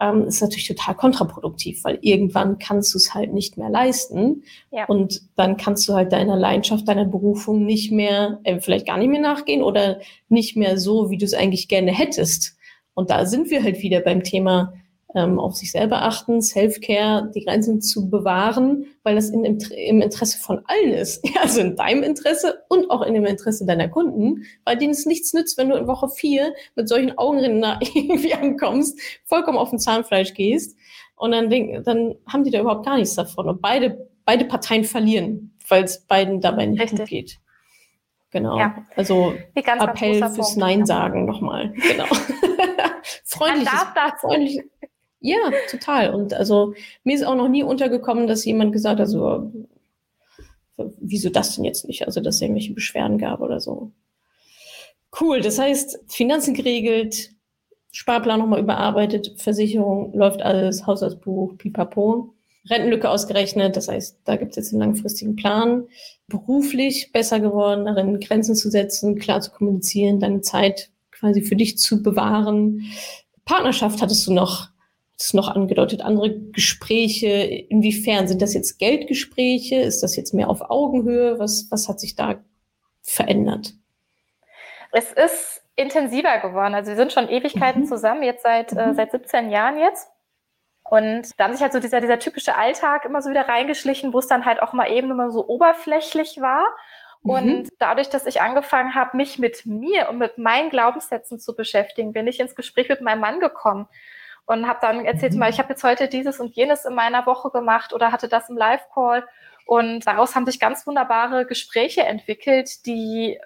ähm, 0.00 0.26
ist 0.26 0.40
natürlich 0.40 0.68
total 0.68 0.94
kontraproduktiv, 0.94 1.82
weil 1.82 1.98
irgendwann 2.02 2.58
kannst 2.58 2.94
du 2.94 2.98
es 2.98 3.14
halt 3.14 3.32
nicht 3.32 3.56
mehr 3.56 3.68
leisten. 3.68 4.44
Ja. 4.70 4.86
Und 4.86 5.22
dann 5.36 5.56
kannst 5.56 5.88
du 5.88 5.94
halt 5.94 6.12
deiner 6.12 6.36
Leidenschaft, 6.36 6.86
deiner 6.86 7.04
Berufung 7.04 7.64
nicht 7.64 7.90
mehr, 7.90 8.38
äh, 8.44 8.60
vielleicht 8.60 8.86
gar 8.86 8.96
nicht 8.96 9.08
mehr 9.08 9.20
nachgehen 9.20 9.62
oder 9.62 10.00
nicht 10.28 10.56
mehr 10.56 10.78
so, 10.78 11.10
wie 11.10 11.18
du 11.18 11.24
es 11.24 11.34
eigentlich 11.34 11.66
gerne 11.66 11.90
hättest. 11.90 12.56
Und 12.94 13.10
da 13.10 13.26
sind 13.26 13.50
wir 13.50 13.62
halt 13.62 13.82
wieder 13.82 14.00
beim 14.00 14.22
Thema 14.22 14.72
ähm, 15.14 15.38
auf 15.38 15.56
sich 15.56 15.72
selber 15.72 16.02
achten, 16.02 16.42
Self-Care, 16.42 17.30
die 17.34 17.44
Grenzen 17.44 17.80
zu 17.80 18.10
bewahren, 18.10 18.86
weil 19.02 19.14
das 19.14 19.30
in, 19.30 19.44
im, 19.44 19.58
im, 19.70 20.02
Interesse 20.02 20.38
von 20.38 20.62
allen 20.66 20.92
ist. 20.92 21.26
Ja, 21.34 21.42
also 21.42 21.60
in 21.60 21.76
deinem 21.76 22.02
Interesse 22.02 22.62
und 22.68 22.90
auch 22.90 23.02
in 23.02 23.14
dem 23.14 23.24
Interesse 23.24 23.64
deiner 23.64 23.88
Kunden, 23.88 24.44
weil 24.64 24.76
denen 24.76 24.92
es 24.92 25.06
nichts 25.06 25.32
nützt, 25.32 25.56
wenn 25.56 25.68
du 25.68 25.76
in 25.76 25.86
Woche 25.86 26.08
vier 26.08 26.52
mit 26.74 26.88
solchen 26.88 27.16
Augenrinnen 27.16 27.64
irgendwie 27.94 28.34
ankommst, 28.34 29.00
vollkommen 29.24 29.58
auf 29.58 29.70
den 29.70 29.78
Zahnfleisch 29.78 30.34
gehst 30.34 30.76
und 31.16 31.32
dann, 31.32 31.48
denk, 31.50 31.84
dann 31.84 32.16
haben 32.26 32.44
die 32.44 32.50
da 32.50 32.60
überhaupt 32.60 32.84
gar 32.84 32.96
nichts 32.96 33.14
davon. 33.14 33.48
Und 33.48 33.62
beide, 33.62 34.08
beide 34.24 34.44
Parteien 34.44 34.84
verlieren, 34.84 35.56
weil 35.68 35.84
es 35.84 36.06
beiden 36.06 36.40
dabei 36.40 36.66
nicht 36.66 36.80
Richtig. 36.80 36.98
gut 37.00 37.08
geht. 37.08 37.38
Genau. 38.30 38.58
Ja. 38.58 38.84
Also 38.94 39.34
ganz, 39.54 39.82
Appell 39.82 40.20
ganz 40.20 40.34
fürs 40.34 40.56
Nein 40.56 40.84
sagen 40.84 41.24
nochmal. 41.24 41.72
Genau. 41.72 42.04
freundliches, 43.24 43.72
Man 43.72 43.84
darf 43.84 43.94
dazu, 43.94 44.26
freundlich, 44.28 44.60
Ja, 45.20 45.50
total. 45.70 46.14
Und 46.14 46.34
also 46.34 46.74
mir 47.04 47.14
ist 47.16 47.24
auch 47.24 47.34
noch 47.34 47.48
nie 47.48 47.62
untergekommen, 47.62 48.26
dass 48.26 48.44
jemand 48.44 48.72
gesagt 48.72 49.00
hat, 49.00 49.08
so, 49.08 49.52
wieso 50.76 51.28
das 51.30 51.56
denn 51.56 51.64
jetzt 51.64 51.86
nicht? 51.86 52.06
Also, 52.06 52.20
dass 52.20 52.36
es 52.36 52.42
irgendwelche 52.42 52.74
Beschwerden 52.74 53.18
gab 53.18 53.40
oder 53.40 53.60
so. 53.60 53.92
Cool, 55.20 55.40
das 55.40 55.58
heißt, 55.58 56.00
Finanzen 56.06 56.54
geregelt, 56.54 57.30
Sparplan 57.90 58.38
nochmal 58.38 58.60
überarbeitet, 58.60 59.40
Versicherung 59.40 60.12
läuft 60.14 60.42
alles, 60.42 60.86
Haushaltsbuch, 60.86 61.56
pipapo. 61.56 62.34
Rentenlücke 62.70 63.08
ausgerechnet, 63.08 63.76
das 63.76 63.88
heißt, 63.88 64.18
da 64.24 64.36
gibt 64.36 64.50
es 64.50 64.56
jetzt 64.56 64.72
einen 64.72 64.80
langfristigen 64.80 65.36
Plan. 65.36 65.84
Beruflich 66.26 67.12
besser 67.12 67.40
geworden, 67.40 67.86
darin 67.86 68.20
Grenzen 68.20 68.54
zu 68.54 68.70
setzen, 68.70 69.18
klar 69.18 69.40
zu 69.40 69.50
kommunizieren, 69.50 70.20
deine 70.20 70.42
Zeit 70.42 70.90
quasi 71.10 71.40
für 71.40 71.56
dich 71.56 71.78
zu 71.78 72.02
bewahren. 72.02 72.84
Partnerschaft 73.46 74.02
hattest 74.02 74.26
du 74.26 74.34
noch, 74.34 74.68
du 75.18 75.36
noch 75.36 75.48
angedeutet, 75.48 76.00
andere 76.00 76.38
Gespräche. 76.52 77.26
Inwiefern 77.26 78.28
sind 78.28 78.40
das 78.40 78.54
jetzt 78.54 78.78
Geldgespräche? 78.78 79.76
Ist 79.76 80.02
das 80.02 80.16
jetzt 80.16 80.32
mehr 80.32 80.48
auf 80.48 80.70
Augenhöhe? 80.70 81.38
Was, 81.38 81.66
was 81.70 81.88
hat 81.88 81.98
sich 81.98 82.14
da 82.14 82.36
verändert? 83.02 83.74
Es 84.92 85.12
ist 85.12 85.62
intensiver 85.74 86.38
geworden. 86.38 86.74
Also 86.74 86.90
wir 86.90 86.96
sind 86.96 87.12
schon 87.12 87.28
Ewigkeiten 87.28 87.82
mhm. 87.82 87.86
zusammen, 87.86 88.22
jetzt 88.22 88.42
seit, 88.42 88.72
äh, 88.72 88.86
mhm. 88.86 88.92
äh, 88.92 88.94
seit 88.94 89.10
17 89.10 89.50
Jahren 89.50 89.78
jetzt. 89.78 90.08
Und 90.84 91.38
da 91.38 91.44
haben 91.44 91.52
sich 91.52 91.62
halt 91.62 91.72
so 91.72 91.80
dieser, 91.80 92.00
dieser 92.00 92.18
typische 92.18 92.56
Alltag 92.56 93.04
immer 93.04 93.20
so 93.20 93.28
wieder 93.28 93.46
reingeschlichen, 93.46 94.12
wo 94.12 94.20
es 94.20 94.26
dann 94.26 94.46
halt 94.46 94.62
auch 94.62 94.72
mal 94.72 94.90
eben 94.90 95.10
immer 95.10 95.30
so 95.30 95.46
oberflächlich 95.46 96.40
war. 96.40 96.64
Mhm. 97.22 97.30
Und 97.30 97.68
dadurch, 97.78 98.08
dass 98.08 98.24
ich 98.24 98.40
angefangen 98.40 98.94
habe, 98.94 99.16
mich 99.16 99.38
mit 99.38 99.66
mir 99.66 100.08
und 100.08 100.18
mit 100.18 100.38
meinen 100.38 100.70
Glaubenssätzen 100.70 101.40
zu 101.40 101.56
beschäftigen, 101.56 102.12
bin 102.12 102.28
ich 102.28 102.38
ins 102.38 102.54
Gespräch 102.54 102.88
mit 102.88 103.00
meinem 103.00 103.20
Mann 103.20 103.40
gekommen 103.40 103.88
und 104.48 104.66
habe 104.66 104.78
dann 104.80 105.04
erzählt, 105.04 105.34
mhm. 105.34 105.40
mal, 105.40 105.50
ich 105.50 105.58
habe 105.58 105.70
jetzt 105.70 105.84
heute 105.84 106.08
dieses 106.08 106.40
und 106.40 106.56
jenes 106.56 106.84
in 106.84 106.94
meiner 106.94 107.26
Woche 107.26 107.50
gemacht 107.50 107.92
oder 107.92 108.12
hatte 108.12 108.28
das 108.28 108.48
im 108.48 108.56
Live-Call. 108.56 109.26
Und 109.66 110.06
daraus 110.06 110.34
haben 110.34 110.46
sich 110.46 110.58
ganz 110.58 110.86
wunderbare 110.86 111.44
Gespräche 111.44 112.02
entwickelt, 112.02 112.86
die 112.86 113.38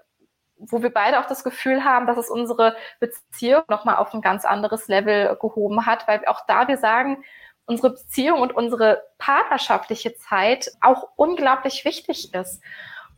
wo 0.65 0.81
wir 0.81 0.91
beide 0.91 1.19
auch 1.19 1.27
das 1.27 1.43
Gefühl 1.43 1.83
haben, 1.83 2.07
dass 2.07 2.17
es 2.17 2.31
unsere 2.31 2.77
Beziehung 3.01 3.65
nochmal 3.69 3.97
auf 3.97 4.15
ein 4.15 4.21
ganz 4.21 4.45
anderes 4.45 4.87
Level 4.87 5.37
gehoben 5.41 5.87
hat, 5.87 6.07
weil 6.07 6.25
auch 6.27 6.47
da 6.47 6.69
wir 6.69 6.77
sagen, 6.77 7.25
unsere 7.67 7.91
Beziehung 7.91 8.41
und 8.41 8.55
unsere 8.55 9.03
partnerschaftliche 9.19 10.15
Zeit 10.15 10.71
auch 10.81 11.09
unglaublich 11.17 11.85
wichtig 11.85 12.33
ist, 12.33 12.63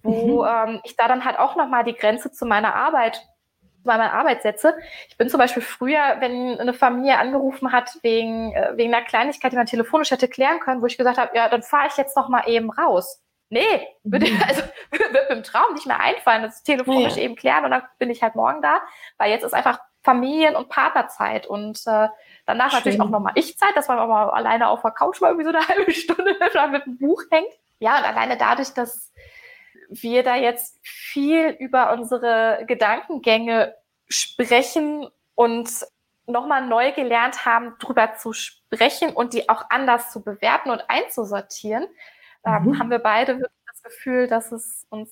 wo 0.03 0.43
mhm. 0.43 0.49
ähm, 0.49 0.81
ich 0.85 0.97
da 0.97 1.07
dann 1.07 1.27
halt 1.27 1.39
auch 1.39 1.55
nochmal 1.55 1.85
die 1.85 1.95
Grenze 1.95 2.33
zu 2.33 2.47
meiner 2.47 2.75
Arbeit 2.75 3.21
bei 3.85 3.97
meiner 3.97 4.13
Arbeit 4.13 4.43
setze. 4.43 4.75
Ich 5.09 5.17
bin 5.17 5.29
zum 5.29 5.39
Beispiel 5.39 5.63
früher, 5.63 6.17
wenn 6.21 6.59
eine 6.59 6.75
Familie 6.75 7.19
angerufen 7.19 7.73
hat 7.73 7.99
wegen, 8.03 8.53
äh, 8.53 8.73
wegen 8.77 8.95
einer 8.95 9.05
Kleinigkeit, 9.05 9.53
die 9.53 9.57
man 9.57 9.67
telefonisch 9.67 10.11
hätte 10.11 10.29
klären 10.29 10.61
können, 10.61 10.83
wo 10.83 10.87
ich 10.87 10.99
gesagt 10.99 11.19
habe, 11.19 11.37
ja, 11.37 11.49
dann 11.49 11.63
fahre 11.63 11.89
ich 11.89 11.97
jetzt 11.97 12.17
noch 12.17 12.29
mal 12.29 12.49
eben 12.49 12.71
raus. 12.71 13.21
Nee, 13.51 13.87
würde, 14.03 14.31
mhm. 14.31 14.43
also, 14.49 14.63
würde 14.91 15.19
im 15.31 15.43
Traum 15.43 15.75
nicht 15.75 15.87
mehr 15.87 16.01
einfallen, 16.01 16.43
das 16.43 16.63
telefonisch 16.63 17.17
ja. 17.17 17.23
eben 17.23 17.37
klären 17.37 17.65
und 17.65 17.71
dann 17.71 17.83
bin 17.99 18.11
ich 18.11 18.23
halt 18.23 18.35
morgen 18.35 18.63
da, 18.63 18.81
weil 19.19 19.31
jetzt 19.31 19.45
ist 19.45 19.55
einfach 19.55 19.79
Familien- 20.03 20.57
und 20.57 20.69
Partnerzeit 20.69 21.47
und 21.47 21.79
äh, 21.87 22.09
danach 22.47 22.71
Schön. 22.71 22.79
natürlich 22.79 23.01
auch 23.01 23.09
nochmal 23.09 23.33
Ich-Zeit, 23.37 23.75
dass 23.75 23.89
man 23.89 23.99
auch 23.99 24.09
mal 24.09 24.31
alleine 24.31 24.69
auf 24.69 24.83
der 24.83 24.91
Couch 24.91 25.21
mal 25.21 25.29
irgendwie 25.29 25.51
so 25.51 25.57
eine 25.57 25.67
halbe 25.69 25.93
Stunde 25.93 26.37
mit 26.71 26.85
dem 26.85 26.99
Buch 26.99 27.23
hängt. 27.31 27.49
Ja, 27.79 27.99
und 27.99 28.05
alleine 28.05 28.37
dadurch, 28.37 28.75
dass 28.75 29.13
wir 29.89 30.23
da 30.23 30.37
jetzt 30.37 30.79
viel 30.83 31.49
über 31.59 31.93
unsere 31.93 32.65
Gedankengänge 32.67 33.75
sprechen 34.09 35.09
und 35.35 35.71
nochmal 36.27 36.67
neu 36.67 36.93
gelernt 36.93 37.45
haben, 37.45 37.75
drüber 37.79 38.15
zu 38.15 38.33
sprechen 38.33 39.11
und 39.11 39.35
die 39.35 39.49
auch 39.49 39.65
anders 39.71 40.11
zu 40.11 40.23
bewerten 40.23 40.71
und 40.71 40.83
einzusortieren, 40.89 41.87
ähm, 42.47 42.65
mhm. 42.65 42.79
haben 42.79 42.91
wir 42.91 42.99
beide 42.99 43.35
wirklich 43.35 43.51
das 43.67 43.83
Gefühl, 43.83 44.27
dass 44.27 44.53
es 44.53 44.87
uns 44.91 45.11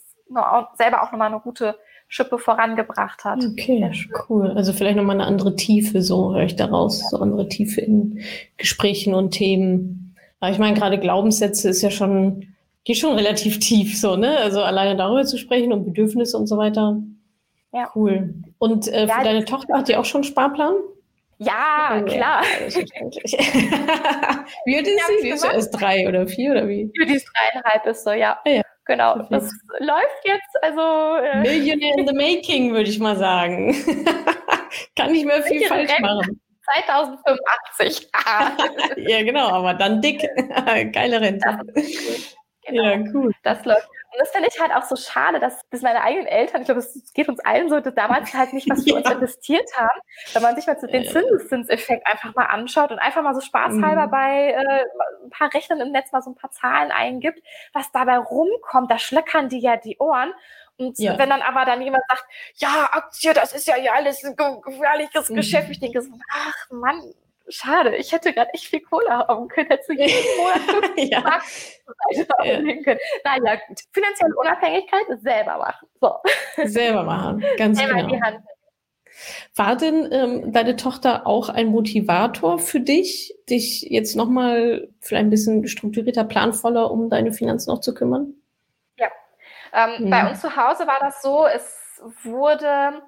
selber 0.79 1.03
auch 1.03 1.13
nochmal 1.13 1.29
eine 1.29 1.41
gute 1.41 1.79
Schippe 2.09 2.39
vorangebracht 2.39 3.25
hat. 3.25 3.45
Okay, 3.45 3.91
cool. 4.29 4.51
Also 4.51 4.73
vielleicht 4.73 4.97
nochmal 4.97 5.17
eine 5.17 5.27
andere 5.27 5.57
Tiefe, 5.57 6.03
so 6.03 6.35
höre 6.35 6.45
ich 6.45 6.57
daraus, 6.57 7.01
ja. 7.03 7.09
so 7.09 7.19
andere 7.19 7.49
Tiefe 7.49 7.81
in 7.81 8.21
Gesprächen 8.57 9.15
und 9.15 9.31
Themen. 9.31 10.17
Aber 10.41 10.51
ich 10.51 10.59
meine, 10.59 10.77
gerade 10.77 10.99
Glaubenssätze 10.99 11.69
ist 11.69 11.83
ja 11.83 11.91
schon, 11.91 12.52
geht 12.85 12.99
schon 12.99 13.15
relativ 13.15 13.59
tief 13.61 13.99
so, 13.99 14.17
ne? 14.17 14.39
Also 14.39 14.63
alleine 14.63 14.97
darüber 14.97 15.25
zu 15.25 15.39
sprechen 15.39 15.73
und 15.73 15.85
Bedürfnisse 15.85 16.37
und 16.37 16.47
so 16.47 16.57
weiter. 16.57 16.97
Ja. 17.73 17.91
Cool. 17.95 18.35
Und 18.59 18.89
äh, 18.89 19.07
für 19.07 19.19
ja, 19.19 19.25
deine 19.25 19.45
Tochter 19.45 19.79
hat 19.79 19.89
die 19.89 19.97
auch 19.97 20.05
schon 20.05 20.23
einen 20.23 20.31
Sparplan? 20.31 20.75
Ja, 21.39 22.01
oh, 22.01 22.05
klar. 22.05 22.43
wie 24.65 24.77
alt 24.77 24.87
ist 24.87 25.07
sie? 25.09 25.23
Sie 25.23 25.31
ist 25.31 25.45
erst 25.45 25.73
drei 25.73 26.07
oder 26.09 26.27
vier 26.29 26.53
oder 26.53 26.69
wie? 26.69 26.93
Die 27.07 27.15
ist 27.15 27.27
dreieinhalb 27.35 27.87
ist 27.87 28.05
so, 28.05 28.13
ja. 28.13 28.39
Ah, 28.45 28.49
ja. 28.49 28.63
Genau, 28.85 29.15
Perfekt. 29.15 29.33
das 29.33 29.53
läuft 29.79 30.25
jetzt, 30.25 30.57
also... 30.61 31.17
Äh, 31.25 31.41
Millionaire 31.41 31.99
in 31.99 32.09
the 32.09 32.15
making, 32.15 32.73
würde 32.73 32.91
ich 32.91 32.99
mal 32.99 33.17
sagen. 33.17 33.75
Kann 34.97 35.13
nicht 35.13 35.25
mehr 35.25 35.43
viel 35.43 35.65
falsch 35.67 35.93
machen. 36.01 36.41
2085. 36.83 38.09
ja, 39.09 39.23
genau, 39.23 39.49
aber 39.49 39.75
dann 39.75 40.01
dick. 40.01 40.27
Geile 40.93 41.21
Rente. 41.21 41.59
Genau. 42.67 42.83
Ja, 42.83 42.99
cool. 43.13 43.33
Das 43.43 43.65
läuft. 43.65 43.89
Und 44.13 44.21
das 44.21 44.31
finde 44.31 44.49
ich 44.53 44.61
halt 44.61 44.73
auch 44.73 44.83
so 44.83 44.95
schade, 44.95 45.41
dass, 45.41 45.67
dass 45.71 45.81
meine 45.81 46.03
eigenen 46.03 46.27
Eltern, 46.27 46.61
ich 46.61 46.67
glaube, 46.67 46.81
es 46.81 47.13
geht 47.15 47.31
uns 47.31 47.41
allen 47.41 47.71
so, 47.71 47.81
dass 47.81 47.95
damals 47.95 48.33
halt 48.35 48.53
nicht 48.53 48.69
was 48.69 48.85
für 48.85 48.91
ja. 48.91 48.97
uns 48.97 49.11
investiert 49.11 49.69
haben, 49.75 50.01
wenn 50.35 50.43
man 50.43 50.55
sich 50.55 50.67
mal 50.67 50.79
so 50.79 50.87
den 50.87 51.05
Zinseszinseffekt 51.05 52.07
einfach 52.07 52.35
mal 52.35 52.45
anschaut 52.45 52.91
und 52.91 52.99
einfach 52.99 53.23
mal 53.23 53.35
so 53.35 53.41
spaßhalber 53.41 54.07
mhm. 54.07 54.11
bei 54.11 54.51
äh, 54.51 54.85
ein 55.25 55.31
paar 55.31 55.53
Rechnern 55.55 55.81
im 55.81 55.93
Netz 55.93 56.13
mal 56.13 56.21
so 56.21 56.31
ein 56.31 56.37
paar 56.37 56.51
Zahlen 56.51 56.93
eingibt, 56.93 57.43
was 57.73 57.91
dabei 57.91 58.19
rumkommt, 58.19 58.91
da 58.91 58.99
schlöckern 58.99 59.49
die 59.49 59.61
ja 59.61 59.79
die 59.79 59.97
Ohren. 59.99 60.35
Und 60.77 60.99
ja. 60.99 61.19
wenn 61.19 61.31
dann 61.31 61.43
aber 61.43 61.65
dann 61.65 61.81
jemand 61.81 62.05
sagt, 62.09 62.25
ja, 62.57 62.89
Aktie, 62.93 63.33
das 63.33 63.55
ist 63.55 63.67
ja, 63.67 63.77
ja 63.77 63.93
alles 63.93 64.23
ein 64.25 64.37
gefährliches 64.37 65.31
mhm. 65.31 65.37
Geschäft, 65.37 65.71
ich 65.71 65.81
denke 65.81 66.03
so, 66.03 66.11
ach 66.31 66.71
Mann, 66.71 67.15
schade, 67.55 67.97
ich 67.97 68.13
hätte 68.13 68.33
gerade 68.33 68.53
echt 68.55 68.65
viel 68.65 68.81
Kohle 68.81 69.09
haben 69.09 69.49
können, 69.49 69.69
hätte 69.69 69.85
du 69.89 69.93
jeden 69.95 70.37
Monat 70.39 70.91
ja. 70.97 71.41
ja. 72.45 72.83
können. 72.83 73.01
Naja, 73.25 73.61
gut. 73.69 73.81
Finanzielle 73.93 74.35
Unabhängigkeit 74.37 75.05
selber 75.21 75.59
machen. 75.59 75.89
So. 76.01 76.15
Selber 76.65 77.03
machen, 77.05 77.45
ganz 77.57 77.79
selber 77.79 77.95
genau. 77.95 78.09
Die 78.09 78.23
Hand. 78.23 78.41
War 79.55 79.77
denn 79.77 80.09
ähm, 80.11 80.53
deine 80.53 80.77
Tochter 80.77 81.27
auch 81.27 81.49
ein 81.49 81.67
Motivator 81.69 82.59
für 82.59 82.81
dich, 82.81 83.35
dich 83.49 83.83
jetzt 83.83 84.17
nochmal 84.17 84.89
für 85.01 85.17
ein 85.17 85.31
bisschen 85.31 85.67
strukturierter, 85.69 86.25
planvoller 86.25 86.91
um 86.91 87.11
deine 87.11 87.33
Finanzen 87.33 87.71
noch 87.71 87.81
zu 87.81 87.95
kümmern? 87.95 88.35
Ja. 88.99 89.09
Ähm, 89.73 90.07
mhm. 90.07 90.11
Bei 90.11 90.29
uns 90.29 90.41
zu 90.41 90.57
Hause 90.57 90.87
war 90.87 90.99
das 91.01 91.21
so, 91.23 91.47
es 91.47 92.03
wurde 92.23 93.03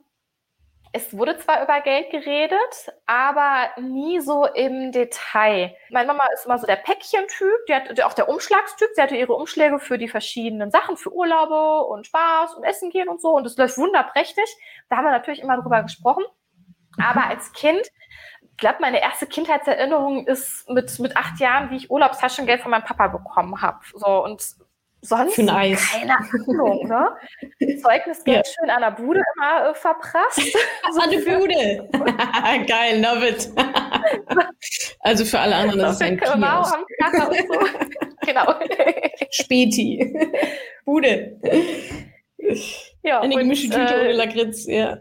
es 0.96 1.12
wurde 1.12 1.36
zwar 1.38 1.64
über 1.64 1.80
Geld 1.80 2.10
geredet, 2.10 2.92
aber 3.04 3.68
nie 3.80 4.20
so 4.20 4.46
im 4.46 4.92
Detail. 4.92 5.74
Meine 5.90 6.06
Mama 6.06 6.22
ist 6.32 6.46
immer 6.46 6.56
so 6.56 6.68
der 6.68 6.76
Päckchentyp, 6.76 7.66
die 7.68 7.74
hat 7.74 8.00
auch 8.02 8.12
der 8.12 8.28
Umschlagstyp. 8.28 8.90
Sie 8.94 9.02
hatte 9.02 9.16
ihre 9.16 9.32
Umschläge 9.34 9.80
für 9.80 9.98
die 9.98 10.06
verschiedenen 10.06 10.70
Sachen, 10.70 10.96
für 10.96 11.12
Urlaube 11.12 11.88
und 11.88 12.06
Spaß 12.06 12.54
und 12.54 12.62
Essen 12.62 12.90
gehen 12.90 13.08
und 13.08 13.20
so. 13.20 13.30
Und 13.30 13.42
das 13.42 13.56
läuft 13.56 13.76
wunderprächtig. 13.76 14.44
Da 14.88 14.98
haben 14.98 15.04
wir 15.04 15.10
natürlich 15.10 15.42
immer 15.42 15.60
drüber 15.60 15.82
gesprochen. 15.82 16.22
Aber 17.02 17.22
mhm. 17.22 17.30
als 17.30 17.52
Kind, 17.52 17.82
ich 18.40 18.56
glaube, 18.56 18.76
meine 18.80 19.02
erste 19.02 19.26
Kindheitserinnerung 19.26 20.28
ist 20.28 20.70
mit, 20.70 20.96
mit 21.00 21.16
acht 21.16 21.40
Jahren, 21.40 21.70
wie 21.70 21.76
ich 21.76 21.90
Urlaubstaschengeld 21.90 22.60
von 22.60 22.70
meinem 22.70 22.84
Papa 22.84 23.08
bekommen 23.08 23.60
habe. 23.60 23.80
So, 23.94 24.22
und 24.22 24.40
sonst 25.04 25.34
Für 25.34 25.42
ein 25.42 25.50
Eis. 25.50 25.90
keine 25.92 26.16
Ahnung, 26.16 26.88
ne? 26.88 27.08
Zeugnisgeld 27.82 28.46
ja. 28.46 28.52
schön 28.58 28.70
an 28.70 28.80
der 28.80 28.90
Bude 28.90 29.22
immer 29.36 29.70
äh, 29.70 29.74
verprasst. 29.74 30.40
So 30.92 31.00
an 31.00 31.10
der 31.10 31.18
Bude. 31.18 31.88
Geil, 32.66 33.00
love 33.00 33.28
it. 33.28 33.50
also 35.00 35.24
für 35.24 35.38
alle 35.38 35.56
anderen 35.56 35.80
das 35.80 35.92
ist 35.92 36.00
es 36.00 36.06
ein 36.06 36.18
Kiosk. 36.18 36.74
Am 36.74 37.14
und 37.14 37.36
so. 37.36 37.58
genau. 38.26 38.54
Späti. 39.30 40.14
Bude. 40.84 41.38
Ja, 43.02 43.20
Eine 43.20 43.36
gemischte 43.36 43.70
Tüte 43.70 43.94
äh, 43.94 44.00
ohne 44.00 44.12
Lakritz, 44.12 44.66
ja. 44.66 44.98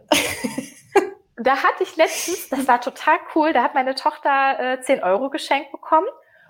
Da 1.38 1.58
hatte 1.58 1.84
ich 1.84 1.96
letztens, 1.96 2.50
das 2.50 2.68
war 2.68 2.80
total 2.80 3.18
cool, 3.36 3.54
da 3.54 3.64
hat 3.64 3.74
meine 3.74 3.96
Tochter 3.96 4.78
äh, 4.78 4.82
10 4.82 5.04
Euro 5.04 5.30
geschenkt 5.30 5.72
bekommen. 5.72 6.08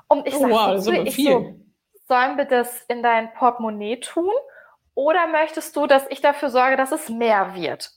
Und 0.08 0.28
ich 0.28 0.36
oh, 0.36 0.50
wow, 0.50 0.74
das 0.74 0.88
ist 0.88 0.94
aber 0.94 1.12
viel. 1.12 1.32
So, 1.32 1.56
sollen 2.08 2.38
wir 2.38 2.46
das 2.46 2.84
in 2.88 3.04
dein 3.04 3.34
Portemonnaie 3.34 4.00
tun 4.00 4.34
oder 4.96 5.28
möchtest 5.28 5.76
du, 5.76 5.88
dass 5.88 6.06
ich 6.10 6.22
dafür 6.22 6.50
sorge, 6.50 6.78
dass 6.78 6.92
es 6.92 7.10
mehr 7.10 7.56
wird? 7.56 7.92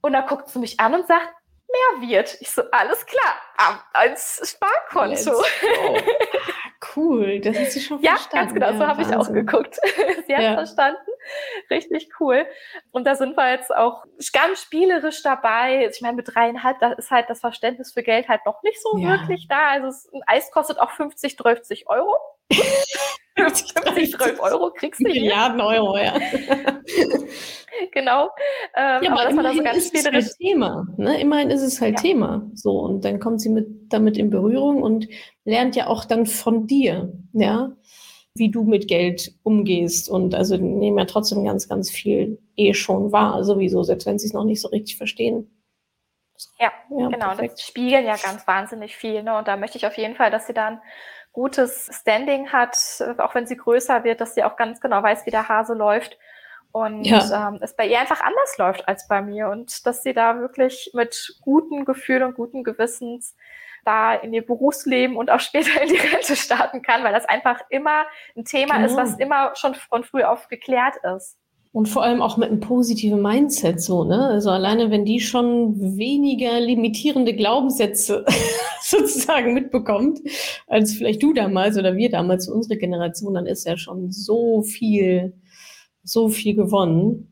Und 0.00 0.12
dann 0.12 0.26
guckt 0.26 0.48
sie 0.48 0.58
mich 0.58 0.78
an 0.78 0.94
und 0.94 1.06
sagt, 1.06 1.28
mehr 1.68 2.08
wird. 2.08 2.36
Ich 2.40 2.50
so, 2.50 2.62
alles 2.70 3.04
klar, 3.06 3.80
als 3.92 4.56
Sparkonto. 4.56 5.42
Cool, 6.94 7.40
das 7.40 7.58
hast 7.58 7.76
du 7.76 7.80
schon 7.80 8.02
ja, 8.02 8.16
verstanden. 8.16 8.36
Ja, 8.36 8.42
ganz 8.42 8.54
genau, 8.54 8.78
so 8.78 8.86
habe 8.86 9.02
ich 9.02 9.16
auch 9.16 9.32
geguckt. 9.32 9.76
sie 10.26 10.36
hat 10.36 10.42
ja. 10.42 10.54
verstanden. 10.54 11.10
Richtig 11.70 12.10
cool. 12.20 12.46
Und 12.90 13.04
da 13.06 13.16
sind 13.16 13.36
wir 13.36 13.50
jetzt 13.50 13.74
auch 13.74 14.04
ganz 14.32 14.62
spielerisch 14.62 15.22
dabei. 15.22 15.88
Ich 15.90 16.00
meine, 16.00 16.16
mit 16.16 16.34
dreieinhalb, 16.34 16.78
da 16.80 16.92
ist 16.92 17.10
halt 17.10 17.28
das 17.28 17.40
Verständnis 17.40 17.92
für 17.92 18.02
Geld 18.02 18.28
halt 18.28 18.44
noch 18.44 18.62
nicht 18.62 18.80
so 18.80 18.96
ja. 18.98 19.08
wirklich 19.08 19.48
da. 19.48 19.68
Also 19.68 20.10
ein 20.12 20.22
Eis 20.26 20.50
kostet 20.50 20.78
auch 20.78 20.90
50, 20.90 21.36
30 21.36 21.88
Euro. 21.88 22.16
50, 23.36 24.12
12 24.12 24.40
Euro 24.40 24.70
kriegst 24.72 25.00
du 25.00 25.04
Milliarden 25.04 25.60
Euro, 25.60 25.98
ja. 25.98 26.14
genau. 27.92 28.30
Ähm, 28.76 29.02
ja, 29.02 29.12
aber, 29.12 29.20
aber 29.20 29.30
immerhin 29.30 29.64
das 29.64 29.76
ist 29.76 29.94
es 29.94 30.04
halt 30.06 30.36
Thema. 30.38 30.86
Ne? 30.96 31.20
Immerhin 31.20 31.50
ist 31.50 31.62
es 31.62 31.80
halt 31.80 31.96
ja. 31.96 32.02
Thema. 32.02 32.50
So, 32.54 32.80
und 32.80 33.04
dann 33.04 33.20
kommt 33.20 33.40
sie 33.40 33.50
mit, 33.50 33.92
damit 33.92 34.16
in 34.16 34.30
Berührung 34.30 34.82
und 34.82 35.08
lernt 35.44 35.76
ja 35.76 35.86
auch 35.86 36.04
dann 36.04 36.26
von 36.26 36.66
dir, 36.66 37.12
ja, 37.32 37.72
wie 38.34 38.50
du 38.50 38.64
mit 38.64 38.88
Geld 38.88 39.34
umgehst. 39.42 40.08
Und 40.08 40.34
also 40.34 40.56
nehmen 40.56 40.98
ja 40.98 41.04
trotzdem 41.04 41.44
ganz, 41.44 41.68
ganz 41.68 41.90
viel 41.90 42.38
eh 42.56 42.74
schon 42.74 43.12
wahr, 43.12 43.44
sowieso, 43.44 43.82
selbst 43.82 44.06
wenn 44.06 44.18
sie 44.18 44.28
es 44.28 44.32
noch 44.32 44.44
nicht 44.44 44.60
so 44.60 44.68
richtig 44.68 44.96
verstehen. 44.96 45.50
Ja, 46.58 46.72
ja 46.90 47.08
genau. 47.08 47.28
Perfekt. 47.28 47.54
Das 47.54 47.62
spiegeln 47.62 48.04
ja 48.04 48.16
ganz 48.16 48.46
wahnsinnig 48.46 48.96
viel. 48.96 49.22
Ne? 49.22 49.36
Und 49.36 49.48
da 49.48 49.56
möchte 49.56 49.78
ich 49.78 49.86
auf 49.86 49.96
jeden 49.96 50.14
Fall, 50.16 50.30
dass 50.30 50.46
sie 50.46 50.54
dann 50.54 50.80
gutes 51.36 51.90
Standing 51.92 52.50
hat, 52.50 52.78
auch 53.18 53.34
wenn 53.34 53.46
sie 53.46 53.58
größer 53.58 54.04
wird, 54.04 54.22
dass 54.22 54.34
sie 54.34 54.42
auch 54.42 54.56
ganz 54.56 54.80
genau 54.80 55.02
weiß, 55.02 55.26
wie 55.26 55.30
der 55.30 55.50
Hase 55.50 55.74
läuft. 55.74 56.18
Und 56.72 57.04
ja. 57.04 57.48
ähm, 57.48 57.58
es 57.60 57.76
bei 57.76 57.86
ihr 57.86 58.00
einfach 58.00 58.22
anders 58.22 58.56
läuft 58.56 58.88
als 58.88 59.06
bei 59.06 59.20
mir. 59.20 59.50
Und 59.50 59.86
dass 59.86 60.02
sie 60.02 60.14
da 60.14 60.40
wirklich 60.40 60.92
mit 60.94 61.36
gutem 61.42 61.84
Gefühl 61.84 62.22
und 62.22 62.36
gutem 62.36 62.64
Gewissens 62.64 63.36
da 63.84 64.14
in 64.14 64.32
ihr 64.32 64.46
Berufsleben 64.46 65.18
und 65.18 65.30
auch 65.30 65.40
später 65.40 65.80
in 65.82 65.90
die 65.90 65.98
Rente 65.98 66.36
starten 66.36 66.80
kann, 66.80 67.04
weil 67.04 67.12
das 67.12 67.26
einfach 67.26 67.60
immer 67.68 68.06
ein 68.34 68.46
Thema 68.46 68.76
genau. 68.76 68.86
ist, 68.86 68.96
was 68.96 69.18
immer 69.18 69.54
schon 69.56 69.74
von 69.74 70.04
früh 70.04 70.22
auf 70.24 70.48
geklärt 70.48 70.96
ist. 71.16 71.36
Und 71.76 71.90
vor 71.90 72.02
allem 72.02 72.22
auch 72.22 72.38
mit 72.38 72.48
einem 72.48 72.60
positiven 72.60 73.20
Mindset 73.20 73.82
so, 73.82 74.02
ne? 74.02 74.28
Also 74.28 74.48
alleine, 74.48 74.90
wenn 74.90 75.04
die 75.04 75.20
schon 75.20 75.98
weniger 75.98 76.58
limitierende 76.58 77.34
Glaubenssätze 77.34 78.24
sozusagen 78.80 79.52
mitbekommt, 79.52 80.20
als 80.68 80.94
vielleicht 80.94 81.22
du 81.22 81.34
damals 81.34 81.76
oder 81.76 81.94
wir 81.94 82.08
damals, 82.08 82.48
unsere 82.48 82.78
Generation, 82.78 83.34
dann 83.34 83.44
ist 83.44 83.66
ja 83.66 83.76
schon 83.76 84.10
so 84.10 84.62
viel, 84.62 85.34
so 86.02 86.30
viel 86.30 86.54
gewonnen. 86.54 87.28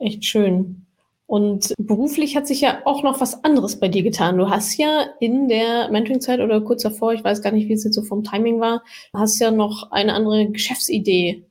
Echt 0.00 0.24
schön. 0.24 0.86
Und 1.26 1.74
beruflich 1.78 2.36
hat 2.36 2.46
sich 2.46 2.62
ja 2.62 2.80
auch 2.86 3.02
noch 3.02 3.20
was 3.20 3.44
anderes 3.44 3.78
bei 3.78 3.88
dir 3.88 4.02
getan. 4.02 4.38
Du 4.38 4.48
hast 4.48 4.78
ja 4.78 5.08
in 5.20 5.46
der 5.46 5.90
Mentoring-Zeit 5.90 6.40
oder 6.40 6.62
kurz 6.62 6.84
davor, 6.84 7.12
ich 7.12 7.22
weiß 7.22 7.42
gar 7.42 7.52
nicht, 7.52 7.68
wie 7.68 7.74
es 7.74 7.84
jetzt 7.84 7.96
so 7.96 8.02
vom 8.02 8.24
Timing 8.24 8.60
war, 8.60 8.82
hast 9.12 9.38
ja 9.40 9.50
noch 9.50 9.90
eine 9.90 10.14
andere 10.14 10.48
Geschäftsidee 10.48 11.44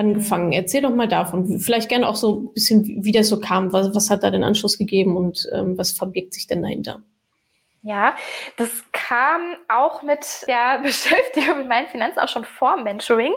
angefangen. 0.00 0.52
Erzähl 0.52 0.82
doch 0.82 0.94
mal 0.94 1.06
davon. 1.06 1.58
Vielleicht 1.58 1.88
gerne 1.88 2.08
auch 2.08 2.16
so 2.16 2.40
ein 2.40 2.54
bisschen, 2.54 3.04
wie 3.04 3.12
das 3.12 3.28
so 3.28 3.38
kam. 3.38 3.72
Was, 3.72 3.94
was 3.94 4.10
hat 4.10 4.22
da 4.22 4.30
den 4.30 4.42
Anschluss 4.42 4.78
gegeben 4.78 5.16
und 5.16 5.48
ähm, 5.52 5.76
was 5.78 5.92
verbirgt 5.92 6.32
sich 6.32 6.46
denn 6.46 6.62
dahinter? 6.62 7.02
Ja, 7.82 8.16
das 8.56 8.70
kam 8.92 9.56
auch 9.68 10.02
mit 10.02 10.26
der 10.48 10.78
Beschäftigung 10.82 11.58
mit 11.58 11.68
meinen 11.68 11.86
Finanzen 11.88 12.18
auch 12.18 12.28
schon 12.28 12.44
vor 12.44 12.78
Mentoring, 12.78 13.34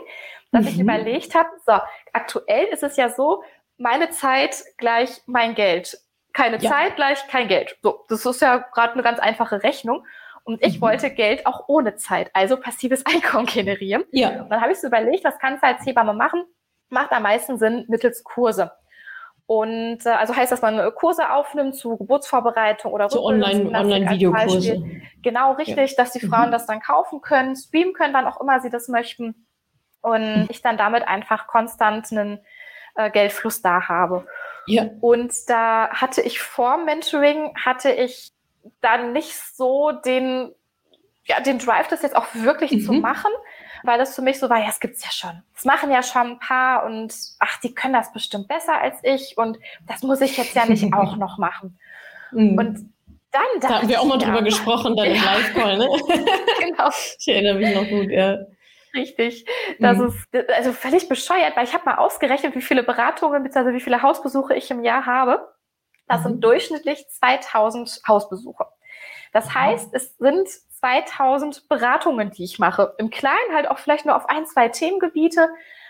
dass 0.52 0.62
mhm. 0.62 0.68
ich 0.68 0.80
überlegt 0.80 1.34
habe, 1.34 1.50
so, 1.64 1.74
aktuell 2.12 2.66
ist 2.72 2.82
es 2.82 2.96
ja 2.96 3.10
so, 3.10 3.42
meine 3.76 4.10
Zeit 4.10 4.64
gleich 4.78 5.20
mein 5.26 5.54
Geld. 5.54 5.98
Keine 6.32 6.58
ja. 6.58 6.70
Zeit 6.70 6.96
gleich 6.96 7.26
kein 7.28 7.46
Geld. 7.46 7.76
So, 7.82 8.04
das 8.08 8.24
ist 8.24 8.40
ja 8.40 8.56
gerade 8.56 8.94
eine 8.94 9.02
ganz 9.02 9.18
einfache 9.18 9.62
Rechnung. 9.62 10.04
Und 10.44 10.62
ich 10.62 10.76
mhm. 10.76 10.82
wollte 10.82 11.10
Geld 11.10 11.46
auch 11.46 11.64
ohne 11.68 11.96
Zeit, 11.96 12.30
also 12.34 12.58
passives 12.58 13.04
Einkommen 13.12 13.46
generieren. 13.46 14.04
Ja. 14.12 14.42
Und 14.42 14.50
dann 14.50 14.60
habe 14.60 14.72
ich 14.72 14.80
so 14.80 14.86
überlegt, 14.86 15.24
was 15.24 15.38
kannst 15.38 15.62
du 15.62 15.66
als 15.66 15.84
Hebamme 15.84 16.12
machen? 16.12 16.44
Macht 16.90 17.12
am 17.12 17.22
meisten 17.22 17.58
Sinn 17.58 17.86
mittels 17.88 18.22
Kurse. 18.22 18.70
Und 19.46 20.06
äh, 20.06 20.10
also 20.10 20.34
heißt, 20.34 20.52
dass 20.52 20.62
man 20.62 20.94
Kurse 20.94 21.30
aufnimmt 21.30 21.76
zu 21.76 21.96
Geburtsvorbereitung 21.96 22.92
oder 22.92 23.10
so 23.10 23.22
Online-Videokurse. 23.22 24.74
Online 24.74 25.02
genau, 25.22 25.52
richtig, 25.52 25.90
ja. 25.90 25.96
dass 25.96 26.12
die 26.12 26.26
Frauen 26.26 26.48
mhm. 26.48 26.52
das 26.52 26.66
dann 26.66 26.80
kaufen 26.80 27.20
können, 27.20 27.56
streamen 27.56 27.92
können, 27.92 28.14
wann 28.14 28.26
auch 28.26 28.40
immer 28.40 28.60
sie 28.60 28.70
das 28.70 28.88
möchten. 28.88 29.46
Und 30.00 30.42
mhm. 30.42 30.46
ich 30.50 30.62
dann 30.62 30.76
damit 30.76 31.06
einfach 31.06 31.46
konstant 31.46 32.10
einen 32.12 32.40
äh, 32.94 33.10
Geldfluss 33.10 33.60
da 33.60 33.88
habe. 33.88 34.26
Ja. 34.66 34.86
Und 35.00 35.32
da 35.48 35.90
hatte 35.90 36.22
ich 36.22 36.40
vor 36.40 36.78
Mentoring, 36.78 37.54
hatte 37.56 37.90
ich 37.90 38.33
dann 38.80 39.12
nicht 39.12 39.34
so 39.34 39.92
den, 39.92 40.52
ja, 41.24 41.40
den 41.40 41.58
Drive, 41.58 41.88
das 41.88 42.02
jetzt 42.02 42.16
auch 42.16 42.26
wirklich 42.34 42.72
mhm. 42.72 42.80
zu 42.80 42.92
machen, 42.92 43.30
weil 43.82 43.98
das 43.98 44.14
für 44.14 44.22
mich 44.22 44.38
so 44.38 44.48
war, 44.48 44.58
ja, 44.58 44.68
es 44.68 44.80
gibt's 44.80 45.04
ja 45.04 45.10
schon. 45.10 45.42
Das 45.54 45.64
machen 45.64 45.90
ja 45.90 46.02
schon 46.02 46.32
ein 46.32 46.38
paar 46.38 46.84
und 46.86 47.14
ach, 47.38 47.60
die 47.60 47.74
können 47.74 47.94
das 47.94 48.12
bestimmt 48.12 48.48
besser 48.48 48.80
als 48.80 48.96
ich 49.02 49.36
und 49.36 49.58
das 49.86 50.02
muss 50.02 50.20
ich 50.20 50.36
jetzt 50.36 50.54
ja 50.54 50.66
nicht 50.66 50.84
auch 50.94 51.16
noch 51.16 51.38
machen. 51.38 51.78
Mhm. 52.32 52.58
Und 52.58 52.94
dann 53.30 53.42
da 53.60 53.80
haben 53.80 53.88
wir 53.88 54.00
auch 54.00 54.04
mal 54.04 54.18
drüber 54.18 54.38
ja, 54.38 54.44
gesprochen, 54.44 54.96
dann 54.96 55.06
ja. 55.06 55.14
im 55.14 55.22
Live-Call, 55.22 55.78
ne? 55.78 55.88
genau. 56.60 56.90
Ich 57.18 57.28
erinnere 57.28 57.54
mich 57.56 57.74
noch 57.74 57.88
gut, 57.88 58.10
ja. 58.10 58.38
Richtig. 58.94 59.44
Das 59.80 59.98
mhm. 59.98 60.06
ist 60.06 60.50
also 60.50 60.72
völlig 60.72 61.08
bescheuert, 61.08 61.56
weil 61.56 61.64
ich 61.64 61.74
habe 61.74 61.84
mal 61.84 61.96
ausgerechnet, 61.96 62.54
wie 62.54 62.62
viele 62.62 62.84
Beratungen 62.84 63.42
bzw. 63.42 63.72
wie 63.72 63.80
viele 63.80 64.02
Hausbesuche 64.02 64.54
ich 64.54 64.70
im 64.70 64.84
Jahr 64.84 65.04
habe. 65.04 65.48
Das 66.06 66.20
mhm. 66.20 66.24
sind 66.24 66.44
durchschnittlich 66.44 67.08
2000 67.08 68.02
Hausbesuche. 68.06 68.66
Das 69.32 69.52
heißt, 69.52 69.92
es 69.92 70.16
sind 70.18 70.48
2000 70.48 71.68
Beratungen, 71.68 72.30
die 72.30 72.44
ich 72.44 72.58
mache. 72.58 72.94
Im 72.98 73.10
Kleinen 73.10 73.54
halt 73.54 73.68
auch 73.68 73.78
vielleicht 73.78 74.06
nur 74.06 74.16
auf 74.16 74.28
ein, 74.28 74.46
zwei 74.46 74.68
Themengebiete, 74.68 75.48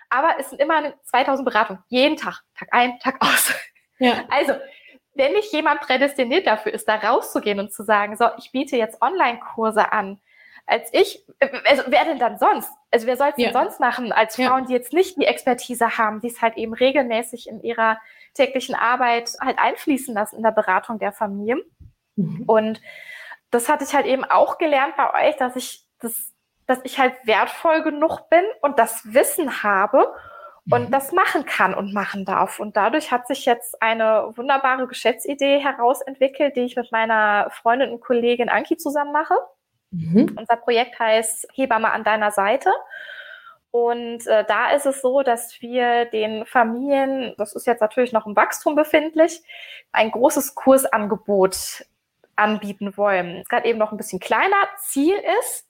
aber 0.08 0.36
es 0.38 0.50
sind 0.50 0.60
immer 0.60 0.94
2000 1.04 1.44
Beratungen. 1.44 1.82
Jeden 1.88 2.16
Tag. 2.16 2.42
Tag 2.56 2.68
ein, 2.72 2.98
Tag 3.00 3.20
aus. 3.20 3.52
Ja. 3.98 4.24
Also, 4.30 4.54
wenn 5.14 5.32
nicht 5.32 5.52
jemand 5.52 5.80
prädestiniert 5.80 6.46
dafür 6.46 6.72
ist, 6.72 6.88
da 6.88 6.96
rauszugehen 6.96 7.60
und 7.60 7.72
zu 7.72 7.84
sagen, 7.84 8.16
so, 8.16 8.26
ich 8.38 8.50
biete 8.50 8.76
jetzt 8.76 9.00
Online-Kurse 9.00 9.92
an, 9.92 10.20
als 10.66 10.88
ich, 10.92 11.24
also 11.66 11.82
wer 11.88 12.04
denn 12.04 12.18
dann 12.18 12.38
sonst? 12.38 12.70
Also 12.90 13.06
wer 13.06 13.16
soll 13.16 13.28
es 13.28 13.34
ja. 13.36 13.50
denn 13.50 13.52
sonst 13.52 13.80
machen 13.80 14.12
als 14.12 14.36
Frauen, 14.36 14.62
ja. 14.62 14.66
die 14.66 14.72
jetzt 14.72 14.92
nicht 14.92 15.16
die 15.18 15.26
Expertise 15.26 15.98
haben, 15.98 16.20
die 16.20 16.28
es 16.28 16.40
halt 16.40 16.56
eben 16.56 16.72
regelmäßig 16.72 17.48
in 17.48 17.62
ihrer 17.62 18.00
täglichen 18.34 18.74
Arbeit 18.74 19.32
halt 19.40 19.58
einfließen 19.58 20.14
lassen 20.14 20.36
in 20.36 20.42
der 20.42 20.50
Beratung 20.50 20.98
der 20.98 21.12
Familie. 21.12 21.56
Mhm. 22.16 22.44
Und 22.46 22.80
das 23.50 23.68
hatte 23.68 23.84
ich 23.84 23.94
halt 23.94 24.06
eben 24.06 24.24
auch 24.24 24.58
gelernt 24.58 24.96
bei 24.96 25.28
euch, 25.28 25.36
dass 25.36 25.56
ich 25.56 25.86
das, 26.00 26.32
dass 26.66 26.80
ich 26.84 26.98
halt 26.98 27.14
wertvoll 27.24 27.82
genug 27.82 28.28
bin 28.28 28.44
und 28.60 28.78
das 28.78 29.12
Wissen 29.12 29.62
habe 29.62 30.12
und 30.70 30.88
mhm. 30.88 30.90
das 30.90 31.12
machen 31.12 31.44
kann 31.44 31.74
und 31.74 31.92
machen 31.92 32.24
darf. 32.24 32.58
Und 32.58 32.76
dadurch 32.76 33.12
hat 33.12 33.26
sich 33.26 33.44
jetzt 33.44 33.80
eine 33.82 34.32
wunderbare 34.34 34.86
Geschäftsidee 34.86 35.60
herausentwickelt, 35.60 36.56
die 36.56 36.62
ich 36.62 36.76
mit 36.76 36.90
meiner 36.90 37.50
Freundin 37.50 37.90
und 37.90 38.00
Kollegin 38.00 38.48
Anki 38.48 38.76
zusammen 38.76 39.12
mache. 39.12 39.34
Mhm. 39.90 40.34
Unser 40.38 40.56
Projekt 40.56 40.98
heißt 40.98 41.48
Hebamme 41.52 41.92
an 41.92 42.02
deiner 42.02 42.30
Seite. 42.30 42.72
Und 43.74 44.24
äh, 44.28 44.44
da 44.44 44.70
ist 44.70 44.86
es 44.86 45.02
so, 45.02 45.24
dass 45.24 45.60
wir 45.60 46.04
den 46.04 46.46
Familien, 46.46 47.34
das 47.38 47.56
ist 47.56 47.66
jetzt 47.66 47.80
natürlich 47.80 48.12
noch 48.12 48.24
im 48.24 48.36
Wachstum 48.36 48.76
befindlich, 48.76 49.42
ein 49.90 50.12
großes 50.12 50.54
Kursangebot 50.54 51.84
anbieten 52.36 52.96
wollen. 52.96 53.38
Es 53.38 53.48
gerade 53.48 53.66
eben 53.66 53.80
noch 53.80 53.90
ein 53.90 53.96
bisschen 53.96 54.20
kleiner. 54.20 54.54
Ziel 54.78 55.16
ist, 55.40 55.66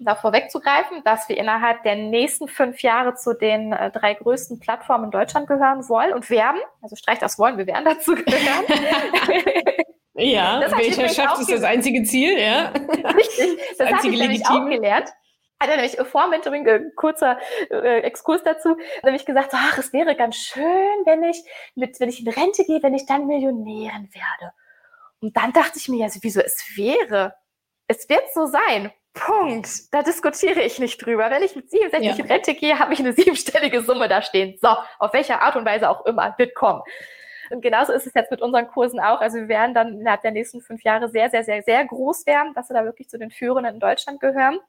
da 0.00 0.16
vorwegzugreifen, 0.16 1.04
dass 1.04 1.28
wir 1.28 1.36
innerhalb 1.38 1.84
der 1.84 1.94
nächsten 1.94 2.48
fünf 2.48 2.82
Jahre 2.82 3.14
zu 3.14 3.34
den 3.34 3.72
äh, 3.72 3.92
drei 3.92 4.14
größten 4.14 4.58
Plattformen 4.58 5.04
in 5.04 5.10
Deutschland 5.12 5.46
gehören 5.46 5.88
wollen 5.88 6.14
und 6.14 6.30
werden. 6.30 6.60
Also 6.82 6.96
streich 6.96 7.20
das 7.20 7.38
wollen, 7.38 7.56
wir 7.56 7.68
werden 7.68 7.84
dazu 7.84 8.16
gehören. 8.16 8.64
Ja, 10.20 10.58
das 10.58 10.72
welcher 10.72 11.08
schafft 11.08 11.42
ist 11.42 11.52
das 11.52 11.62
einzige 11.62 12.02
Ziel, 12.02 12.36
ja. 12.40 12.72
Richtig, 13.14 13.56
das, 13.78 13.78
das 13.90 14.02
habe 14.02 14.32
ich 14.32 14.44
auch 14.48 14.66
gelernt. 14.68 15.12
Hat 15.60 15.70
er 15.70 15.76
nämlich 15.76 15.96
vor 16.08 16.28
Mentoring, 16.28 16.66
äh, 16.66 16.80
kurzer 16.94 17.38
äh, 17.70 18.00
Exkurs 18.00 18.42
dazu, 18.44 18.76
nämlich 19.02 19.26
gesagt, 19.26 19.50
ach, 19.52 19.78
es 19.78 19.92
wäre 19.92 20.14
ganz 20.14 20.36
schön, 20.36 20.64
wenn 21.04 21.24
ich 21.24 21.42
mit, 21.74 21.98
wenn 21.98 22.08
ich 22.08 22.24
in 22.24 22.28
Rente 22.28 22.64
gehe, 22.64 22.82
wenn 22.82 22.94
ich 22.94 23.06
dann 23.06 23.26
Millionärin 23.26 24.08
werde. 24.14 24.52
Und 25.20 25.36
dann 25.36 25.52
dachte 25.52 25.78
ich 25.78 25.88
mir, 25.88 26.04
also 26.04 26.20
wieso 26.22 26.40
es 26.40 26.76
wäre? 26.76 27.34
Es 27.88 28.08
wird 28.08 28.32
so 28.32 28.46
sein. 28.46 28.92
Punkt. 29.14 29.92
Da 29.92 30.02
diskutiere 30.02 30.62
ich 30.62 30.78
nicht 30.78 31.04
drüber. 31.04 31.28
Wenn 31.30 31.42
ich 31.42 31.56
mit 31.56 31.70
67 31.70 32.06
ja. 32.06 32.24
in 32.24 32.30
Rente 32.30 32.54
gehe, 32.54 32.78
habe 32.78 32.92
ich 32.92 33.00
eine 33.00 33.12
siebenstellige 33.12 33.82
Summe 33.82 34.08
da 34.08 34.22
stehen. 34.22 34.56
So, 34.60 34.68
auf 34.98 35.12
welche 35.12 35.40
Art 35.40 35.56
und 35.56 35.64
Weise 35.64 35.90
auch 35.90 36.06
immer, 36.06 36.34
wird 36.38 36.54
kommen. 36.54 36.82
Und 37.50 37.62
genauso 37.62 37.92
ist 37.92 38.06
es 38.06 38.14
jetzt 38.14 38.30
mit 38.30 38.42
unseren 38.42 38.68
Kursen 38.68 39.00
auch. 39.00 39.20
Also 39.20 39.38
wir 39.38 39.48
werden 39.48 39.74
dann 39.74 40.00
innerhalb 40.00 40.22
der 40.22 40.30
nächsten 40.30 40.60
fünf 40.60 40.82
Jahre 40.84 41.08
sehr, 41.08 41.30
sehr, 41.30 41.42
sehr, 41.42 41.62
sehr 41.62 41.84
groß 41.84 42.26
werden, 42.26 42.54
dass 42.54 42.68
wir 42.68 42.74
da 42.74 42.84
wirklich 42.84 43.08
zu 43.08 43.18
den 43.18 43.30
Führenden 43.30 43.74
in 43.74 43.80
Deutschland 43.80 44.20
gehören. 44.20 44.60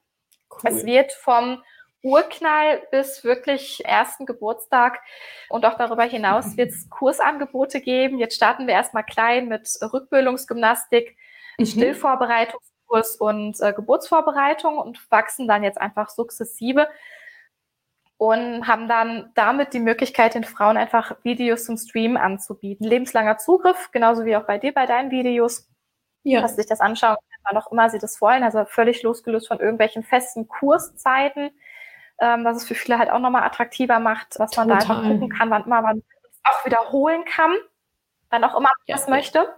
Cool. 0.50 0.60
Es 0.64 0.84
wird 0.84 1.12
vom 1.12 1.62
Urknall 2.02 2.82
bis 2.90 3.24
wirklich 3.24 3.84
ersten 3.84 4.24
Geburtstag 4.24 5.00
und 5.48 5.66
auch 5.66 5.76
darüber 5.76 6.04
hinaus 6.04 6.56
wird 6.56 6.70
es 6.70 6.88
Kursangebote 6.88 7.80
geben. 7.80 8.18
Jetzt 8.18 8.36
starten 8.36 8.66
wir 8.66 8.74
erstmal 8.74 9.04
klein 9.04 9.48
mit 9.48 9.68
Rückbildungsgymnastik, 9.82 11.16
mhm. 11.58 11.66
Stillvorbereitungskurs 11.66 13.16
und 13.16 13.60
äh, 13.60 13.72
Geburtsvorbereitung 13.74 14.78
und 14.78 15.10
wachsen 15.10 15.46
dann 15.46 15.62
jetzt 15.62 15.80
einfach 15.80 16.08
sukzessive 16.08 16.88
und 18.16 18.66
haben 18.66 18.88
dann 18.88 19.30
damit 19.34 19.74
die 19.74 19.80
Möglichkeit, 19.80 20.34
den 20.34 20.44
Frauen 20.44 20.76
einfach 20.76 21.16
Videos 21.22 21.64
zum 21.64 21.76
Streamen 21.76 22.16
anzubieten. 22.16 22.86
Lebenslanger 22.86 23.38
Zugriff, 23.38 23.90
genauso 23.92 24.24
wie 24.24 24.36
auch 24.36 24.46
bei 24.46 24.58
dir 24.58 24.72
bei 24.72 24.86
deinen 24.86 25.10
Videos. 25.10 25.68
Ja. 26.22 26.42
Dass 26.42 26.52
sie 26.52 26.56
sich 26.56 26.66
das 26.66 26.80
anschauen 26.80 27.16
wann 27.44 27.56
auch 27.56 27.70
immer 27.72 27.90
sie 27.90 27.98
das 27.98 28.20
wollen, 28.20 28.42
also 28.42 28.64
völlig 28.64 29.02
losgelöst 29.02 29.48
von 29.48 29.60
irgendwelchen 29.60 30.02
festen 30.02 30.48
Kurszeiten, 30.48 31.50
ähm, 32.20 32.44
was 32.44 32.58
es 32.58 32.68
für 32.68 32.74
viele 32.74 32.98
halt 32.98 33.10
auch 33.10 33.18
nochmal 33.18 33.42
attraktiver 33.42 33.98
macht, 33.98 34.38
dass 34.38 34.56
man 34.56 34.68
Total. 34.68 34.86
da 34.86 34.94
einfach 34.94 35.08
gucken 35.08 35.28
kann, 35.30 35.50
wann 35.50 35.64
immer 35.64 35.82
man 35.82 35.98
es 35.98 36.40
auch 36.44 36.64
wiederholen 36.64 37.24
kann, 37.24 37.54
wann 38.30 38.44
auch 38.44 38.52
immer 38.52 38.68
man 38.68 38.86
ja. 38.86 38.96
das 38.96 39.08
möchte. 39.08 39.48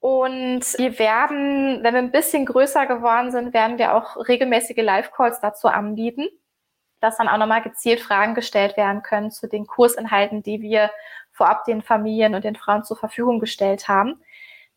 Und 0.00 0.62
wir 0.78 0.98
werden, 1.00 1.82
wenn 1.82 1.94
wir 1.94 2.00
ein 2.00 2.12
bisschen 2.12 2.46
größer 2.46 2.86
geworden 2.86 3.32
sind, 3.32 3.52
werden 3.52 3.78
wir 3.78 3.94
auch 3.94 4.16
regelmäßige 4.28 4.76
Live-Calls 4.76 5.40
dazu 5.40 5.66
anbieten, 5.66 6.28
dass 7.00 7.16
dann 7.16 7.28
auch 7.28 7.36
nochmal 7.36 7.62
gezielt 7.62 8.00
Fragen 8.00 8.34
gestellt 8.34 8.76
werden 8.76 9.02
können 9.02 9.32
zu 9.32 9.48
den 9.48 9.66
Kursinhalten, 9.66 10.44
die 10.44 10.60
wir 10.60 10.90
vorab 11.32 11.64
den 11.64 11.82
Familien 11.82 12.36
und 12.36 12.44
den 12.44 12.54
Frauen 12.54 12.84
zur 12.84 12.96
Verfügung 12.96 13.40
gestellt 13.40 13.88
haben 13.88 14.22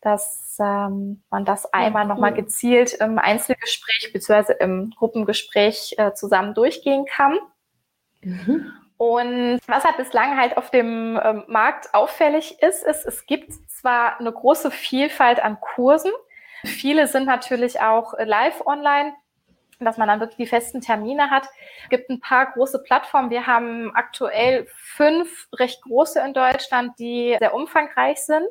dass 0.02 0.58
ähm, 0.60 1.22
man 1.30 1.44
das 1.44 1.72
einmal 1.72 2.06
nochmal 2.06 2.34
gezielt 2.34 2.94
im 2.94 3.18
Einzelgespräch 3.18 4.12
bzw. 4.12 4.54
im 4.58 4.92
Gruppengespräch 4.96 5.94
äh, 5.96 6.12
zusammen 6.12 6.54
durchgehen 6.54 7.06
kann. 7.06 7.38
Mhm. 8.20 8.72
Und 8.96 9.60
was 9.66 9.84
halt 9.84 9.96
bislang 9.96 10.36
halt 10.36 10.56
auf 10.56 10.70
dem 10.70 11.18
ähm, 11.22 11.44
Markt 11.46 11.94
auffällig 11.94 12.60
ist, 12.62 12.84
ist, 12.84 13.04
es 13.06 13.26
gibt 13.26 13.52
zwar 13.70 14.18
eine 14.18 14.32
große 14.32 14.70
Vielfalt 14.70 15.42
an 15.42 15.58
Kursen. 15.60 16.12
Viele 16.64 17.06
sind 17.06 17.26
natürlich 17.26 17.80
auch 17.80 18.14
live 18.18 18.64
online, 18.66 19.12
dass 19.80 19.98
man 19.98 20.06
dann 20.06 20.20
wirklich 20.20 20.36
die 20.36 20.46
festen 20.46 20.80
Termine 20.80 21.30
hat. 21.30 21.48
Es 21.84 21.90
gibt 21.90 22.10
ein 22.10 22.20
paar 22.20 22.52
große 22.52 22.82
Plattformen. 22.82 23.30
Wir 23.30 23.46
haben 23.46 23.92
aktuell 23.94 24.66
fünf 24.76 25.48
recht 25.52 25.82
große 25.82 26.20
in 26.20 26.34
Deutschland, 26.34 26.96
die 26.98 27.36
sehr 27.38 27.54
umfangreich 27.54 28.18
sind 28.18 28.46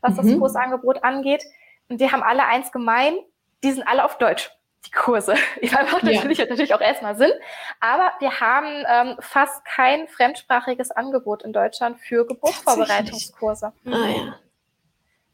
was 0.00 0.16
das 0.16 0.26
mhm. 0.26 0.40
Kursangebot 0.40 1.02
angeht. 1.04 1.44
Und 1.88 2.00
die 2.00 2.10
haben 2.10 2.22
alle 2.22 2.46
eins 2.46 2.72
gemein, 2.72 3.14
die 3.62 3.72
sind 3.72 3.86
alle 3.86 4.04
auf 4.04 4.18
Deutsch, 4.18 4.50
die 4.86 4.90
Kurse. 4.90 5.34
Ich 5.60 5.72
macht 5.72 6.02
natürlich, 6.02 6.38
ja. 6.38 6.46
natürlich 6.46 6.74
auch 6.74 6.80
erstmal 6.80 7.16
Sinn. 7.16 7.32
Aber 7.80 8.12
wir 8.20 8.40
haben 8.40 8.84
ähm, 8.88 9.16
fast 9.20 9.64
kein 9.64 10.08
fremdsprachiges 10.08 10.90
Angebot 10.90 11.42
in 11.42 11.52
Deutschland 11.52 11.98
für 11.98 12.26
Geburtsvorbereitungskurse. 12.26 13.72
Ah 13.86 13.90
ja. 13.90 14.36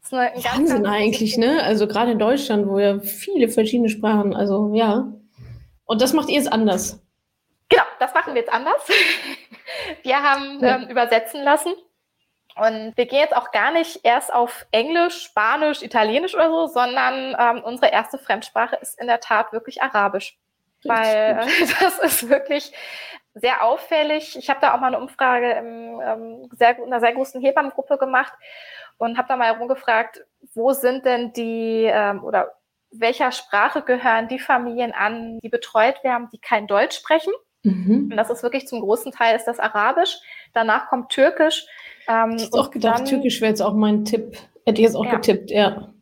Das 0.01 0.11
ist 0.11 0.13
eine, 0.13 0.31
ein 0.31 0.43
Wahnsinn 0.43 0.83
ganz, 0.83 0.95
eigentlich, 0.95 1.37
ne? 1.37 1.61
Also 1.63 1.87
gerade 1.87 2.11
in 2.11 2.19
Deutschland, 2.19 2.67
wo 2.67 2.79
ja 2.79 2.99
viele 2.99 3.49
verschiedene 3.49 3.89
Sprachen, 3.89 4.35
also 4.35 4.73
ja. 4.73 5.11
Und 5.85 6.01
das 6.01 6.13
macht 6.13 6.29
ihr 6.29 6.35
jetzt 6.35 6.51
anders. 6.51 7.01
Genau, 7.69 7.83
das 7.99 8.13
machen 8.13 8.33
wir 8.33 8.41
jetzt 8.41 8.51
anders. 8.51 8.81
Wir 10.03 10.23
haben 10.23 10.59
ja. 10.61 10.77
ähm, 10.77 10.89
übersetzen 10.89 11.43
lassen 11.43 11.73
und 12.59 12.93
wir 12.95 13.05
gehen 13.05 13.19
jetzt 13.19 13.35
auch 13.35 13.51
gar 13.51 13.71
nicht 13.71 14.01
erst 14.03 14.33
auf 14.33 14.65
Englisch, 14.71 15.23
Spanisch, 15.23 15.81
Italienisch 15.81 16.35
oder 16.35 16.49
so, 16.49 16.67
sondern 16.67 17.35
ähm, 17.39 17.63
unsere 17.63 17.91
erste 17.91 18.17
Fremdsprache 18.17 18.77
ist 18.77 18.99
in 18.99 19.07
der 19.07 19.19
Tat 19.19 19.53
wirklich 19.53 19.81
Arabisch. 19.81 20.37
Weil 20.83 21.35
das 21.79 21.99
ist 21.99 22.29
wirklich 22.29 22.71
sehr 23.33 23.63
auffällig. 23.63 24.37
Ich 24.37 24.49
habe 24.49 24.59
da 24.61 24.73
auch 24.73 24.79
mal 24.79 24.87
eine 24.87 24.99
Umfrage 24.99 25.51
in, 25.51 25.99
ähm, 26.03 26.49
sehr, 26.51 26.77
in 26.77 26.85
einer 26.85 26.99
sehr 26.99 27.13
großen 27.13 27.41
Hebammengruppe 27.41 27.97
gemacht 27.97 28.33
und 28.97 29.17
habe 29.17 29.27
da 29.27 29.37
mal 29.37 29.53
herumgefragt, 29.53 30.25
wo 30.53 30.73
sind 30.73 31.05
denn 31.05 31.33
die 31.33 31.85
ähm, 31.85 32.23
oder 32.23 32.53
welcher 32.91 33.31
Sprache 33.31 33.81
gehören 33.81 34.27
die 34.27 34.39
Familien 34.39 34.93
an, 34.93 35.39
die 35.39 35.49
betreut 35.49 36.03
werden, 36.03 36.29
die 36.31 36.39
kein 36.39 36.67
Deutsch 36.67 36.97
sprechen. 36.97 37.33
Mhm. 37.63 38.09
Und 38.11 38.17
das 38.17 38.29
ist 38.29 38.43
wirklich 38.43 38.67
zum 38.67 38.81
großen 38.81 39.11
Teil 39.11 39.35
ist 39.35 39.45
das 39.45 39.59
Arabisch. 39.59 40.17
Danach 40.53 40.87
kommt 40.87 41.09
Türkisch. 41.09 41.65
Ähm, 42.07 42.35
ich 42.37 42.45
hätte 42.45 42.59
auch 42.59 42.71
gedacht, 42.71 42.99
dann, 42.99 43.05
Türkisch 43.05 43.41
wäre 43.41 43.49
jetzt 43.49 43.61
auch 43.61 43.73
mein 43.73 44.05
Tipp. 44.05 44.37
Hätte 44.65 44.81
ich 44.81 44.87
jetzt 44.87 44.95
auch 44.95 45.05
ja. 45.05 45.15
getippt, 45.15 45.51
ja. 45.51 45.93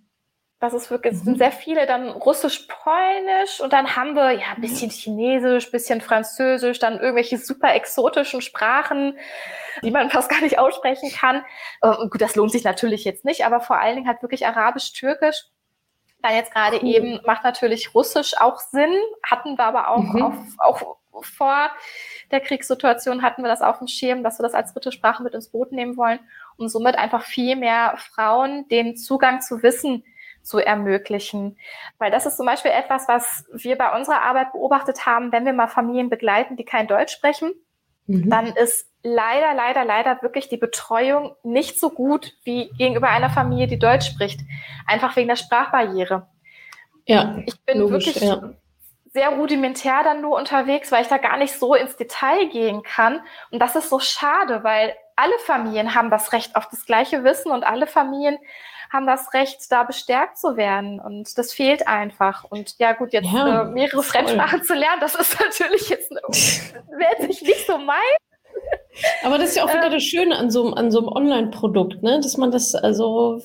Das 0.59 0.73
ist 0.73 0.89
wirklich, 0.89 1.13
es 1.13 1.21
sind 1.21 1.33
mhm. 1.33 1.37
sehr 1.37 1.51
viele, 1.51 1.85
dann 1.85 2.09
Russisch, 2.09 2.67
Polnisch 2.67 3.59
und 3.61 3.73
dann 3.73 3.95
haben 3.95 4.15
wir 4.15 4.31
ja 4.31 4.53
ein 4.55 4.61
bisschen 4.61 4.89
Chinesisch, 4.89 5.69
bisschen 5.69 6.01
Französisch, 6.01 6.79
dann 6.79 6.99
irgendwelche 6.99 7.37
super 7.37 7.75
exotischen 7.75 8.41
Sprachen, 8.41 9.17
die 9.83 9.91
man 9.91 10.09
fast 10.09 10.29
gar 10.29 10.41
nicht 10.41 10.57
aussprechen 10.57 11.11
kann. 11.11 11.43
Und 11.81 12.09
gut, 12.09 12.21
das 12.21 12.35
lohnt 12.35 12.51
sich 12.51 12.63
natürlich 12.63 13.03
jetzt 13.03 13.25
nicht, 13.25 13.45
aber 13.45 13.59
vor 13.59 13.77
allen 13.77 13.95
Dingen 13.95 14.07
halt 14.07 14.21
wirklich 14.21 14.47
Arabisch, 14.47 14.93
Türkisch. 14.93 15.43
Dann 16.23 16.33
jetzt 16.33 16.51
gerade 16.51 16.77
cool. 16.81 16.87
eben 16.87 17.19
macht 17.25 17.43
natürlich 17.43 17.93
Russisch 17.93 18.33
auch 18.39 18.59
Sinn, 18.59 18.95
hatten 19.21 19.57
wir 19.57 19.65
aber 19.65 19.89
auch, 19.89 20.01
mhm. 20.01 20.23
auf, 20.23 20.35
auch 20.57 20.95
vor 21.21 21.69
der 22.35 22.41
Kriegssituation 22.41 23.21
hatten 23.21 23.41
wir 23.41 23.49
das 23.49 23.61
auf 23.61 23.79
dem 23.79 23.87
Schirm, 23.87 24.23
dass 24.23 24.39
wir 24.39 24.43
das 24.43 24.53
als 24.53 24.73
dritte 24.73 24.91
Sprache 24.91 25.23
mit 25.23 25.33
ins 25.33 25.49
Boot 25.49 25.71
nehmen 25.71 25.97
wollen, 25.97 26.19
um 26.57 26.67
somit 26.67 26.95
einfach 26.95 27.23
viel 27.23 27.55
mehr 27.55 27.95
Frauen 27.97 28.67
den 28.67 28.97
Zugang 28.97 29.41
zu 29.41 29.63
Wissen 29.63 30.03
zu 30.43 30.59
ermöglichen. 30.59 31.57
Weil 31.97 32.11
das 32.11 32.25
ist 32.25 32.37
zum 32.37 32.45
Beispiel 32.45 32.71
etwas, 32.71 33.07
was 33.07 33.45
wir 33.51 33.77
bei 33.77 33.95
unserer 33.95 34.21
Arbeit 34.21 34.51
beobachtet 34.51 35.05
haben, 35.05 35.31
wenn 35.31 35.45
wir 35.45 35.53
mal 35.53 35.67
Familien 35.67 36.09
begleiten, 36.09 36.55
die 36.57 36.65
kein 36.65 36.87
Deutsch 36.87 37.13
sprechen, 37.13 37.53
mhm. 38.05 38.29
dann 38.29 38.47
ist 38.47 38.87
leider, 39.01 39.53
leider, 39.55 39.85
leider 39.85 40.21
wirklich 40.21 40.49
die 40.49 40.57
Betreuung 40.57 41.35
nicht 41.43 41.79
so 41.79 41.89
gut 41.89 42.33
wie 42.43 42.69
gegenüber 42.77 43.09
einer 43.09 43.29
Familie, 43.29 43.67
die 43.67 43.79
Deutsch 43.79 44.07
spricht. 44.07 44.41
Einfach 44.85 45.15
wegen 45.15 45.29
der 45.29 45.35
Sprachbarriere. 45.35 46.27
Ja, 47.07 47.39
ich 47.45 47.59
bin 47.65 47.79
logisch, 47.79 48.07
wirklich 48.07 48.23
ja 48.23 48.53
sehr 49.15 49.29
rudimentär 49.29 50.03
dann 50.03 50.21
nur 50.21 50.37
unterwegs, 50.37 50.91
weil 50.91 51.01
ich 51.01 51.07
da 51.07 51.17
gar 51.17 51.37
nicht 51.37 51.57
so 51.57 51.73
ins 51.73 51.95
Detail 51.95 52.47
gehen 52.47 52.83
kann. 52.83 53.21
Und 53.49 53.59
das 53.59 53.77
ist 53.77 53.89
so 53.89 53.99
schade, 53.99 54.63
weil 54.63 54.93
alle 55.15 55.39
Familien 55.45 55.95
haben 55.95 56.11
das 56.11 56.33
Recht 56.33 56.57
auf 56.57 56.67
das 56.69 56.85
gleiche 56.85 57.23
Wissen 57.23 57.49
und 57.51 57.63
alle 57.63 57.87
Familien 57.87 58.37
haben 58.91 59.07
das 59.07 59.33
Recht, 59.33 59.71
da 59.71 59.83
bestärkt 59.83 60.37
zu 60.37 60.57
werden. 60.57 60.99
Und 60.99 61.37
das 61.37 61.53
fehlt 61.53 61.87
einfach. 61.87 62.43
Und 62.43 62.77
ja, 62.77 62.91
gut, 62.91 63.13
jetzt 63.13 63.31
ja, 63.31 63.61
äh, 63.61 63.65
mehrere 63.65 64.03
Fremdsprachen 64.03 64.63
zu 64.63 64.73
lernen, 64.73 64.99
das 64.99 65.15
ist 65.15 65.39
natürlich 65.39 65.87
jetzt, 65.87 66.11
wäre 66.11 67.15
jetzt 67.17 67.41
nicht 67.41 67.65
so 67.65 67.77
mein. 67.77 67.95
Aber 69.23 69.37
das 69.37 69.51
ist 69.51 69.55
ja 69.55 69.63
auch 69.63 69.73
wieder 69.73 69.85
ähm. 69.85 69.93
das 69.93 70.03
Schöne 70.03 70.35
an 70.35 70.51
so, 70.51 70.73
an 70.73 70.91
so 70.91 70.99
einem 70.99 71.07
Online-Produkt, 71.07 72.03
ne? 72.03 72.19
dass 72.19 72.35
man 72.35 72.51
das 72.51 72.75
also 72.75 73.41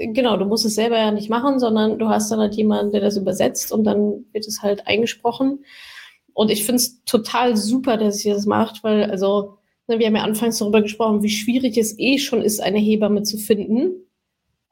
genau, 0.00 0.36
du 0.36 0.44
musst 0.44 0.64
es 0.64 0.74
selber 0.74 0.98
ja 0.98 1.10
nicht 1.10 1.30
machen, 1.30 1.58
sondern 1.58 1.98
du 1.98 2.08
hast 2.08 2.30
dann 2.30 2.40
halt 2.40 2.54
jemanden, 2.54 2.92
der 2.92 3.00
das 3.00 3.16
übersetzt 3.16 3.72
und 3.72 3.84
dann 3.84 4.24
wird 4.32 4.46
es 4.46 4.62
halt 4.62 4.86
eingesprochen. 4.86 5.64
Und 6.32 6.50
ich 6.50 6.64
finde 6.64 6.76
es 6.76 7.04
total 7.04 7.56
super, 7.56 7.96
dass 7.96 8.24
ihr 8.24 8.34
das 8.34 8.46
macht, 8.46 8.82
weil, 8.82 9.10
also, 9.10 9.58
ne, 9.86 9.98
wir 9.98 10.06
haben 10.06 10.16
ja 10.16 10.22
anfangs 10.22 10.58
darüber 10.58 10.80
gesprochen, 10.82 11.22
wie 11.22 11.30
schwierig 11.30 11.76
es 11.76 11.98
eh 11.98 12.18
schon 12.18 12.42
ist, 12.42 12.60
eine 12.60 12.78
Hebamme 12.78 13.22
zu 13.22 13.36
finden. 13.36 14.06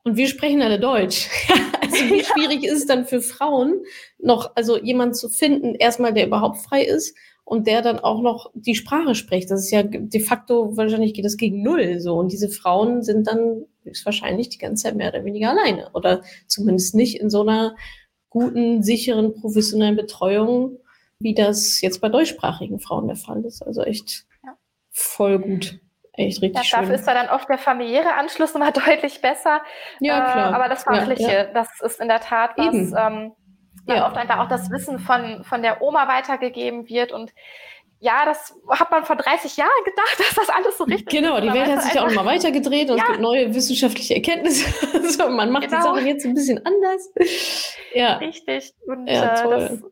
Und 0.04 0.16
wir 0.16 0.28
sprechen 0.28 0.62
alle 0.62 0.80
Deutsch. 0.80 1.28
also 1.80 1.96
wie 1.96 2.24
schwierig 2.24 2.64
ist 2.64 2.78
es 2.78 2.86
dann 2.86 3.06
für 3.06 3.20
Frauen, 3.20 3.82
noch, 4.18 4.52
also 4.54 4.78
jemanden 4.78 5.14
zu 5.14 5.28
finden, 5.28 5.74
erstmal, 5.74 6.14
der 6.14 6.26
überhaupt 6.26 6.58
frei 6.58 6.84
ist 6.84 7.14
und 7.48 7.66
der 7.66 7.80
dann 7.80 7.98
auch 7.98 8.20
noch 8.20 8.50
die 8.52 8.74
Sprache 8.74 9.14
spricht. 9.14 9.50
Das 9.50 9.60
ist 9.60 9.70
ja 9.70 9.82
de 9.82 10.20
facto, 10.20 10.76
wahrscheinlich 10.76 11.14
geht 11.14 11.24
das 11.24 11.38
gegen 11.38 11.62
null 11.62 11.98
so. 11.98 12.18
Und 12.18 12.30
diese 12.30 12.50
Frauen 12.50 13.02
sind 13.02 13.26
dann 13.26 13.64
höchstwahrscheinlich 13.84 14.50
die 14.50 14.58
ganze 14.58 14.82
Zeit 14.82 14.96
mehr 14.96 15.08
oder 15.08 15.24
weniger 15.24 15.48
alleine. 15.48 15.88
Oder 15.94 16.20
zumindest 16.46 16.94
nicht 16.94 17.18
in 17.18 17.30
so 17.30 17.40
einer 17.40 17.74
guten, 18.28 18.82
sicheren, 18.82 19.32
professionellen 19.32 19.96
Betreuung, 19.96 20.76
wie 21.20 21.32
das 21.32 21.80
jetzt 21.80 22.02
bei 22.02 22.10
deutschsprachigen 22.10 22.80
Frauen 22.80 23.06
der 23.06 23.16
Fall 23.16 23.42
ist. 23.46 23.62
Also 23.62 23.82
echt 23.82 24.26
ja. 24.44 24.54
voll 24.90 25.38
gut. 25.38 25.80
Echt 26.12 26.42
richtig 26.42 26.70
ja, 26.70 26.80
Dafür 26.80 26.96
ist 26.96 27.06
da 27.06 27.14
dann 27.14 27.30
oft 27.30 27.48
der 27.48 27.56
familiäre 27.56 28.12
Anschluss 28.12 28.54
immer 28.54 28.72
deutlich 28.72 29.22
besser. 29.22 29.62
Ja, 30.00 30.20
klar. 30.20 30.50
Äh, 30.50 30.54
aber 30.54 30.68
das 30.68 30.82
Fachliche, 30.82 31.22
ja, 31.22 31.32
ja. 31.32 31.44
das 31.44 31.68
ist 31.80 31.98
in 31.98 32.08
der 32.08 32.20
Tat 32.20 32.50
was, 32.58 32.92
ähm, 32.94 33.32
ja. 33.96 34.06
oft 34.06 34.16
einfach 34.16 34.38
auch 34.38 34.48
das 34.48 34.70
Wissen 34.70 34.98
von, 34.98 35.44
von 35.44 35.62
der 35.62 35.82
Oma 35.82 36.08
weitergegeben 36.08 36.88
wird 36.88 37.12
und 37.12 37.32
ja, 38.00 38.24
das 38.24 38.54
hat 38.70 38.90
man 38.92 39.04
vor 39.04 39.16
30 39.16 39.56
Jahren 39.56 39.70
gedacht, 39.84 40.18
dass 40.18 40.34
das 40.34 40.48
alles 40.48 40.78
so 40.78 40.84
richtig 40.84 41.06
genau, 41.06 41.36
ist. 41.36 41.42
Genau, 41.42 41.52
die 41.52 41.58
Welt 41.58 41.76
hat 41.76 41.82
sich 41.82 41.94
ja 41.94 42.02
auch 42.02 42.08
nochmal 42.08 42.36
weitergedreht 42.36 42.90
und 42.90 42.98
ja. 42.98 43.02
es 43.02 43.08
gibt 43.10 43.20
neue 43.20 43.52
wissenschaftliche 43.52 44.14
Erkenntnisse. 44.14 44.66
also 44.94 45.28
man 45.28 45.50
macht 45.50 45.64
genau. 45.64 45.76
die 45.78 45.82
Sachen 45.82 46.06
jetzt 46.06 46.24
ein 46.24 46.34
bisschen 46.34 46.64
anders. 46.64 47.12
Ja. 47.94 48.18
Richtig. 48.18 48.72
Und 48.86 49.08
ja, 49.08 49.44
äh, 49.44 49.50
das. 49.50 49.82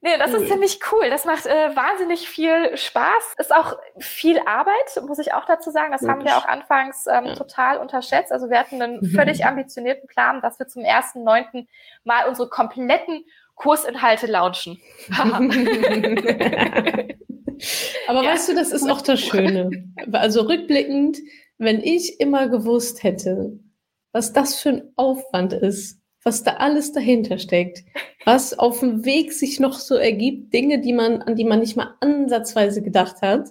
Nee, 0.00 0.16
das 0.16 0.32
cool. 0.32 0.42
ist 0.42 0.48
ziemlich 0.48 0.78
cool. 0.92 1.10
Das 1.10 1.24
macht 1.24 1.46
äh, 1.46 1.74
wahnsinnig 1.74 2.28
viel 2.28 2.76
Spaß. 2.76 3.34
Ist 3.38 3.52
auch 3.52 3.76
viel 3.98 4.38
Arbeit, 4.46 5.02
muss 5.06 5.18
ich 5.18 5.34
auch 5.34 5.44
dazu 5.44 5.70
sagen. 5.70 5.90
Das 5.90 6.02
Wirklich? 6.02 6.18
haben 6.18 6.24
wir 6.24 6.36
auch 6.36 6.46
anfangs 6.46 7.06
ähm, 7.08 7.26
ja. 7.26 7.34
total 7.34 7.78
unterschätzt. 7.78 8.30
Also 8.30 8.48
wir 8.48 8.60
hatten 8.60 8.80
einen 8.80 9.04
völlig 9.14 9.44
ambitionierten 9.44 10.06
Plan, 10.06 10.40
dass 10.40 10.60
wir 10.60 10.68
zum 10.68 10.84
ersten 10.84 11.24
neunten 11.24 11.66
Mal 12.04 12.28
unsere 12.28 12.48
kompletten 12.48 13.24
Kursinhalte 13.56 14.28
launchen. 14.28 14.80
Aber 18.06 18.22
ja. 18.22 18.30
weißt 18.30 18.50
du, 18.50 18.54
das 18.54 18.70
ist 18.70 18.88
auch 18.88 19.02
das 19.02 19.18
Schöne. 19.20 19.70
Also 20.12 20.42
rückblickend, 20.42 21.18
wenn 21.58 21.82
ich 21.82 22.20
immer 22.20 22.48
gewusst 22.48 23.02
hätte, 23.02 23.58
was 24.12 24.32
das 24.32 24.60
für 24.60 24.68
ein 24.68 24.92
Aufwand 24.94 25.52
ist, 25.54 25.97
was 26.28 26.42
da 26.42 26.56
alles 26.56 26.92
dahinter 26.92 27.38
steckt, 27.38 27.84
was 28.26 28.58
auf 28.58 28.80
dem 28.80 29.06
Weg 29.06 29.32
sich 29.32 29.60
noch 29.60 29.78
so 29.78 29.94
ergibt, 29.94 30.52
Dinge, 30.52 30.78
die 30.78 30.92
man, 30.92 31.22
an 31.22 31.36
die 31.36 31.44
man 31.44 31.60
nicht 31.60 31.74
mal 31.74 31.94
ansatzweise 32.00 32.82
gedacht 32.82 33.22
hat, 33.22 33.48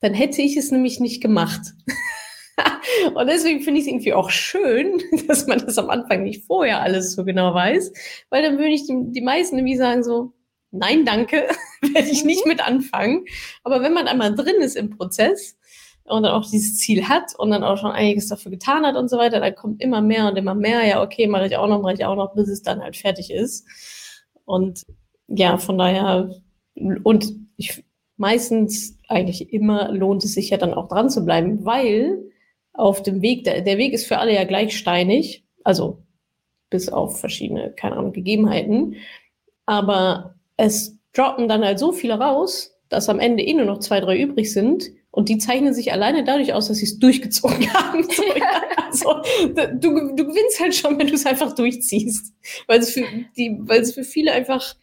dann 0.00 0.12
hätte 0.12 0.42
ich 0.42 0.56
es 0.56 0.72
nämlich 0.72 0.98
nicht 0.98 1.22
gemacht. 1.22 1.60
Und 3.14 3.28
deswegen 3.28 3.60
finde 3.60 3.78
ich 3.78 3.86
es 3.86 3.92
irgendwie 3.92 4.12
auch 4.12 4.30
schön, 4.30 5.00
dass 5.28 5.46
man 5.46 5.60
das 5.60 5.78
am 5.78 5.88
Anfang 5.88 6.24
nicht 6.24 6.44
vorher 6.46 6.82
alles 6.82 7.12
so 7.12 7.24
genau 7.24 7.54
weiß, 7.54 7.92
weil 8.30 8.42
dann 8.42 8.58
würde 8.58 8.72
ich 8.72 8.88
die, 8.88 8.96
die 9.12 9.20
meisten 9.20 9.54
nämlich 9.54 9.78
sagen 9.78 10.02
so, 10.02 10.32
nein, 10.72 11.04
danke, 11.04 11.46
werde 11.80 12.08
ich 12.08 12.24
nicht 12.24 12.44
mit 12.44 12.66
anfangen. 12.66 13.24
Aber 13.62 13.82
wenn 13.82 13.92
man 13.92 14.08
einmal 14.08 14.34
drin 14.34 14.56
ist 14.60 14.74
im 14.74 14.90
Prozess 14.90 15.55
und 16.08 16.22
dann 16.22 16.32
auch 16.32 16.48
dieses 16.48 16.78
Ziel 16.78 17.08
hat 17.08 17.34
und 17.36 17.50
dann 17.50 17.64
auch 17.64 17.78
schon 17.78 17.90
einiges 17.90 18.28
dafür 18.28 18.50
getan 18.50 18.84
hat 18.84 18.96
und 18.96 19.08
so 19.08 19.18
weiter, 19.18 19.40
dann 19.40 19.54
kommt 19.54 19.80
immer 19.82 20.00
mehr 20.00 20.28
und 20.28 20.36
immer 20.36 20.54
mehr, 20.54 20.86
ja, 20.86 21.02
okay, 21.02 21.26
mache 21.26 21.46
ich 21.46 21.56
auch 21.56 21.68
noch, 21.68 21.82
mache 21.82 21.94
ich 21.94 22.04
auch 22.04 22.16
noch, 22.16 22.34
bis 22.34 22.48
es 22.48 22.62
dann 22.62 22.82
halt 22.82 22.96
fertig 22.96 23.30
ist. 23.30 23.66
Und 24.44 24.82
ja, 25.28 25.58
von 25.58 25.78
daher, 25.78 26.30
und 26.74 27.32
ich, 27.56 27.84
meistens, 28.16 28.98
eigentlich 29.08 29.52
immer 29.52 29.92
lohnt 29.92 30.24
es 30.24 30.34
sich 30.34 30.50
ja 30.50 30.56
dann 30.56 30.74
auch 30.74 30.88
dran 30.88 31.10
zu 31.10 31.24
bleiben, 31.24 31.64
weil 31.64 32.30
auf 32.72 33.02
dem 33.02 33.22
Weg, 33.22 33.44
der, 33.44 33.62
der 33.62 33.78
Weg 33.78 33.92
ist 33.92 34.06
für 34.06 34.18
alle 34.18 34.34
ja 34.34 34.44
gleich 34.44 34.76
steinig, 34.76 35.44
also 35.64 36.02
bis 36.70 36.88
auf 36.88 37.20
verschiedene, 37.20 37.72
keine 37.72 37.96
Ahnung, 37.96 38.12
Gegebenheiten. 38.12 38.96
Aber 39.66 40.34
es 40.56 40.98
droppen 41.12 41.48
dann 41.48 41.64
halt 41.64 41.78
so 41.78 41.92
viele 41.92 42.18
raus, 42.18 42.75
dass 42.88 43.08
am 43.08 43.18
Ende 43.18 43.42
eh 43.42 43.54
nur 43.54 43.66
noch 43.66 43.80
zwei, 43.80 44.00
drei 44.00 44.20
übrig 44.20 44.52
sind. 44.52 44.90
Und 45.10 45.28
die 45.28 45.38
zeichnen 45.38 45.72
sich 45.72 45.92
alleine 45.92 46.24
dadurch 46.24 46.52
aus, 46.52 46.68
dass 46.68 46.78
sie 46.78 46.84
es 46.84 46.98
durchgezogen 46.98 47.72
haben. 47.74 48.02
So, 48.04 48.22
ja. 48.22 48.62
also, 48.86 49.22
du, 49.80 50.14
du 50.14 50.26
gewinnst 50.26 50.60
halt 50.60 50.74
schon, 50.74 50.98
wenn 50.98 51.06
du 51.06 51.14
es 51.14 51.26
einfach 51.26 51.54
durchziehst. 51.54 52.34
Weil 52.66 52.80
es 52.80 52.90
für 52.90 53.04
die, 53.36 53.56
weil 53.60 53.80
es 53.80 53.94
für 53.94 54.04
viele 54.04 54.32
einfach 54.32 54.74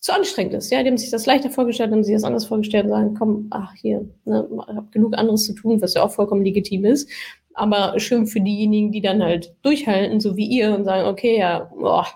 zu 0.00 0.12
anstrengend 0.14 0.54
ist. 0.54 0.70
Ja, 0.70 0.82
die 0.82 0.88
haben 0.88 0.98
sich 0.98 1.10
das 1.10 1.26
leichter 1.26 1.50
vorgestellt, 1.50 1.92
haben 1.92 2.04
sich 2.04 2.14
das 2.14 2.24
anders 2.24 2.46
vorgestellt 2.46 2.84
und 2.84 2.90
sagen, 2.90 3.14
komm, 3.18 3.46
ach 3.50 3.74
hier, 3.74 4.08
ne, 4.24 4.48
ich 4.50 4.76
habe 4.76 4.88
genug 4.90 5.16
anderes 5.16 5.44
zu 5.44 5.52
tun, 5.52 5.80
was 5.82 5.94
ja 5.94 6.02
auch 6.02 6.10
vollkommen 6.10 6.44
legitim 6.44 6.84
ist. 6.86 7.08
Aber 7.52 7.98
schön 7.98 8.26
für 8.26 8.40
diejenigen, 8.40 8.92
die 8.92 9.02
dann 9.02 9.22
halt 9.22 9.54
durchhalten, 9.62 10.20
so 10.20 10.36
wie 10.36 10.46
ihr, 10.46 10.74
und 10.74 10.84
sagen, 10.84 11.06
okay, 11.08 11.38
ja, 11.38 11.70
boah, 11.74 12.06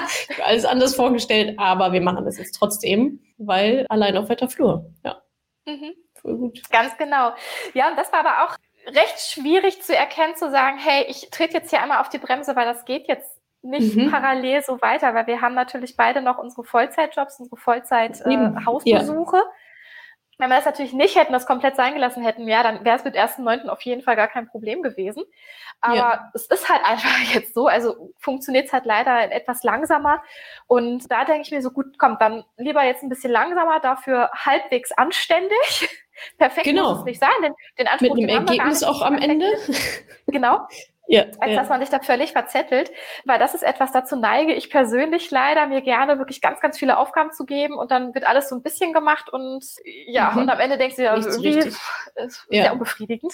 alles 0.44 0.64
anders 0.64 0.94
vorgestellt, 0.94 1.58
aber 1.58 1.92
wir 1.92 2.00
machen 2.00 2.24
das 2.24 2.38
jetzt 2.38 2.52
trotzdem, 2.52 3.20
weil 3.38 3.86
allein 3.88 4.16
auf 4.16 4.28
weiter 4.28 4.48
Flur. 4.48 4.90
Ja. 5.04 5.22
Mhm. 5.66 5.94
Voll 6.14 6.36
gut. 6.36 6.62
Ganz 6.70 6.96
genau. 6.98 7.32
Ja, 7.74 7.90
und 7.90 7.98
das 7.98 8.12
war 8.12 8.20
aber 8.20 8.44
auch 8.44 8.56
recht 8.86 9.20
schwierig 9.20 9.82
zu 9.82 9.94
erkennen, 9.94 10.36
zu 10.36 10.50
sagen, 10.50 10.78
hey, 10.78 11.04
ich 11.08 11.30
trete 11.30 11.54
jetzt 11.54 11.70
hier 11.70 11.82
einmal 11.82 12.00
auf 12.00 12.08
die 12.08 12.18
Bremse, 12.18 12.56
weil 12.56 12.66
das 12.66 12.84
geht 12.84 13.08
jetzt 13.08 13.40
nicht 13.62 13.96
mhm. 13.96 14.10
parallel 14.10 14.62
so 14.62 14.80
weiter, 14.82 15.14
weil 15.14 15.26
wir 15.26 15.40
haben 15.40 15.54
natürlich 15.54 15.96
beide 15.96 16.20
noch 16.20 16.38
unsere 16.38 16.64
Vollzeitjobs, 16.64 17.38
unsere 17.38 17.56
Vollzeit-Hausbesuche. 17.56 19.36
Äh. 19.36 19.40
Wenn 20.42 20.50
wir 20.50 20.56
das 20.56 20.64
natürlich 20.64 20.92
nicht 20.92 21.14
hätten, 21.14 21.32
das 21.32 21.46
komplett 21.46 21.76
sein 21.76 21.94
gelassen 21.94 22.24
hätten, 22.24 22.48
ja, 22.48 22.64
dann 22.64 22.84
wäre 22.84 22.96
es 22.96 23.04
mit 23.04 23.14
1.9. 23.14 23.68
auf 23.68 23.80
jeden 23.82 24.02
Fall 24.02 24.16
gar 24.16 24.26
kein 24.26 24.48
Problem 24.48 24.82
gewesen. 24.82 25.22
Aber 25.80 25.94
ja. 25.94 26.30
es 26.34 26.46
ist 26.46 26.68
halt 26.68 26.80
einfach 26.84 27.16
jetzt 27.32 27.54
so, 27.54 27.68
also 27.68 28.12
funktioniert 28.18 28.66
es 28.66 28.72
halt 28.72 28.84
leider 28.84 29.30
etwas 29.30 29.62
langsamer. 29.62 30.20
Und 30.66 31.08
da 31.12 31.24
denke 31.24 31.42
ich 31.42 31.52
mir 31.52 31.62
so, 31.62 31.70
gut, 31.70 31.96
kommt 31.96 32.20
dann 32.20 32.42
lieber 32.56 32.82
jetzt 32.82 33.04
ein 33.04 33.08
bisschen 33.08 33.30
langsamer, 33.30 33.78
dafür 33.78 34.32
halbwegs 34.34 34.90
anständig. 34.90 35.88
Perfekt 36.38 36.64
genau. 36.64 36.90
muss 36.90 36.98
es 36.98 37.04
nicht 37.04 37.20
sein, 37.20 37.30
denn 37.40 37.54
den 37.78 37.86
Anspruch 37.86 38.16
Mit 38.16 38.24
dem 38.24 38.28
Ergebnis 38.28 38.82
auch 38.82 39.00
am 39.00 39.18
Ende. 39.18 39.46
Genau. 40.26 40.66
Ja, 41.08 41.24
als 41.40 41.50
ja. 41.50 41.56
dass 41.56 41.68
man 41.68 41.80
sich 41.80 41.90
da 41.90 41.98
völlig 41.98 42.32
verzettelt, 42.32 42.90
weil 43.24 43.38
das 43.38 43.54
ist 43.54 43.62
etwas, 43.62 43.90
dazu 43.90 44.16
neige 44.16 44.54
ich 44.54 44.70
persönlich 44.70 45.30
leider, 45.30 45.66
mir 45.66 45.82
gerne 45.82 46.18
wirklich 46.18 46.40
ganz, 46.40 46.60
ganz 46.60 46.78
viele 46.78 46.96
Aufgaben 46.96 47.32
zu 47.32 47.44
geben 47.44 47.74
und 47.74 47.90
dann 47.90 48.14
wird 48.14 48.24
alles 48.24 48.48
so 48.48 48.54
ein 48.54 48.62
bisschen 48.62 48.92
gemacht 48.92 49.28
und 49.32 49.64
ja, 49.84 50.30
mhm. 50.30 50.42
und 50.42 50.50
am 50.50 50.60
Ende 50.60 50.78
denkst 50.78 50.96
du 50.96 51.02
ja, 51.02 51.16
irgendwie 51.16 51.54
richtig. 51.54 51.74
ist 52.14 52.46
ja. 52.50 52.62
sehr 52.62 52.72
unbefriedigend. 52.72 53.32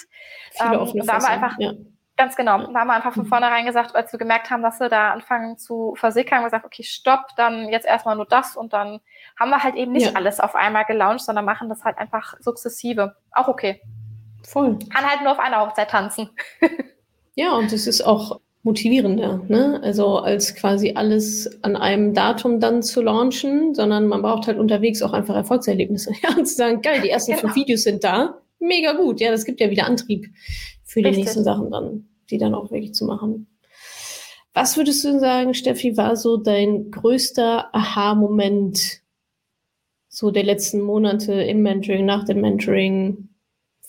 Viele 0.51 0.73
ähm, 0.73 0.79
offene 0.79 1.05
da 1.05 1.13
haben 1.13 1.21
wir 1.21 1.29
einfach, 1.29 1.59
ja. 1.59 1.73
ganz 2.17 2.35
genau, 2.35 2.57
da 2.57 2.79
haben 2.79 2.87
wir 2.87 2.95
einfach 2.95 3.13
von 3.13 3.25
mhm. 3.25 3.29
vornherein 3.29 3.65
gesagt, 3.67 3.95
als 3.95 4.11
wir 4.11 4.17
gemerkt 4.17 4.49
haben, 4.49 4.63
dass 4.63 4.79
wir 4.79 4.89
da 4.89 5.11
anfangen 5.11 5.59
zu 5.59 5.93
versickern, 5.95 6.43
gesagt, 6.43 6.65
okay, 6.65 6.83
stopp, 6.83 7.27
dann 7.37 7.69
jetzt 7.69 7.85
erstmal 7.85 8.15
nur 8.15 8.25
das 8.25 8.57
und 8.57 8.73
dann 8.73 8.99
haben 9.39 9.51
wir 9.51 9.63
halt 9.63 9.75
eben 9.75 9.91
nicht 9.91 10.15
alles 10.15 10.39
auf 10.39 10.55
einmal 10.55 10.85
gelauncht, 10.85 11.21
sondern 11.21 11.45
machen 11.45 11.69
das 11.69 11.83
halt 11.85 11.99
einfach 11.99 12.33
sukzessive. 12.39 13.15
Auch 13.31 13.47
okay. 13.47 13.81
Voll. 14.43 14.79
Kann 14.91 15.07
halt 15.07 15.21
nur 15.21 15.33
auf 15.33 15.39
einer 15.39 15.61
Hochzeit 15.61 15.91
tanzen. 15.91 16.31
Ja, 17.39 17.55
und 17.55 17.71
es 17.71 17.87
ist 17.87 18.01
auch 18.01 18.41
motivierender, 18.63 19.41
ne? 19.47 19.79
Also 19.81 20.17
als 20.17 20.55
quasi 20.55 20.91
alles 20.95 21.49
an 21.63 21.77
einem 21.77 22.13
Datum 22.13 22.59
dann 22.59 22.83
zu 22.83 23.01
launchen, 23.01 23.73
sondern 23.73 24.07
man 24.07 24.21
braucht 24.21 24.47
halt 24.47 24.59
unterwegs 24.59 25.01
auch 25.01 25.13
einfach 25.13 25.37
Erfolgserlebnisse. 25.37 26.11
Ja, 26.21 26.35
und 26.35 26.45
zu 26.45 26.55
sagen, 26.55 26.81
geil, 26.81 26.99
die 27.01 27.09
ersten 27.09 27.31
genau. 27.31 27.43
fünf 27.43 27.55
Videos 27.55 27.83
sind 27.83 28.03
da, 28.03 28.41
mega 28.59 28.91
gut. 28.91 29.21
Ja, 29.21 29.31
das 29.31 29.45
gibt 29.45 29.61
ja 29.61 29.69
wieder 29.69 29.85
Antrieb 29.85 30.27
für 30.83 30.99
die 30.99 31.07
Richtig. 31.07 31.23
nächsten 31.23 31.45
Sachen 31.45 31.71
dann, 31.71 32.09
die 32.29 32.37
dann 32.37 32.53
auch 32.53 32.71
wirklich 32.71 32.93
zu 32.93 33.05
machen. 33.05 33.47
Was 34.53 34.75
würdest 34.75 35.05
du 35.05 35.17
sagen, 35.17 35.53
Steffi, 35.53 35.95
war 35.95 36.17
so 36.17 36.35
dein 36.35 36.91
größter 36.91 37.73
Aha-Moment 37.73 38.99
so 40.09 40.29
der 40.29 40.43
letzten 40.43 40.81
Monate 40.81 41.31
im 41.41 41.61
Mentoring, 41.61 42.03
nach 42.03 42.25
dem 42.25 42.41
Mentoring? 42.41 43.29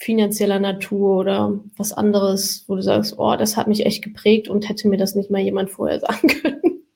Finanzieller 0.00 0.58
Natur 0.58 1.18
oder 1.18 1.60
was 1.76 1.92
anderes, 1.92 2.64
wo 2.66 2.74
du 2.74 2.82
sagst, 2.82 3.18
oh, 3.18 3.36
das 3.36 3.56
hat 3.56 3.68
mich 3.68 3.84
echt 3.84 4.02
geprägt 4.02 4.48
und 4.48 4.68
hätte 4.68 4.88
mir 4.88 4.96
das 4.96 5.14
nicht 5.14 5.30
mal 5.30 5.40
jemand 5.40 5.70
vorher 5.70 6.00
sagen 6.00 6.28
können? 6.28 6.86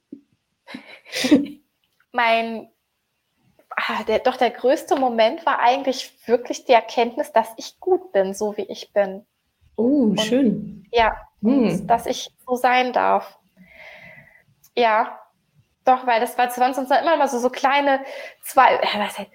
mein, 2.12 2.68
ah, 3.70 4.02
der, 4.05 4.20
doch 4.20 4.36
der 4.36 4.50
größte 4.50 4.96
Moment 4.96 5.44
war 5.44 5.61
eigentlich 5.61 6.12
wirklich 6.26 6.64
die 6.64 6.72
Erkenntnis, 6.72 7.30
dass 7.32 7.48
ich 7.59 7.78
gut 7.78 8.12
bin, 8.12 8.32
so 8.32 8.57
wie 8.57 8.66
ich 8.68 8.92
bin. 8.92 9.26
Oh, 9.76 10.05
und, 10.05 10.20
schön. 10.20 10.86
Ja, 10.90 11.14
hm. 11.42 11.86
dass 11.86 12.07
ich 12.07 12.30
so 12.46 12.57
sein 12.57 12.92
darf. 12.92 13.38
Ja, 14.76 15.20
doch, 15.85 16.07
weil 16.07 16.20
das 16.20 16.39
war 16.39 16.51
sonst 16.51 16.78
uns 16.78 16.89
dann 16.89 17.03
immer 17.03 17.16
mal 17.16 17.28
so, 17.28 17.39
so 17.39 17.51
kleine 17.51 18.01
zwei, 18.43 18.80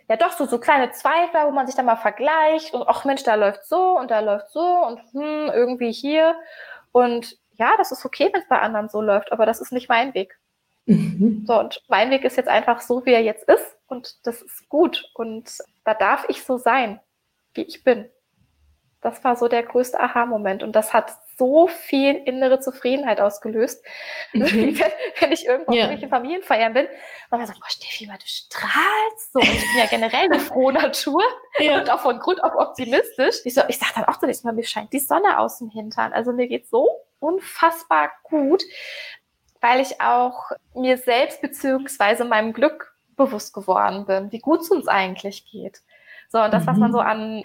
ja 0.07 0.17
doch, 0.17 0.31
so, 0.31 0.45
so 0.45 0.59
kleine 0.59 0.91
Zweifel, 0.91 1.45
wo 1.45 1.51
man 1.51 1.67
sich 1.67 1.75
dann 1.75 1.85
mal 1.85 1.95
vergleicht 1.95 2.73
und 2.73 2.87
ach 2.87 3.05
Mensch, 3.05 3.23
da 3.23 3.35
läuft 3.35 3.65
so 3.65 3.97
und 3.97 4.09
da 4.09 4.19
läuft 4.19 4.49
so 4.49 4.61
und 4.61 4.99
hm, 5.13 5.51
irgendwie 5.53 5.91
hier. 5.91 6.35
Und 6.91 7.37
ja, 7.53 7.75
das 7.77 7.91
ist 7.91 8.03
okay, 8.03 8.29
wenn 8.33 8.41
es 8.41 8.47
bei 8.47 8.59
anderen 8.59 8.89
so 8.89 9.01
läuft, 9.01 9.31
aber 9.31 9.45
das 9.45 9.61
ist 9.61 9.71
nicht 9.71 9.89
mein 9.89 10.13
Weg. 10.15 10.39
Mhm. 10.85 11.43
So, 11.45 11.59
und 11.59 11.83
mein 11.87 12.09
Weg 12.09 12.23
ist 12.23 12.37
jetzt 12.37 12.49
einfach 12.49 12.81
so, 12.81 13.05
wie 13.05 13.13
er 13.13 13.21
jetzt 13.21 13.47
ist 13.47 13.77
und 13.87 14.25
das 14.25 14.41
ist 14.41 14.67
gut. 14.69 15.05
Und 15.13 15.51
da 15.85 15.93
darf 15.93 16.25
ich 16.29 16.43
so 16.43 16.57
sein, 16.57 16.99
wie 17.53 17.61
ich 17.61 17.83
bin. 17.83 18.09
Das 19.01 19.23
war 19.23 19.35
so 19.35 19.47
der 19.47 19.63
größte 19.63 19.99
Aha-Moment 19.99 20.63
und 20.63 20.75
das 20.75 20.93
hat 20.93 21.15
so 21.39 21.67
viel 21.67 22.15
innere 22.25 22.59
Zufriedenheit 22.59 23.19
ausgelöst. 23.19 23.83
Mhm. 24.31 24.79
Wenn, 24.79 24.91
wenn, 25.19 25.31
ich 25.31 25.47
irgendwo 25.47 25.71
ja. 25.73 25.87
in 25.87 26.07
Familienfeiern 26.07 26.73
bin, 26.73 26.85
und 26.85 27.37
man 27.37 27.47
sagt, 27.47 27.59
boah, 27.59 27.69
Steffi, 27.69 28.05
du 28.05 28.13
strahlst 28.25 29.33
so. 29.33 29.39
Und 29.39 29.47
ich 29.47 29.61
bin 29.61 29.77
ja 29.77 29.85
generell 29.87 30.25
eine 30.25 30.39
frohe 30.39 30.73
Natur 30.83 31.23
ja. 31.57 31.79
und 31.79 31.89
auch 31.89 32.01
von 32.01 32.19
Grund 32.19 32.43
auf 32.43 32.53
optimistisch. 32.55 33.37
Ich, 33.45 33.55
so, 33.55 33.61
ich 33.67 33.79
sage 33.79 33.93
dann 33.95 34.05
auch 34.05 34.19
zunächst 34.19 34.45
mal, 34.45 34.53
mir 34.53 34.63
scheint 34.63 34.93
die 34.93 34.99
Sonne 34.99 35.39
aus 35.39 35.57
dem 35.57 35.69
Hintern. 35.71 36.13
Also 36.13 36.31
mir 36.31 36.47
geht 36.47 36.67
so 36.67 36.87
unfassbar 37.19 38.11
gut, 38.23 38.63
weil 39.61 39.81
ich 39.81 39.99
auch 39.99 40.51
mir 40.75 40.97
selbst 40.97 41.41
beziehungsweise 41.41 42.25
meinem 42.25 42.53
Glück 42.53 42.93
bewusst 43.15 43.53
geworden 43.53 44.05
bin, 44.05 44.31
wie 44.31 44.39
gut 44.39 44.61
es 44.61 44.69
uns 44.69 44.87
eigentlich 44.87 45.45
geht. 45.51 45.81
So, 46.29 46.39
und 46.39 46.53
das, 46.53 46.67
was 46.67 46.77
man 46.77 46.91
mhm. 46.91 46.93
so 46.93 46.99
an 46.99 47.43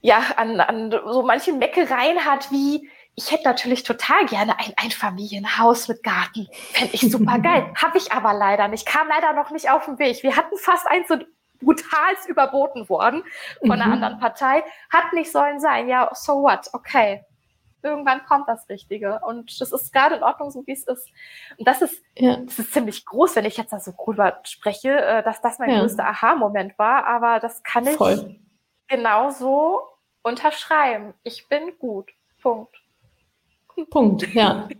ja, 0.00 0.22
an, 0.36 0.60
an 0.60 0.90
so 0.90 1.22
manche 1.22 1.52
Meckereien 1.52 2.24
hat, 2.24 2.50
wie 2.50 2.88
ich 3.18 3.32
hätte 3.32 3.44
natürlich 3.44 3.82
total 3.82 4.26
gerne 4.26 4.56
ein 4.60 4.72
Einfamilienhaus 4.76 5.88
mit 5.88 6.04
Garten. 6.04 6.46
Fände 6.72 6.94
ich 6.94 7.00
super 7.00 7.38
geil. 7.42 7.72
Habe 7.74 7.98
ich 7.98 8.12
aber 8.12 8.32
leider 8.32 8.68
nicht. 8.68 8.86
Kam 8.86 9.08
leider 9.08 9.32
noch 9.32 9.50
nicht 9.50 9.70
auf 9.70 9.86
den 9.86 9.98
Weg. 9.98 10.22
Wir 10.22 10.36
hatten 10.36 10.56
fast 10.56 10.86
eins 10.86 11.08
so 11.08 11.16
brutalst 11.60 12.28
überboten 12.28 12.88
worden 12.88 13.24
von 13.60 13.72
einer 13.72 13.86
mhm. 13.86 13.92
anderen 13.94 14.20
Partei. 14.20 14.62
Hat 14.90 15.12
nicht 15.14 15.32
sollen 15.32 15.58
sein. 15.58 15.88
Ja, 15.88 16.08
so 16.14 16.42
what? 16.42 16.70
Okay. 16.72 17.24
Irgendwann 17.82 18.24
kommt 18.24 18.48
das 18.48 18.68
Richtige. 18.68 19.18
Und 19.26 19.60
das 19.60 19.72
ist 19.72 19.92
gerade 19.92 20.16
in 20.16 20.22
Ordnung, 20.22 20.52
so 20.52 20.64
wie 20.66 20.72
es 20.72 20.86
ist. 20.86 21.08
Und 21.56 21.66
das 21.66 21.82
ist, 21.82 22.00
ja. 22.16 22.36
das 22.36 22.60
ist 22.60 22.72
ziemlich 22.72 23.04
groß, 23.04 23.34
wenn 23.34 23.46
ich 23.46 23.56
jetzt 23.56 23.72
da 23.72 23.80
so 23.80 23.92
drüber 23.96 24.38
spreche, 24.44 24.90
äh, 24.90 25.22
dass 25.24 25.40
das 25.40 25.58
mein 25.58 25.70
ja. 25.70 25.80
größter 25.80 26.06
Aha-Moment 26.06 26.78
war. 26.78 27.04
Aber 27.06 27.40
das 27.40 27.64
kann 27.64 27.84
ich 27.84 27.96
Voll 27.96 28.38
genauso 28.88 29.80
unterschreiben. 30.22 31.14
Ich 31.22 31.48
bin 31.48 31.72
gut. 31.78 32.10
Punkt. 32.40 32.76
Punkt, 33.90 34.34
ja. 34.34 34.68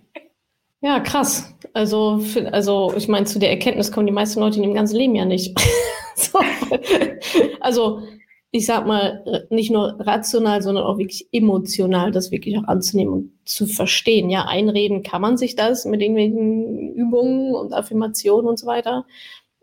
Ja, 0.80 1.00
krass. 1.00 1.52
Also, 1.72 2.22
also 2.52 2.92
ich 2.96 3.08
meine, 3.08 3.26
zu 3.26 3.40
der 3.40 3.50
Erkenntnis 3.50 3.90
kommen 3.90 4.06
die 4.06 4.12
meisten 4.12 4.38
Leute 4.38 4.58
in 4.58 4.62
dem 4.62 4.74
ganzen 4.74 4.94
Leben 4.94 5.16
ja 5.16 5.24
nicht. 5.24 5.58
so. 6.14 6.38
Also, 7.58 8.02
ich 8.52 8.64
sag 8.64 8.86
mal, 8.86 9.46
nicht 9.50 9.72
nur 9.72 9.96
rational, 9.98 10.62
sondern 10.62 10.84
auch 10.84 10.98
wirklich 10.98 11.28
emotional 11.32 12.12
das 12.12 12.30
wirklich 12.30 12.56
auch 12.58 12.64
anzunehmen 12.64 13.12
und 13.12 13.32
zu 13.44 13.66
verstehen. 13.66 14.30
Ja, 14.30 14.44
einreden 14.44 15.02
kann 15.02 15.20
man 15.20 15.36
sich 15.36 15.56
das 15.56 15.84
mit 15.84 16.00
irgendwelchen 16.00 16.94
Übungen 16.94 17.56
und 17.56 17.72
Affirmationen 17.72 18.48
und 18.48 18.58
so 18.58 18.66
weiter. 18.66 19.04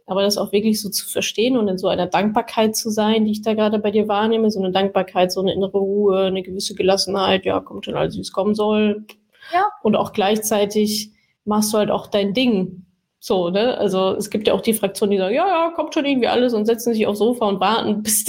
Aber 0.07 0.21
das 0.21 0.37
auch 0.37 0.51
wirklich 0.51 0.81
so 0.81 0.89
zu 0.89 1.07
verstehen 1.07 1.57
und 1.57 1.67
in 1.67 1.77
so 1.77 1.87
einer 1.87 2.05
Dankbarkeit 2.05 2.75
zu 2.75 2.89
sein, 2.91 3.25
die 3.25 3.31
ich 3.31 3.41
da 3.41 3.55
gerade 3.55 3.79
bei 3.79 3.89
dir 3.89 4.07
wahrnehme, 4.07 4.51
so 4.51 4.59
eine 4.59 4.71
Dankbarkeit, 4.71 5.31
so 5.31 5.41
eine 5.41 5.53
innere 5.53 5.79
Ruhe, 5.79 6.25
eine 6.25 6.43
gewisse 6.43 6.75
Gelassenheit, 6.75 7.45
ja, 7.45 7.59
kommt 7.59 7.85
schon 7.85 7.95
alles, 7.95 8.15
wie 8.15 8.21
es 8.21 8.31
kommen 8.31 8.53
soll. 8.53 9.05
Ja. 9.51 9.69
Und 9.81 9.95
auch 9.95 10.13
gleichzeitig 10.13 11.11
machst 11.43 11.73
du 11.73 11.77
halt 11.77 11.89
auch 11.89 12.07
dein 12.07 12.33
Ding. 12.33 12.85
So, 13.19 13.49
ne? 13.49 13.75
Also 13.79 14.15
es 14.15 14.29
gibt 14.29 14.47
ja 14.47 14.53
auch 14.53 14.61
die 14.61 14.75
Fraktion, 14.75 15.09
die 15.09 15.17
sagen, 15.17 15.33
ja, 15.33 15.47
ja, 15.47 15.71
kommt 15.75 15.95
schon 15.95 16.05
irgendwie 16.05 16.27
alles 16.27 16.53
und 16.53 16.65
setzen 16.65 16.93
sich 16.93 17.07
aufs 17.07 17.17
Sofa 17.17 17.47
und 17.47 17.59
warten, 17.59 18.03
bis, 18.03 18.25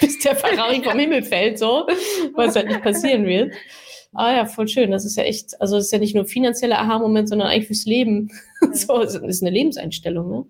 bis 0.00 0.20
der 0.20 0.36
Ferrari 0.36 0.80
vom 0.82 0.96
Himmel 0.98 1.22
fällt, 1.22 1.58
so, 1.58 1.88
weil 2.34 2.48
es 2.48 2.54
halt 2.54 2.68
nicht 2.68 2.82
passieren 2.82 3.26
wird. 3.26 3.52
Ah 4.12 4.34
ja, 4.34 4.46
voll 4.46 4.68
schön. 4.68 4.92
Das 4.92 5.04
ist 5.04 5.16
ja 5.16 5.24
echt, 5.24 5.60
also 5.60 5.76
es 5.76 5.86
ist 5.86 5.92
ja 5.92 5.98
nicht 5.98 6.14
nur 6.14 6.24
finanzieller 6.24 6.78
Aha-Moment, 6.78 7.28
sondern 7.28 7.48
eigentlich 7.48 7.66
fürs 7.66 7.84
Leben. 7.86 8.30
so, 8.72 9.00
ist 9.00 9.42
eine 9.42 9.50
Lebenseinstellung, 9.50 10.30
ne? 10.30 10.44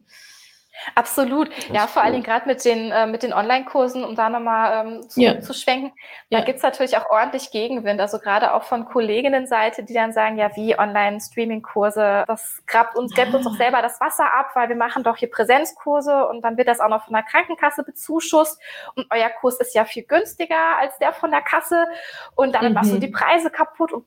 Absolut. 0.95 1.51
Ja, 1.72 1.87
vor 1.87 2.03
allen 2.03 2.12
Dingen 2.12 2.24
gerade 2.24 2.47
mit 2.47 2.64
den, 2.64 2.91
äh, 2.93 3.07
mit 3.07 3.22
den 3.22 3.32
Online-Kursen, 3.32 4.05
um 4.05 4.14
da 4.14 4.28
nochmal 4.28 4.87
ähm, 4.87 5.09
zu, 5.09 5.20
ja. 5.20 5.41
zu 5.41 5.53
schwenken, 5.53 5.93
da 6.30 6.39
ja. 6.39 6.45
gibt's 6.45 6.62
natürlich 6.62 6.97
auch 6.97 7.11
ordentlich 7.11 7.51
Gegenwind. 7.51 8.01
Also 8.01 8.18
gerade 8.18 8.55
auch 8.55 8.62
von 8.62 8.84
Kolleginnenseite, 8.84 9.82
die 9.84 9.95
dann 9.95 10.12
sagen, 10.12 10.37
ja, 10.37 10.55
wie 10.57 10.78
Online-Streaming-Kurse, 10.78 12.24
das 12.26 12.62
grabt 12.66 12.97
uns, 12.97 13.14
gräbt 13.14 13.34
uns 13.34 13.45
doch 13.45 13.57
selber 13.57 13.82
das 13.82 14.01
Wasser 14.01 14.32
ab, 14.32 14.51
weil 14.55 14.68
wir 14.68 14.76
machen 14.76 15.03
doch 15.03 15.16
hier 15.16 15.30
Präsenzkurse 15.30 16.26
und 16.28 16.43
dann 16.43 16.57
wird 16.57 16.68
das 16.68 16.80
auch 16.80 16.89
noch 16.89 17.05
von 17.05 17.14
der 17.14 17.22
Krankenkasse 17.22 17.82
bezuschusst 17.82 18.61
und 18.95 19.07
euer 19.11 19.30
Kurs 19.30 19.59
ist 19.61 19.74
ja 19.74 19.84
viel 19.84 20.05
günstiger 20.05 20.78
als 20.78 20.99
der 20.99 21.12
von 21.12 21.30
der 21.30 21.43
Kasse 21.43 21.87
und 22.34 22.55
damit 22.55 22.70
mhm. 22.70 22.74
machst 22.74 22.93
du 22.93 22.99
die 22.99 23.09
Preise 23.09 23.51
kaputt 23.51 23.93
und 23.93 24.07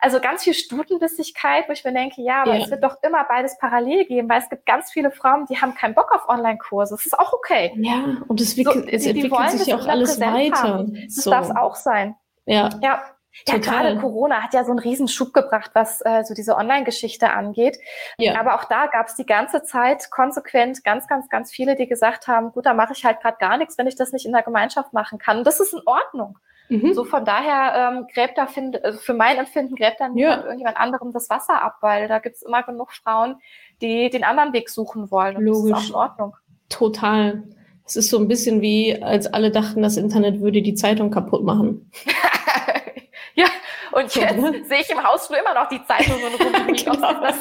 also 0.00 0.20
ganz 0.20 0.44
viel 0.44 0.54
Stutenbissigkeit, 0.54 1.68
wo 1.68 1.72
ich 1.72 1.84
mir 1.84 1.92
denke, 1.92 2.22
ja, 2.22 2.42
aber 2.42 2.54
ja. 2.54 2.64
es 2.64 2.70
wird 2.70 2.82
doch 2.82 2.96
immer 3.02 3.24
beides 3.24 3.58
parallel 3.58 4.04
geben, 4.06 4.28
weil 4.28 4.40
es 4.40 4.48
gibt 4.48 4.66
ganz 4.66 4.92
viele 4.92 5.10
Frauen, 5.10 5.46
die 5.46 5.60
haben 5.60 5.71
haben 5.72 5.78
keinen 5.78 5.94
Bock 5.94 6.12
auf 6.12 6.28
Online-Kurse. 6.28 6.94
Das 6.94 7.06
ist 7.06 7.18
auch 7.18 7.32
okay. 7.32 7.72
Ja, 7.76 8.18
und 8.28 8.40
es, 8.40 8.54
so, 8.54 8.70
es 8.70 9.06
entwickelt 9.06 9.50
sich 9.50 9.66
ja 9.68 9.76
auch 9.76 9.86
alles 9.86 10.20
weiter. 10.20 10.62
Haben. 10.62 10.94
Das 11.04 11.16
so. 11.16 11.30
darf 11.30 11.48
es 11.48 11.56
auch 11.56 11.74
sein. 11.74 12.14
Ja. 12.46 12.70
Ja. 12.82 13.02
Ja, 13.48 13.56
gerade 13.56 13.98
Corona 13.98 14.42
hat 14.42 14.52
ja 14.52 14.62
so 14.62 14.72
einen 14.72 14.78
riesen 14.78 15.08
Schub 15.08 15.32
gebracht, 15.32 15.70
was 15.72 16.02
äh, 16.04 16.22
so 16.22 16.34
diese 16.34 16.54
Online-Geschichte 16.54 17.30
angeht. 17.30 17.78
Ja. 18.18 18.38
Aber 18.38 18.56
auch 18.56 18.64
da 18.64 18.88
gab 18.88 19.06
es 19.06 19.14
die 19.14 19.24
ganze 19.24 19.62
Zeit 19.62 20.10
konsequent 20.10 20.84
ganz, 20.84 21.08
ganz, 21.08 21.30
ganz 21.30 21.50
viele, 21.50 21.74
die 21.74 21.86
gesagt 21.86 22.28
haben, 22.28 22.52
gut, 22.52 22.66
da 22.66 22.74
mache 22.74 22.92
ich 22.92 23.06
halt 23.06 23.22
gerade 23.22 23.38
gar 23.38 23.56
nichts, 23.56 23.78
wenn 23.78 23.86
ich 23.86 23.96
das 23.96 24.12
nicht 24.12 24.26
in 24.26 24.32
der 24.32 24.42
Gemeinschaft 24.42 24.92
machen 24.92 25.18
kann. 25.18 25.38
Und 25.38 25.46
das 25.46 25.60
ist 25.60 25.72
in 25.72 25.80
Ordnung. 25.86 26.38
Mhm. 26.72 26.94
So 26.94 27.04
von 27.04 27.24
daher 27.24 27.92
ähm, 27.92 28.06
gräbt 28.12 28.38
da 28.38 28.46
find, 28.46 28.82
also 28.82 28.98
für 28.98 29.14
mein 29.14 29.36
Empfinden 29.36 29.76
gräbt 29.76 30.00
dann 30.00 30.16
ja. 30.16 30.42
irgendjemand 30.42 30.78
anderem 30.78 31.12
das 31.12 31.28
Wasser 31.28 31.62
ab, 31.62 31.76
weil 31.82 32.08
da 32.08 32.18
gibt's 32.18 32.42
immer 32.42 32.62
genug 32.62 32.92
Frauen, 32.92 33.36
die 33.82 34.08
den 34.08 34.24
anderen 34.24 34.52
Weg 34.52 34.70
suchen 34.70 35.10
wollen. 35.10 35.36
Und 35.36 35.44
Logisch. 35.44 35.70
das 35.70 35.84
ist 35.84 35.90
auch 35.90 35.90
in 35.90 36.10
Ordnung. 36.10 36.36
Total. 36.68 37.42
Es 37.84 37.96
ist 37.96 38.10
so 38.10 38.18
ein 38.18 38.28
bisschen 38.28 38.62
wie, 38.62 39.02
als 39.02 39.26
alle 39.26 39.50
dachten, 39.50 39.82
das 39.82 39.96
Internet 39.96 40.40
würde 40.40 40.62
die 40.62 40.74
Zeitung 40.74 41.10
kaputt 41.10 41.44
machen. 41.44 41.90
ja, 43.34 43.46
und 43.92 44.14
jetzt 44.14 44.68
sehe 44.68 44.80
ich 44.80 44.90
im 44.90 45.02
Hausflur 45.02 45.38
immer 45.38 45.54
noch 45.54 45.68
die 45.68 45.80
Zeitungen 45.84 46.34
rumliegen. 46.34 46.92
genau. 46.94 47.20
das, 47.20 47.36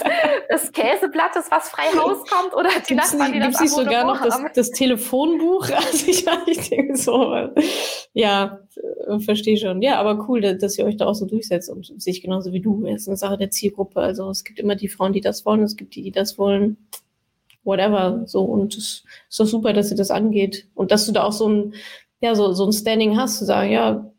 das 0.49 0.71
Käseblatt 0.71 1.35
ist, 1.35 1.49
was 1.51 1.69
frei 1.69 1.87
rauskommt, 1.97 2.53
oder 2.53 2.69
die 2.69 2.93
gibt's 2.93 3.13
Nachbarn, 3.13 3.33
die 3.33 3.39
das 3.39 3.57
Gibt 3.57 3.69
es 3.69 3.75
sogar 3.75 4.05
noch 4.05 4.21
das, 4.21 4.41
das, 4.53 4.71
Telefonbuch? 4.71 5.69
Also 5.81 6.07
ich, 6.07 6.25
ich 6.47 6.69
denke 6.69 6.97
so, 6.97 7.33
ja, 8.13 8.59
äh, 9.07 9.19
verstehe 9.19 9.57
schon. 9.57 9.81
Ja, 9.81 9.99
aber 9.99 10.27
cool, 10.27 10.41
dass 10.41 10.77
ihr 10.77 10.85
euch 10.85 10.97
da 10.97 11.05
auch 11.07 11.15
so 11.15 11.25
durchsetzt 11.25 11.69
und 11.69 12.01
sich 12.01 12.21
genauso 12.21 12.53
wie 12.53 12.61
du. 12.61 12.85
Es 12.85 13.03
ist 13.03 13.07
eine 13.07 13.17
Sache 13.17 13.37
der 13.37 13.51
Zielgruppe. 13.51 13.99
Also 13.99 14.29
es 14.29 14.43
gibt 14.43 14.59
immer 14.59 14.75
die 14.75 14.89
Frauen, 14.89 15.13
die 15.13 15.21
das 15.21 15.45
wollen, 15.45 15.63
es 15.63 15.75
gibt 15.75 15.95
die, 15.95 16.03
die 16.03 16.11
das 16.11 16.37
wollen. 16.37 16.77
Whatever. 17.63 18.23
So, 18.25 18.41
und 18.41 18.75
es 18.75 19.03
ist 19.29 19.39
doch 19.39 19.45
super, 19.45 19.73
dass 19.73 19.91
ihr 19.91 19.97
das 19.97 20.11
angeht. 20.11 20.67
Und 20.73 20.91
dass 20.91 21.05
du 21.05 21.11
da 21.11 21.23
auch 21.23 21.31
so 21.31 21.47
ein, 21.47 21.73
ja, 22.19 22.35
so, 22.35 22.53
so 22.53 22.65
ein 22.65 22.73
Standing 22.73 23.17
hast, 23.17 23.37
zu 23.37 23.45
sagen, 23.45 23.71
ja, 23.71 24.11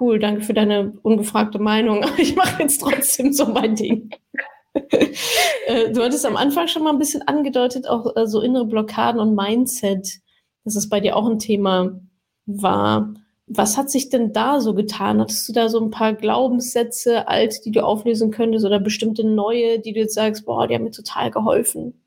cool, 0.00 0.18
danke 0.18 0.42
für 0.42 0.54
deine 0.54 0.92
ungefragte 1.02 1.58
Meinung, 1.58 2.04
aber 2.04 2.18
ich 2.18 2.36
mache 2.36 2.62
jetzt 2.62 2.80
trotzdem 2.80 3.32
so 3.32 3.46
mein 3.46 3.74
Ding. 3.74 4.10
Äh, 5.66 5.92
du 5.92 6.02
hattest 6.02 6.26
am 6.26 6.36
Anfang 6.36 6.66
schon 6.66 6.82
mal 6.82 6.90
ein 6.90 6.98
bisschen 6.98 7.22
angedeutet, 7.22 7.88
auch 7.88 8.16
äh, 8.16 8.26
so 8.26 8.42
innere 8.42 8.66
Blockaden 8.66 9.20
und 9.20 9.36
Mindset, 9.36 10.18
dass 10.64 10.74
es 10.74 10.88
bei 10.88 10.98
dir 10.98 11.16
auch 11.16 11.26
ein 11.26 11.38
Thema 11.38 12.00
war. 12.44 13.14
Was 13.46 13.78
hat 13.78 13.88
sich 13.88 14.08
denn 14.08 14.32
da 14.32 14.60
so 14.60 14.74
getan? 14.74 15.20
Hattest 15.20 15.48
du 15.48 15.52
da 15.52 15.68
so 15.68 15.80
ein 15.80 15.90
paar 15.90 16.12
Glaubenssätze, 16.12 17.28
alte, 17.28 17.62
die 17.64 17.70
du 17.70 17.84
auflösen 17.84 18.32
könntest 18.32 18.66
oder 18.66 18.80
bestimmte 18.80 19.24
neue, 19.24 19.78
die 19.78 19.92
du 19.92 20.00
jetzt 20.00 20.14
sagst, 20.14 20.44
boah, 20.44 20.66
die 20.66 20.74
haben 20.74 20.84
mir 20.84 20.90
total 20.90 21.30
geholfen? 21.30 22.04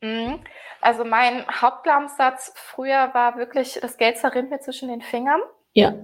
Mhm. 0.00 0.38
Also 0.80 1.04
mein 1.04 1.46
Hauptglaubenssatz 1.48 2.52
früher 2.54 3.10
war 3.12 3.36
wirklich, 3.36 3.80
das 3.82 3.98
Geld 3.98 4.18
zerrinnt 4.18 4.50
mir 4.50 4.60
zwischen 4.60 4.88
den 4.88 5.02
Fingern. 5.02 5.40
Ja 5.74 5.94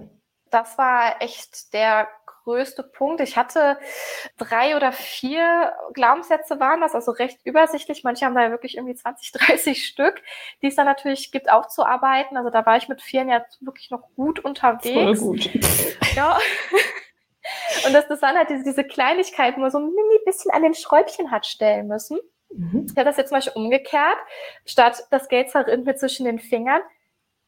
das 0.53 0.77
war 0.77 1.21
echt 1.21 1.73
der 1.73 2.07
größte 2.43 2.83
Punkt. 2.83 3.21
Ich 3.21 3.37
hatte 3.37 3.77
drei 4.37 4.75
oder 4.75 4.91
vier 4.91 5.73
Glaubenssätze 5.93 6.59
waren 6.59 6.81
das, 6.81 6.93
also 6.93 7.11
recht 7.11 7.39
übersichtlich. 7.45 8.03
Manche 8.03 8.25
haben 8.25 8.35
da 8.35 8.51
wirklich 8.51 8.75
irgendwie 8.75 8.95
20, 8.95 9.31
30 9.31 9.85
Stück, 9.87 10.21
die 10.61 10.67
es 10.67 10.75
dann 10.75 10.85
natürlich 10.85 11.31
gibt, 11.31 11.51
aufzuarbeiten. 11.51 12.37
Also 12.37 12.49
da 12.49 12.65
war 12.65 12.77
ich 12.77 12.89
mit 12.89 13.01
vieren 13.01 13.29
ja 13.29 13.45
wirklich 13.61 13.91
noch 13.91 14.09
gut 14.15 14.39
unterwegs. 14.39 15.19
Voll 15.19 15.35
gut. 15.35 15.49
Ja. 16.15 16.37
Und 17.87 17.93
das, 17.93 18.07
das 18.07 18.21
waren 18.21 18.37
halt 18.37 18.49
diese, 18.49 18.63
diese 18.63 18.83
Kleinigkeiten, 18.83 19.57
wo 19.57 19.61
man 19.61 19.71
so 19.71 19.79
ein 19.79 19.87
mini 19.87 20.19
bisschen 20.25 20.51
an 20.51 20.61
den 20.61 20.75
Schräubchen 20.75 21.31
hat 21.31 21.47
stellen 21.47 21.87
müssen. 21.87 22.19
Mhm. 22.49 22.85
Ich 22.85 22.95
habe 22.95 23.05
das 23.05 23.17
jetzt 23.17 23.29
zum 23.29 23.37
Beispiel 23.37 23.53
umgekehrt. 23.55 24.17
Statt 24.63 25.07
das 25.09 25.27
Geld 25.27 25.49
zerrinnt 25.49 25.85
mir 25.85 25.95
zwischen 25.95 26.25
den 26.25 26.39
Fingern, 26.39 26.81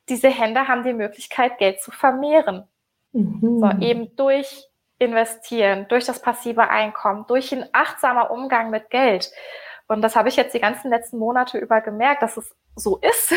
diese 0.09 0.29
Hände 0.29 0.67
haben 0.67 0.83
die 0.83 0.93
Möglichkeit, 0.93 1.57
Geld 1.57 1.81
zu 1.81 1.91
vermehren. 1.91 2.67
Mhm. 3.15 3.59
So, 3.59 3.69
eben 3.85 4.15
durch 4.17 4.67
investieren, 4.99 5.87
durch 5.89 6.05
das 6.05 6.21
passive 6.21 6.69
Einkommen, 6.69 7.25
durch 7.27 7.51
ein 7.53 7.65
achtsamer 7.73 8.29
Umgang 8.29 8.69
mit 8.69 8.89
Geld. 8.89 9.31
Und 9.87 10.01
das 10.01 10.15
habe 10.15 10.29
ich 10.29 10.35
jetzt 10.35 10.53
die 10.53 10.59
ganzen 10.59 10.89
letzten 10.89 11.17
Monate 11.17 11.57
über 11.57 11.81
gemerkt, 11.81 12.23
dass 12.23 12.37
es 12.37 12.55
so 12.75 12.97
ist. 12.97 13.33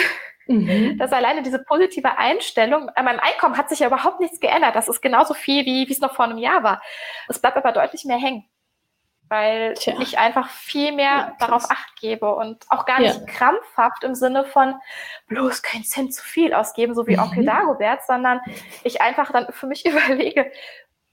Mhm. 0.47 0.97
Dass 0.99 1.13
alleine 1.13 1.43
diese 1.43 1.63
positive 1.63 2.17
Einstellung, 2.17 2.89
an 2.89 3.05
meinem 3.05 3.21
Einkommen 3.21 3.59
hat 3.59 3.69
sich 3.69 3.81
ja 3.81 3.87
überhaupt 3.87 4.19
nichts 4.19 4.41
geändert. 4.41 4.75
Das 4.75 4.89
ist 4.89 5.03
genauso 5.03 5.35
viel, 5.35 5.67
wie, 5.67 5.87
wie 5.87 5.93
es 5.93 6.01
noch 6.01 6.15
vor 6.15 6.25
einem 6.25 6.39
Jahr 6.39 6.63
war. 6.63 6.83
Es 7.29 7.39
bleibt 7.39 7.59
aber 7.59 7.73
deutlich 7.73 8.05
mehr 8.07 8.17
hängen 8.17 8.49
weil 9.29 9.75
Tja. 9.75 9.95
ich 10.01 10.19
einfach 10.19 10.49
viel 10.49 10.93
mehr 10.93 11.05
ja, 11.05 11.37
darauf 11.39 11.71
acht 11.71 11.97
gebe 12.01 12.35
und 12.35 12.65
auch 12.71 12.87
gar 12.87 13.01
nicht 13.01 13.21
ja. 13.21 13.27
krampfhaft 13.27 14.05
im 14.05 14.15
Sinne 14.15 14.45
von 14.45 14.75
bloß 15.27 15.63
kein 15.63 15.85
Cent 15.85 16.15
zu 16.15 16.23
viel 16.25 16.55
ausgeben, 16.55 16.95
so 16.95 17.07
wie 17.07 17.17
mhm. 17.17 17.23
Onkel 17.23 17.45
Dagobert, 17.45 18.05
sondern 18.07 18.41
ich 18.85 19.01
einfach 19.01 19.31
dann 19.33 19.53
für 19.53 19.67
mich 19.67 19.85
überlege, 19.87 20.51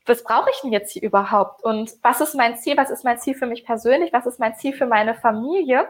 was 0.06 0.24
brauche 0.24 0.50
ich 0.52 0.62
denn 0.62 0.72
jetzt 0.72 0.92
hier 0.92 1.04
überhaupt 1.04 1.64
und 1.64 1.92
was 2.04 2.22
ist 2.22 2.36
mein 2.36 2.58
Ziel, 2.58 2.78
was 2.78 2.90
ist 2.90 3.04
mein 3.04 3.18
Ziel 3.20 3.36
für 3.36 3.48
mich 3.48 3.66
persönlich, 3.66 4.14
was 4.14 4.26
ist 4.26 4.40
mein 4.40 4.56
Ziel 4.56 4.74
für 4.74 4.86
meine 4.86 5.16
Familie, 5.16 5.90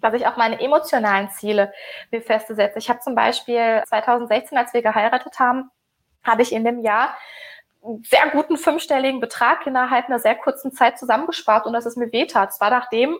dass 0.00 0.14
ich 0.14 0.26
auch 0.26 0.36
meine 0.36 0.60
emotionalen 0.60 1.30
Ziele 1.30 1.72
mir 2.10 2.22
festsetze. 2.22 2.78
Ich 2.78 2.88
habe 2.88 3.00
zum 3.00 3.14
Beispiel 3.14 3.82
2016, 3.86 4.56
als 4.56 4.72
wir 4.72 4.82
geheiratet 4.82 5.38
haben, 5.38 5.70
habe 6.22 6.42
ich 6.42 6.52
in 6.52 6.64
dem 6.64 6.80
Jahr 6.80 7.14
sehr 8.02 8.30
guten 8.30 8.56
fünfstelligen 8.56 9.20
Betrag 9.20 9.66
innerhalb 9.66 10.06
einer 10.06 10.18
sehr 10.18 10.34
kurzen 10.34 10.72
Zeit 10.72 10.98
zusammengespart 10.98 11.66
und 11.66 11.72
dass 11.72 11.86
es 11.86 11.96
mir 11.96 12.12
wehtat. 12.12 12.50
Es 12.50 12.60
war 12.60 12.70
nachdem 12.70 13.18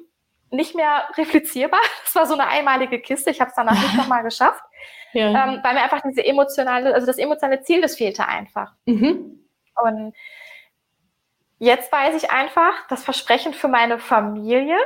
nicht 0.51 0.75
mehr 0.75 1.09
replizierbar. 1.17 1.81
Das 2.05 2.15
war 2.15 2.27
so 2.27 2.35
eine 2.35 2.47
einmalige 2.47 3.01
Kiste. 3.01 3.31
Ich 3.31 3.41
habe 3.41 3.51
es 3.51 3.57
danach 3.57 3.81
nicht 3.81 3.97
nochmal 3.97 4.23
geschafft, 4.23 4.63
ja. 5.13 5.29
ähm, 5.29 5.61
weil 5.63 5.75
mir 5.75 5.83
einfach 5.83 6.03
diese 6.03 6.25
emotionale, 6.25 6.95
also 6.95 7.07
das 7.07 7.19
emotionale 7.19 7.63
Ziel, 7.63 7.81
das 7.81 7.97
fehlte 7.97 8.27
einfach. 8.27 8.73
Mhm. 8.87 9.41
Und 9.83 10.15
jetzt 11.59 11.91
weiß 11.91 12.23
ich 12.23 12.31
einfach, 12.31 12.73
das 12.89 13.03
Versprechen 13.03 13.53
für 13.53 13.69
meine 13.69 13.99
Familie, 13.99 14.77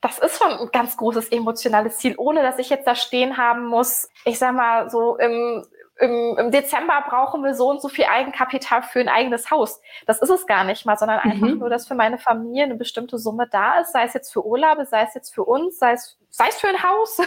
das 0.00 0.18
ist 0.18 0.38
schon 0.38 0.52
ein 0.52 0.70
ganz 0.72 0.96
großes 0.96 1.28
emotionales 1.28 1.98
Ziel, 1.98 2.14
ohne 2.16 2.42
dass 2.42 2.58
ich 2.58 2.70
jetzt 2.70 2.86
da 2.86 2.94
stehen 2.94 3.36
haben 3.36 3.66
muss, 3.66 4.08
ich 4.24 4.38
sag 4.38 4.54
mal 4.54 4.90
so 4.90 5.16
im 5.16 5.64
im, 6.00 6.36
im 6.38 6.50
Dezember 6.50 7.04
brauchen 7.06 7.44
wir 7.44 7.54
so 7.54 7.68
und 7.68 7.82
so 7.82 7.88
viel 7.88 8.06
Eigenkapital 8.06 8.82
für 8.82 9.00
ein 9.00 9.08
eigenes 9.08 9.50
Haus. 9.50 9.80
Das 10.06 10.20
ist 10.20 10.30
es 10.30 10.46
gar 10.46 10.64
nicht 10.64 10.86
mal, 10.86 10.96
sondern 10.96 11.20
einfach 11.20 11.48
mhm. 11.48 11.58
nur, 11.58 11.68
dass 11.68 11.86
für 11.86 11.94
meine 11.94 12.18
Familie 12.18 12.64
eine 12.64 12.76
bestimmte 12.76 13.18
Summe 13.18 13.46
da 13.50 13.80
ist, 13.80 13.92
sei 13.92 14.04
es 14.04 14.14
jetzt 14.14 14.32
für 14.32 14.44
Urlaube, 14.44 14.86
sei 14.86 15.02
es 15.02 15.14
jetzt 15.14 15.34
für 15.34 15.44
uns, 15.44 15.78
sei 15.78 15.92
es, 15.92 16.18
sei 16.30 16.48
es 16.48 16.58
für 16.58 16.68
ein 16.68 16.82
Haus. 16.82 17.18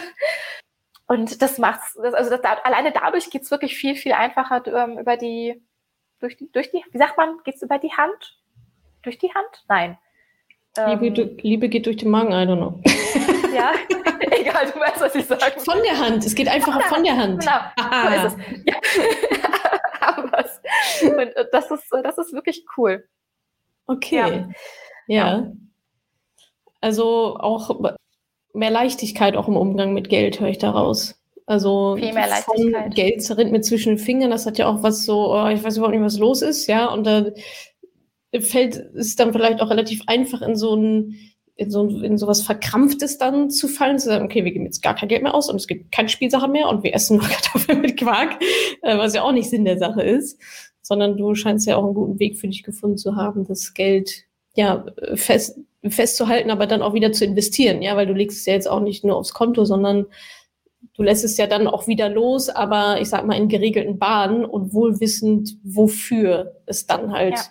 Und 1.06 1.40
das 1.42 1.58
macht's, 1.58 1.96
also 1.98 2.30
das, 2.30 2.40
alleine 2.64 2.90
dadurch 2.90 3.30
geht's 3.30 3.50
wirklich 3.50 3.76
viel, 3.76 3.94
viel 3.94 4.12
einfacher 4.12 4.66
ähm, 4.66 4.98
über 4.98 5.16
die, 5.16 5.62
durch 6.18 6.36
die, 6.36 6.50
durch 6.50 6.70
die, 6.70 6.82
wie 6.90 6.98
sagt 6.98 7.16
man, 7.16 7.38
geht's 7.44 7.62
über 7.62 7.78
die 7.78 7.92
Hand? 7.92 8.38
Durch 9.02 9.18
die 9.18 9.32
Hand? 9.34 9.64
Nein. 9.68 9.98
Liebe, 10.76 11.20
ähm, 11.20 11.36
Liebe 11.42 11.68
geht 11.68 11.86
durch 11.86 11.98
den 11.98 12.10
Magen, 12.10 12.32
I 12.32 12.46
don't 12.46 12.56
know. 12.56 12.80
ja. 13.54 13.72
Egal, 14.30 14.70
du 14.72 14.80
weißt, 14.80 15.00
was 15.00 15.14
ich 15.14 15.26
sage. 15.26 15.58
Von 15.58 15.78
der 15.82 15.98
Hand. 15.98 16.24
Es 16.24 16.34
geht 16.34 16.48
einfach 16.48 16.80
von 16.82 17.04
der 17.04 17.16
Hand. 17.16 17.40
Genau, 17.40 17.60
so 18.08 18.26
ist 18.26 18.34
es. 18.34 18.64
Ja. 18.66 20.16
Wir's. 20.30 20.60
Und 21.02 21.18
äh, 21.18 21.46
das 21.50 21.70
ist, 21.70 21.84
das 22.02 22.18
ist 22.18 22.32
wirklich 22.32 22.64
cool. 22.76 23.08
Okay. 23.86 24.46
Ja. 25.06 25.38
ja. 25.38 25.52
Also 26.80 27.36
auch 27.38 27.96
mehr 28.52 28.70
Leichtigkeit 28.70 29.36
auch 29.36 29.48
im 29.48 29.56
Umgang 29.56 29.94
mit 29.94 30.08
Geld, 30.08 30.40
höre 30.40 30.48
ich 30.48 30.58
daraus. 30.58 31.20
Also 31.46 31.96
Viel 31.96 32.12
mehr 32.12 32.28
Leichtigkeit. 32.28 32.94
Geld 32.94 33.22
zerrinnt 33.22 33.52
mir 33.52 33.60
zwischen 33.60 33.96
den 33.96 33.98
Fingern, 33.98 34.30
das 34.30 34.46
hat 34.46 34.58
ja 34.58 34.66
auch 34.66 34.82
was 34.82 35.04
so, 35.04 35.34
oh, 35.34 35.48
ich 35.48 35.62
weiß 35.62 35.76
überhaupt 35.76 35.94
nicht, 35.94 36.04
was 36.04 36.18
los 36.18 36.42
ist, 36.42 36.66
ja. 36.66 36.86
Und 36.86 37.04
da 37.06 37.26
fällt 38.40 38.76
es 38.76 39.16
dann 39.16 39.32
vielleicht 39.32 39.60
auch 39.60 39.70
relativ 39.70 40.02
einfach 40.06 40.42
in 40.42 40.56
so 40.56 40.74
ein 40.74 41.18
in 41.56 41.70
so, 41.70 41.86
in 41.86 42.18
so 42.18 42.26
was 42.26 42.42
Verkrampftes 42.42 43.18
dann 43.18 43.50
zu 43.50 43.68
fallen, 43.68 43.98
zu 43.98 44.06
sagen, 44.06 44.24
okay, 44.24 44.44
wir 44.44 44.52
geben 44.52 44.64
jetzt 44.64 44.82
gar 44.82 44.94
kein 44.94 45.08
Geld 45.08 45.22
mehr 45.22 45.34
aus 45.34 45.48
und 45.48 45.56
es 45.56 45.68
gibt 45.68 45.92
keine 45.92 46.08
Spielsachen 46.08 46.50
mehr 46.50 46.68
und 46.68 46.82
wir 46.82 46.94
essen 46.94 47.18
noch 47.18 47.28
Kartoffeln 47.30 47.80
mit 47.80 47.96
Quark, 47.96 48.40
äh, 48.82 48.98
was 48.98 49.14
ja 49.14 49.22
auch 49.22 49.32
nicht 49.32 49.50
Sinn 49.50 49.64
der 49.64 49.78
Sache 49.78 50.02
ist, 50.02 50.40
sondern 50.82 51.16
du 51.16 51.34
scheinst 51.34 51.66
ja 51.66 51.76
auch 51.76 51.84
einen 51.84 51.94
guten 51.94 52.18
Weg 52.18 52.38
für 52.38 52.48
dich 52.48 52.62
gefunden 52.62 52.98
zu 52.98 53.16
haben, 53.16 53.46
das 53.46 53.72
Geld 53.74 54.24
ja 54.54 54.84
fest, 55.14 55.60
festzuhalten, 55.86 56.50
aber 56.50 56.66
dann 56.66 56.82
auch 56.82 56.94
wieder 56.94 57.12
zu 57.12 57.24
investieren, 57.24 57.82
ja, 57.82 57.96
weil 57.96 58.06
du 58.06 58.14
legst 58.14 58.38
es 58.38 58.46
ja 58.46 58.54
jetzt 58.54 58.68
auch 58.68 58.80
nicht 58.80 59.04
nur 59.04 59.16
aufs 59.16 59.34
Konto, 59.34 59.64
sondern 59.64 60.06
du 60.94 61.02
lässt 61.02 61.24
es 61.24 61.36
ja 61.36 61.46
dann 61.46 61.68
auch 61.68 61.86
wieder 61.86 62.08
los, 62.08 62.48
aber 62.48 63.00
ich 63.00 63.08
sag 63.08 63.26
mal 63.26 63.36
in 63.36 63.48
geregelten 63.48 63.98
Bahnen 63.98 64.44
und 64.44 64.72
wohlwissend, 64.72 65.56
wofür 65.62 66.56
es 66.66 66.86
dann 66.86 67.12
halt 67.12 67.34
ja 67.34 67.44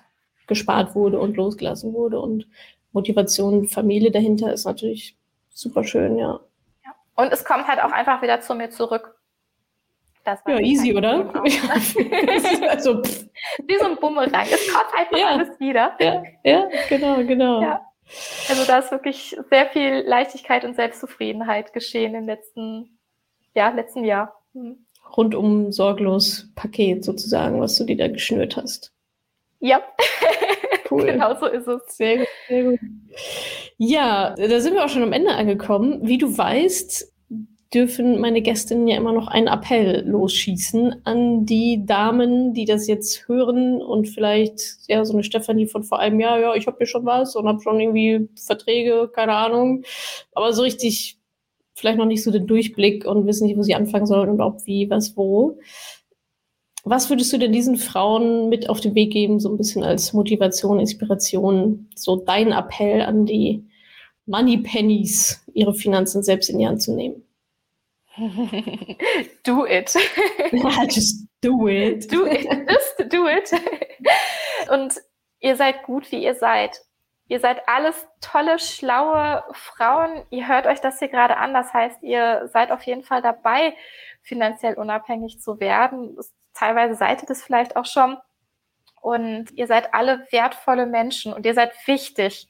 gespart 0.47 0.95
wurde 0.95 1.19
und 1.19 1.37
losgelassen 1.37 1.93
wurde. 1.93 2.19
Und 2.19 2.47
Motivation, 2.93 3.67
Familie 3.67 4.11
dahinter 4.11 4.53
ist 4.53 4.65
natürlich 4.65 5.17
super 5.49 5.83
schön, 5.83 6.17
ja. 6.17 6.39
ja. 6.85 6.95
Und 7.15 7.33
es 7.33 7.43
kommt 7.43 7.67
halt 7.67 7.81
auch 7.83 7.91
einfach 7.91 8.21
wieder 8.21 8.41
zu 8.41 8.55
mir 8.55 8.69
zurück. 8.69 9.15
ja, 10.25 10.59
easy, 10.59 10.95
oder? 10.95 11.33
also, 12.69 13.01
Wie 13.03 13.77
so 13.77 13.85
ein 13.85 13.97
Bumerang. 13.97 14.47
Es 14.49 14.71
kommt 14.71 14.93
einfach 14.95 15.17
ja. 15.17 15.27
alles 15.27 15.59
wieder. 15.59 15.95
Ja, 15.99 16.23
ja 16.43 16.69
genau, 16.87 17.17
genau. 17.25 17.61
Ja. 17.61 17.81
Also 18.49 18.65
da 18.65 18.79
ist 18.79 18.91
wirklich 18.91 19.35
sehr 19.49 19.67
viel 19.67 20.03
Leichtigkeit 20.05 20.65
und 20.65 20.75
Selbstzufriedenheit 20.75 21.73
geschehen 21.73 22.15
im 22.15 22.27
letzten, 22.27 22.99
ja, 23.55 23.69
letzten 23.69 24.03
Jahr. 24.03 24.41
Mhm. 24.53 24.85
Rundum 25.15 25.71
sorglos 25.71 26.47
Paket 26.55 27.03
sozusagen, 27.03 27.59
was 27.59 27.77
du 27.77 27.83
dir 27.83 27.97
da 27.97 28.07
geschnürt 28.07 28.57
hast. 28.57 28.93
Ja, 29.59 29.81
cool. 30.93 31.05
genau 31.05 31.35
so 31.39 31.47
ist 31.47 31.67
es. 31.67 31.97
Sehr 31.97 32.17
gut, 32.19 32.27
sehr 32.47 32.63
gut. 32.63 32.79
Ja, 33.77 34.35
da 34.35 34.59
sind 34.59 34.73
wir 34.73 34.85
auch 34.85 34.89
schon 34.89 35.03
am 35.03 35.13
Ende 35.13 35.31
angekommen. 35.31 35.99
Wie 36.03 36.17
du 36.17 36.37
weißt, 36.37 37.11
dürfen 37.73 38.19
meine 38.19 38.41
Gästinnen 38.41 38.87
ja 38.87 38.97
immer 38.97 39.13
noch 39.13 39.27
einen 39.27 39.47
Appell 39.47 40.07
losschießen 40.07 41.01
an 41.05 41.45
die 41.45 41.85
Damen, 41.85 42.53
die 42.53 42.65
das 42.65 42.87
jetzt 42.87 43.27
hören 43.27 43.81
und 43.81 44.07
vielleicht, 44.07 44.77
ja, 44.87 45.03
so 45.03 45.13
eine 45.13 45.23
Stefanie 45.23 45.65
von 45.65 45.83
vor 45.83 45.99
einem 45.99 46.19
Jahr, 46.19 46.39
ja, 46.39 46.55
ich 46.55 46.67
habe 46.67 46.77
hier 46.77 46.87
schon 46.87 47.05
was 47.05 47.35
und 47.35 47.47
habe 47.47 47.61
schon 47.61 47.79
irgendwie 47.79 48.29
Verträge, 48.39 49.09
keine 49.13 49.33
Ahnung, 49.33 49.83
aber 50.33 50.53
so 50.53 50.61
richtig 50.61 51.17
vielleicht 51.75 51.97
noch 51.97 52.05
nicht 52.05 52.23
so 52.23 52.31
den 52.31 52.47
Durchblick 52.47 53.05
und 53.05 53.25
wissen 53.25 53.47
nicht, 53.47 53.57
wo 53.57 53.63
sie 53.63 53.75
anfangen 53.75 54.05
sollen 54.05 54.29
und 54.29 54.41
ob, 54.41 54.65
wie, 54.65 54.89
was, 54.89 55.17
wo. 55.17 55.57
Was 56.85 57.09
würdest 57.09 57.31
du 57.31 57.37
denn 57.37 57.53
diesen 57.53 57.77
Frauen 57.77 58.49
mit 58.49 58.69
auf 58.69 58.81
den 58.81 58.93
Weg 58.93 59.13
geben, 59.13 59.39
so 59.39 59.49
ein 59.49 59.57
bisschen 59.57 59.83
als 59.83 60.11
Motivation, 60.11 60.79
Inspiration, 60.79 61.89
so 61.95 62.17
dein 62.17 62.51
Appell 62.51 63.01
an 63.01 63.25
die 63.25 63.65
Money 64.25 64.57
Pennies, 64.57 65.45
ihre 65.53 65.73
Finanzen 65.73 66.23
selbst 66.23 66.49
in 66.49 66.59
die 66.59 66.67
Hand 66.67 66.81
zu 66.81 66.93
nehmen? 66.93 67.23
do 69.43 69.65
it. 69.65 69.95
just 70.89 71.25
do 71.41 71.67
it. 71.67 72.11
Do 72.11 72.27
it. 72.27 72.45
Just 72.69 73.11
do 73.11 73.27
it. 73.27 73.51
Und 74.69 74.93
ihr 75.39 75.55
seid 75.55 75.83
gut, 75.83 76.11
wie 76.11 76.23
ihr 76.23 76.35
seid. 76.35 76.81
Ihr 77.27 77.39
seid 77.39 77.67
alles 77.67 77.95
tolle, 78.19 78.59
schlaue 78.59 79.43
Frauen. 79.53 80.21
Ihr 80.29 80.47
hört 80.47 80.67
euch 80.67 80.81
das 80.81 80.99
hier 80.99 81.07
gerade 81.07 81.37
an. 81.37 81.53
Das 81.53 81.73
heißt, 81.73 82.03
ihr 82.03 82.49
seid 82.51 82.71
auf 82.71 82.83
jeden 82.83 83.03
Fall 83.03 83.21
dabei, 83.21 83.73
finanziell 84.21 84.75
unabhängig 84.75 85.39
zu 85.39 85.59
werden. 85.59 86.15
Es 86.19 86.33
teilweise 86.53 86.95
seid 86.95 87.21
ihr 87.21 87.27
das 87.27 87.43
vielleicht 87.43 87.75
auch 87.75 87.85
schon. 87.85 88.17
Und 89.01 89.51
ihr 89.51 89.67
seid 89.67 89.93
alle 89.93 90.25
wertvolle 90.31 90.85
Menschen 90.85 91.33
und 91.33 91.45
ihr 91.45 91.53
seid 91.53 91.73
wichtig. 91.87 92.49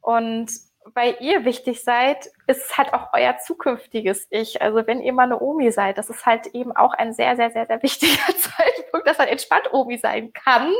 Und 0.00 0.50
weil 0.94 1.16
ihr 1.20 1.44
wichtig 1.44 1.84
seid, 1.84 2.28
ist 2.46 2.76
halt 2.76 2.92
auch 2.92 3.12
euer 3.12 3.38
zukünftiges 3.38 4.26
Ich. 4.30 4.60
Also 4.62 4.86
wenn 4.86 5.00
ihr 5.00 5.12
mal 5.12 5.24
eine 5.24 5.40
Omi 5.40 5.70
seid, 5.70 5.98
das 5.98 6.10
ist 6.10 6.26
halt 6.26 6.48
eben 6.48 6.74
auch 6.74 6.94
ein 6.94 7.12
sehr, 7.12 7.36
sehr, 7.36 7.50
sehr, 7.50 7.66
sehr 7.66 7.82
wichtiger 7.82 8.34
Zeitpunkt, 8.38 9.06
dass 9.06 9.18
man 9.18 9.28
entspannt 9.28 9.72
Omi 9.72 9.98
sein 9.98 10.32
kann, 10.32 10.72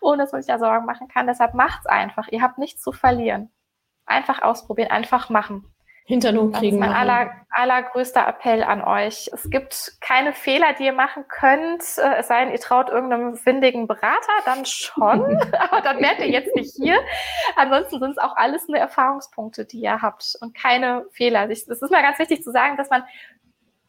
ohne 0.00 0.24
dass 0.24 0.32
man 0.32 0.42
sich 0.42 0.48
da 0.52 0.58
Sorgen 0.58 0.86
machen 0.86 1.08
kann. 1.08 1.26
Deshalb 1.26 1.54
macht's 1.54 1.86
einfach. 1.86 2.28
Ihr 2.28 2.42
habt 2.42 2.58
nichts 2.58 2.82
zu 2.82 2.92
verlieren. 2.92 3.50
Einfach 4.06 4.42
ausprobieren, 4.42 4.90
einfach 4.90 5.30
machen. 5.30 5.73
Hintern 6.06 6.36
kriegen. 6.52 6.52
Das 6.52 6.62
ist 6.62 6.78
mein 6.78 6.92
aller, 6.92 7.30
allergrößter 7.50 8.26
Appell 8.28 8.62
an 8.62 8.82
euch. 8.82 9.30
Es 9.32 9.48
gibt 9.48 9.92
keine 10.02 10.34
Fehler, 10.34 10.74
die 10.74 10.84
ihr 10.84 10.92
machen 10.92 11.24
könnt, 11.28 11.82
äh, 11.96 12.16
es 12.18 12.28
sei 12.28 12.44
denn, 12.44 12.52
ihr 12.52 12.60
traut 12.60 12.90
irgendeinem 12.90 13.38
windigen 13.46 13.86
Berater, 13.86 14.32
dann 14.44 14.66
schon, 14.66 15.40
aber 15.58 15.80
dann 15.80 16.00
werdet 16.00 16.20
ihr 16.20 16.30
jetzt 16.30 16.54
nicht 16.54 16.74
hier. 16.76 16.98
Ansonsten 17.56 18.00
sind 18.00 18.10
es 18.10 18.18
auch 18.18 18.36
alles 18.36 18.68
nur 18.68 18.76
Erfahrungspunkte, 18.76 19.64
die 19.64 19.80
ihr 19.80 20.02
habt 20.02 20.36
und 20.42 20.54
keine 20.54 21.06
Fehler. 21.12 21.48
Es 21.48 21.66
ist 21.66 21.90
mal 21.90 22.02
ganz 22.02 22.18
wichtig 22.18 22.42
zu 22.42 22.52
sagen, 22.52 22.76
dass 22.76 22.90
man 22.90 23.04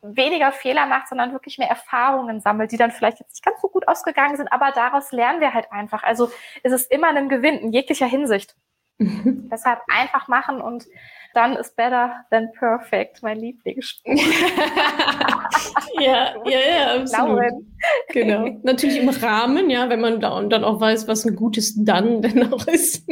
weniger 0.02 0.54
Fehler 0.54 0.86
macht, 0.86 1.10
sondern 1.10 1.34
wirklich 1.34 1.58
mehr 1.58 1.70
Erfahrungen 1.70 2.40
sammelt, 2.40 2.72
die 2.72 2.78
dann 2.78 2.92
vielleicht 2.92 3.20
jetzt 3.20 3.34
nicht 3.34 3.44
ganz 3.44 3.60
so 3.60 3.68
gut 3.68 3.88
ausgegangen 3.90 4.38
sind, 4.38 4.54
aber 4.54 4.72
daraus 4.72 5.12
lernen 5.12 5.42
wir 5.42 5.54
halt 5.54 5.72
einfach. 5.72 6.04
Also 6.04 6.30
es 6.64 6.72
ist 6.72 6.92
immer 6.92 7.10
ein 7.10 7.28
Gewinn 7.28 7.58
in 7.58 7.74
jeglicher 7.74 8.06
Hinsicht. 8.06 8.56
Deshalb 9.00 9.80
einfach 9.88 10.28
machen 10.28 10.62
und 10.62 10.86
dann 11.34 11.58
ist 11.58 11.76
better 11.76 12.14
than 12.32 12.50
perfect, 12.58 13.22
mein 13.22 13.38
Lieblingsspruch. 13.38 14.16
ja, 16.00 16.34
ja, 16.46 16.60
ja, 16.60 16.96
absolut. 17.02 17.66
Genau. 18.14 18.58
Natürlich 18.64 19.00
im 19.00 19.10
Rahmen, 19.10 19.70
ja, 19.70 19.90
wenn 19.90 20.00
man 20.00 20.22
da 20.22 20.38
und 20.38 20.50
dann 20.50 20.64
auch 20.64 20.80
weiß, 20.80 21.10
was 21.10 21.26
ein 21.26 21.36
gutes 21.36 21.76
dann 21.84 22.22
denn 22.22 22.54
auch 22.54 22.66
ist. 22.68 23.06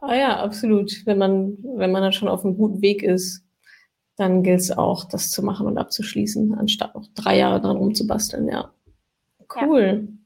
ah 0.00 0.14
ja, 0.14 0.36
absolut. 0.40 0.92
Wenn 1.06 1.18
man, 1.18 1.58
wenn 1.76 1.90
man 1.90 2.02
dann 2.02 2.12
schon 2.12 2.28
auf 2.28 2.44
einem 2.44 2.56
guten 2.56 2.80
Weg 2.82 3.02
ist, 3.02 3.42
dann 4.16 4.44
gilt 4.44 4.60
es 4.60 4.70
auch, 4.70 5.04
das 5.04 5.30
zu 5.30 5.42
machen 5.42 5.66
und 5.66 5.78
abzuschließen, 5.78 6.54
anstatt 6.54 6.94
noch 6.94 7.06
drei 7.14 7.36
Jahre 7.36 7.60
dran 7.60 7.76
rumzubasteln, 7.76 8.48
ja. 8.48 8.72
Cool. 9.60 10.08
Ja. 10.08 10.25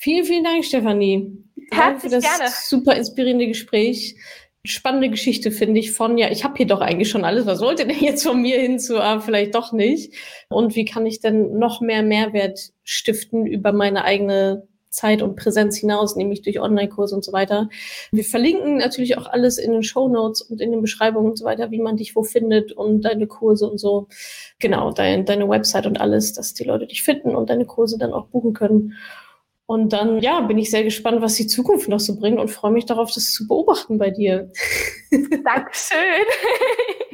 Vielen, 0.00 0.24
vielen 0.24 0.44
Dank, 0.44 0.64
Stefanie. 0.64 1.44
Herzlich 1.70 1.70
Danke 1.70 2.00
für 2.00 2.08
das 2.08 2.24
gerne. 2.24 2.50
super 2.50 2.96
inspirierende 2.96 3.46
Gespräch 3.46 4.16
spannende 4.64 5.08
Geschichte, 5.08 5.50
finde 5.50 5.80
ich, 5.80 5.92
von, 5.92 6.18
ja, 6.18 6.30
ich 6.30 6.44
habe 6.44 6.54
hier 6.56 6.66
doch 6.66 6.80
eigentlich 6.80 7.08
schon 7.08 7.24
alles, 7.24 7.46
was 7.46 7.58
sollte 7.58 7.86
denn 7.86 8.00
jetzt 8.00 8.24
von 8.24 8.40
mir 8.40 8.60
hin 8.60 8.78
zu, 8.78 9.00
ah, 9.00 9.20
vielleicht 9.20 9.54
doch 9.54 9.72
nicht? 9.72 10.14
Und 10.48 10.76
wie 10.76 10.84
kann 10.84 11.06
ich 11.06 11.20
denn 11.20 11.58
noch 11.58 11.80
mehr 11.80 12.02
Mehrwert 12.02 12.72
stiften 12.84 13.46
über 13.46 13.72
meine 13.72 14.04
eigene 14.04 14.68
Zeit 14.90 15.22
und 15.22 15.36
Präsenz 15.36 15.76
hinaus, 15.76 16.16
nämlich 16.16 16.42
durch 16.42 16.60
Online-Kurse 16.60 17.14
und 17.14 17.22
so 17.22 17.32
weiter. 17.32 17.68
Wir 18.10 18.24
verlinken 18.24 18.78
natürlich 18.78 19.18
auch 19.18 19.26
alles 19.26 19.58
in 19.58 19.72
den 19.72 19.82
Show 19.82 20.08
Notes 20.08 20.40
und 20.40 20.62
in 20.62 20.72
den 20.72 20.80
Beschreibungen 20.80 21.30
und 21.30 21.38
so 21.38 21.44
weiter, 21.44 21.70
wie 21.70 21.80
man 21.80 21.96
dich 21.96 22.16
wo 22.16 22.22
findet 22.22 22.72
und 22.72 23.02
deine 23.02 23.26
Kurse 23.26 23.68
und 23.68 23.78
so. 23.78 24.08
Genau, 24.58 24.90
dein, 24.90 25.26
deine 25.26 25.48
Website 25.48 25.86
und 25.86 26.00
alles, 26.00 26.32
dass 26.32 26.54
die 26.54 26.64
Leute 26.64 26.86
dich 26.86 27.02
finden 27.02 27.36
und 27.36 27.50
deine 27.50 27.66
Kurse 27.66 27.98
dann 27.98 28.14
auch 28.14 28.28
buchen 28.28 28.54
können. 28.54 28.94
Und 29.70 29.92
dann, 29.92 30.20
ja, 30.20 30.40
bin 30.40 30.56
ich 30.56 30.70
sehr 30.70 30.82
gespannt, 30.82 31.20
was 31.20 31.34
die 31.34 31.46
Zukunft 31.46 31.90
noch 31.90 32.00
so 32.00 32.18
bringt 32.18 32.40
und 32.40 32.48
freue 32.48 32.70
mich 32.70 32.86
darauf, 32.86 33.12
das 33.12 33.32
zu 33.32 33.46
beobachten 33.46 33.98
bei 33.98 34.08
dir. 34.08 34.50
Dankeschön. 35.44 35.98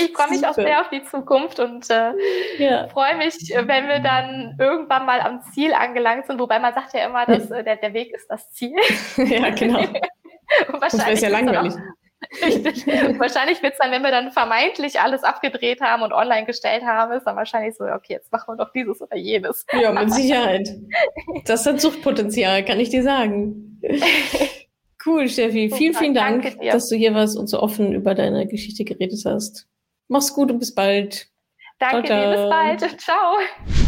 Ich 0.00 0.16
freue 0.16 0.30
mich 0.30 0.38
Super. 0.38 0.50
auch 0.50 0.54
sehr 0.54 0.80
auf 0.80 0.88
die 0.88 1.02
Zukunft 1.02 1.60
und 1.60 1.90
äh, 1.90 2.12
ja. 2.58 2.88
freue 2.88 3.16
mich, 3.16 3.34
wenn 3.54 3.88
wir 3.88 3.98
dann 3.98 4.56
irgendwann 4.58 5.04
mal 5.04 5.20
am 5.20 5.42
Ziel 5.52 5.74
angelangt 5.74 6.26
sind. 6.26 6.40
Wobei 6.40 6.58
man 6.58 6.72
sagt 6.72 6.94
ja 6.94 7.04
immer, 7.04 7.26
dass 7.26 7.50
äh, 7.50 7.64
der, 7.64 7.76
der 7.76 7.92
Weg 7.92 8.14
ist 8.14 8.28
das 8.28 8.50
Ziel. 8.52 8.76
Ja, 9.18 9.50
genau. 9.50 9.80
und 10.72 10.80
wahrscheinlich 10.80 11.20
das 11.20 11.22
wäre 11.22 11.32
ja 11.32 11.38
langweilig. 11.40 11.74
Richtig. 12.42 12.86
wahrscheinlich 13.18 13.62
wird 13.62 13.74
es 13.74 13.78
dann, 13.78 13.90
wenn 13.90 14.02
wir 14.02 14.10
dann 14.10 14.32
vermeintlich 14.32 15.00
alles 15.00 15.22
abgedreht 15.22 15.80
haben 15.80 16.02
und 16.02 16.12
online 16.12 16.46
gestellt 16.46 16.82
haben, 16.82 17.12
ist 17.12 17.24
dann 17.24 17.36
wahrscheinlich 17.36 17.76
so, 17.76 17.84
okay, 17.84 18.14
jetzt 18.14 18.32
machen 18.32 18.54
wir 18.54 18.64
doch 18.64 18.72
dieses 18.72 19.00
oder 19.00 19.16
jenes. 19.16 19.64
Ja, 19.72 19.92
mit 19.92 20.12
Sicherheit. 20.12 20.68
Das 21.44 21.64
hat 21.66 21.80
Suchtpotenzial, 21.80 22.64
kann 22.64 22.80
ich 22.80 22.90
dir 22.90 23.02
sagen. 23.02 23.80
Cool, 25.06 25.28
Steffi. 25.28 25.70
Vielen, 25.70 25.94
vielen 25.94 26.12
Dank, 26.12 26.58
dass 26.60 26.88
du 26.88 26.96
hier 26.96 27.14
warst 27.14 27.38
und 27.38 27.46
so 27.46 27.60
offen 27.60 27.92
über 27.94 28.16
deine 28.16 28.48
Geschichte 28.48 28.84
geredet 28.84 29.22
hast. 29.24 29.68
Mach's 30.08 30.34
gut 30.34 30.50
und 30.50 30.58
bis 30.58 30.74
bald. 30.74 31.28
Danke 31.78 32.08
ciao, 32.08 32.20
ciao. 32.20 32.32
dir, 32.32 32.36
bis 32.36 32.50
bald. 32.50 33.00
Ciao. 33.00 33.87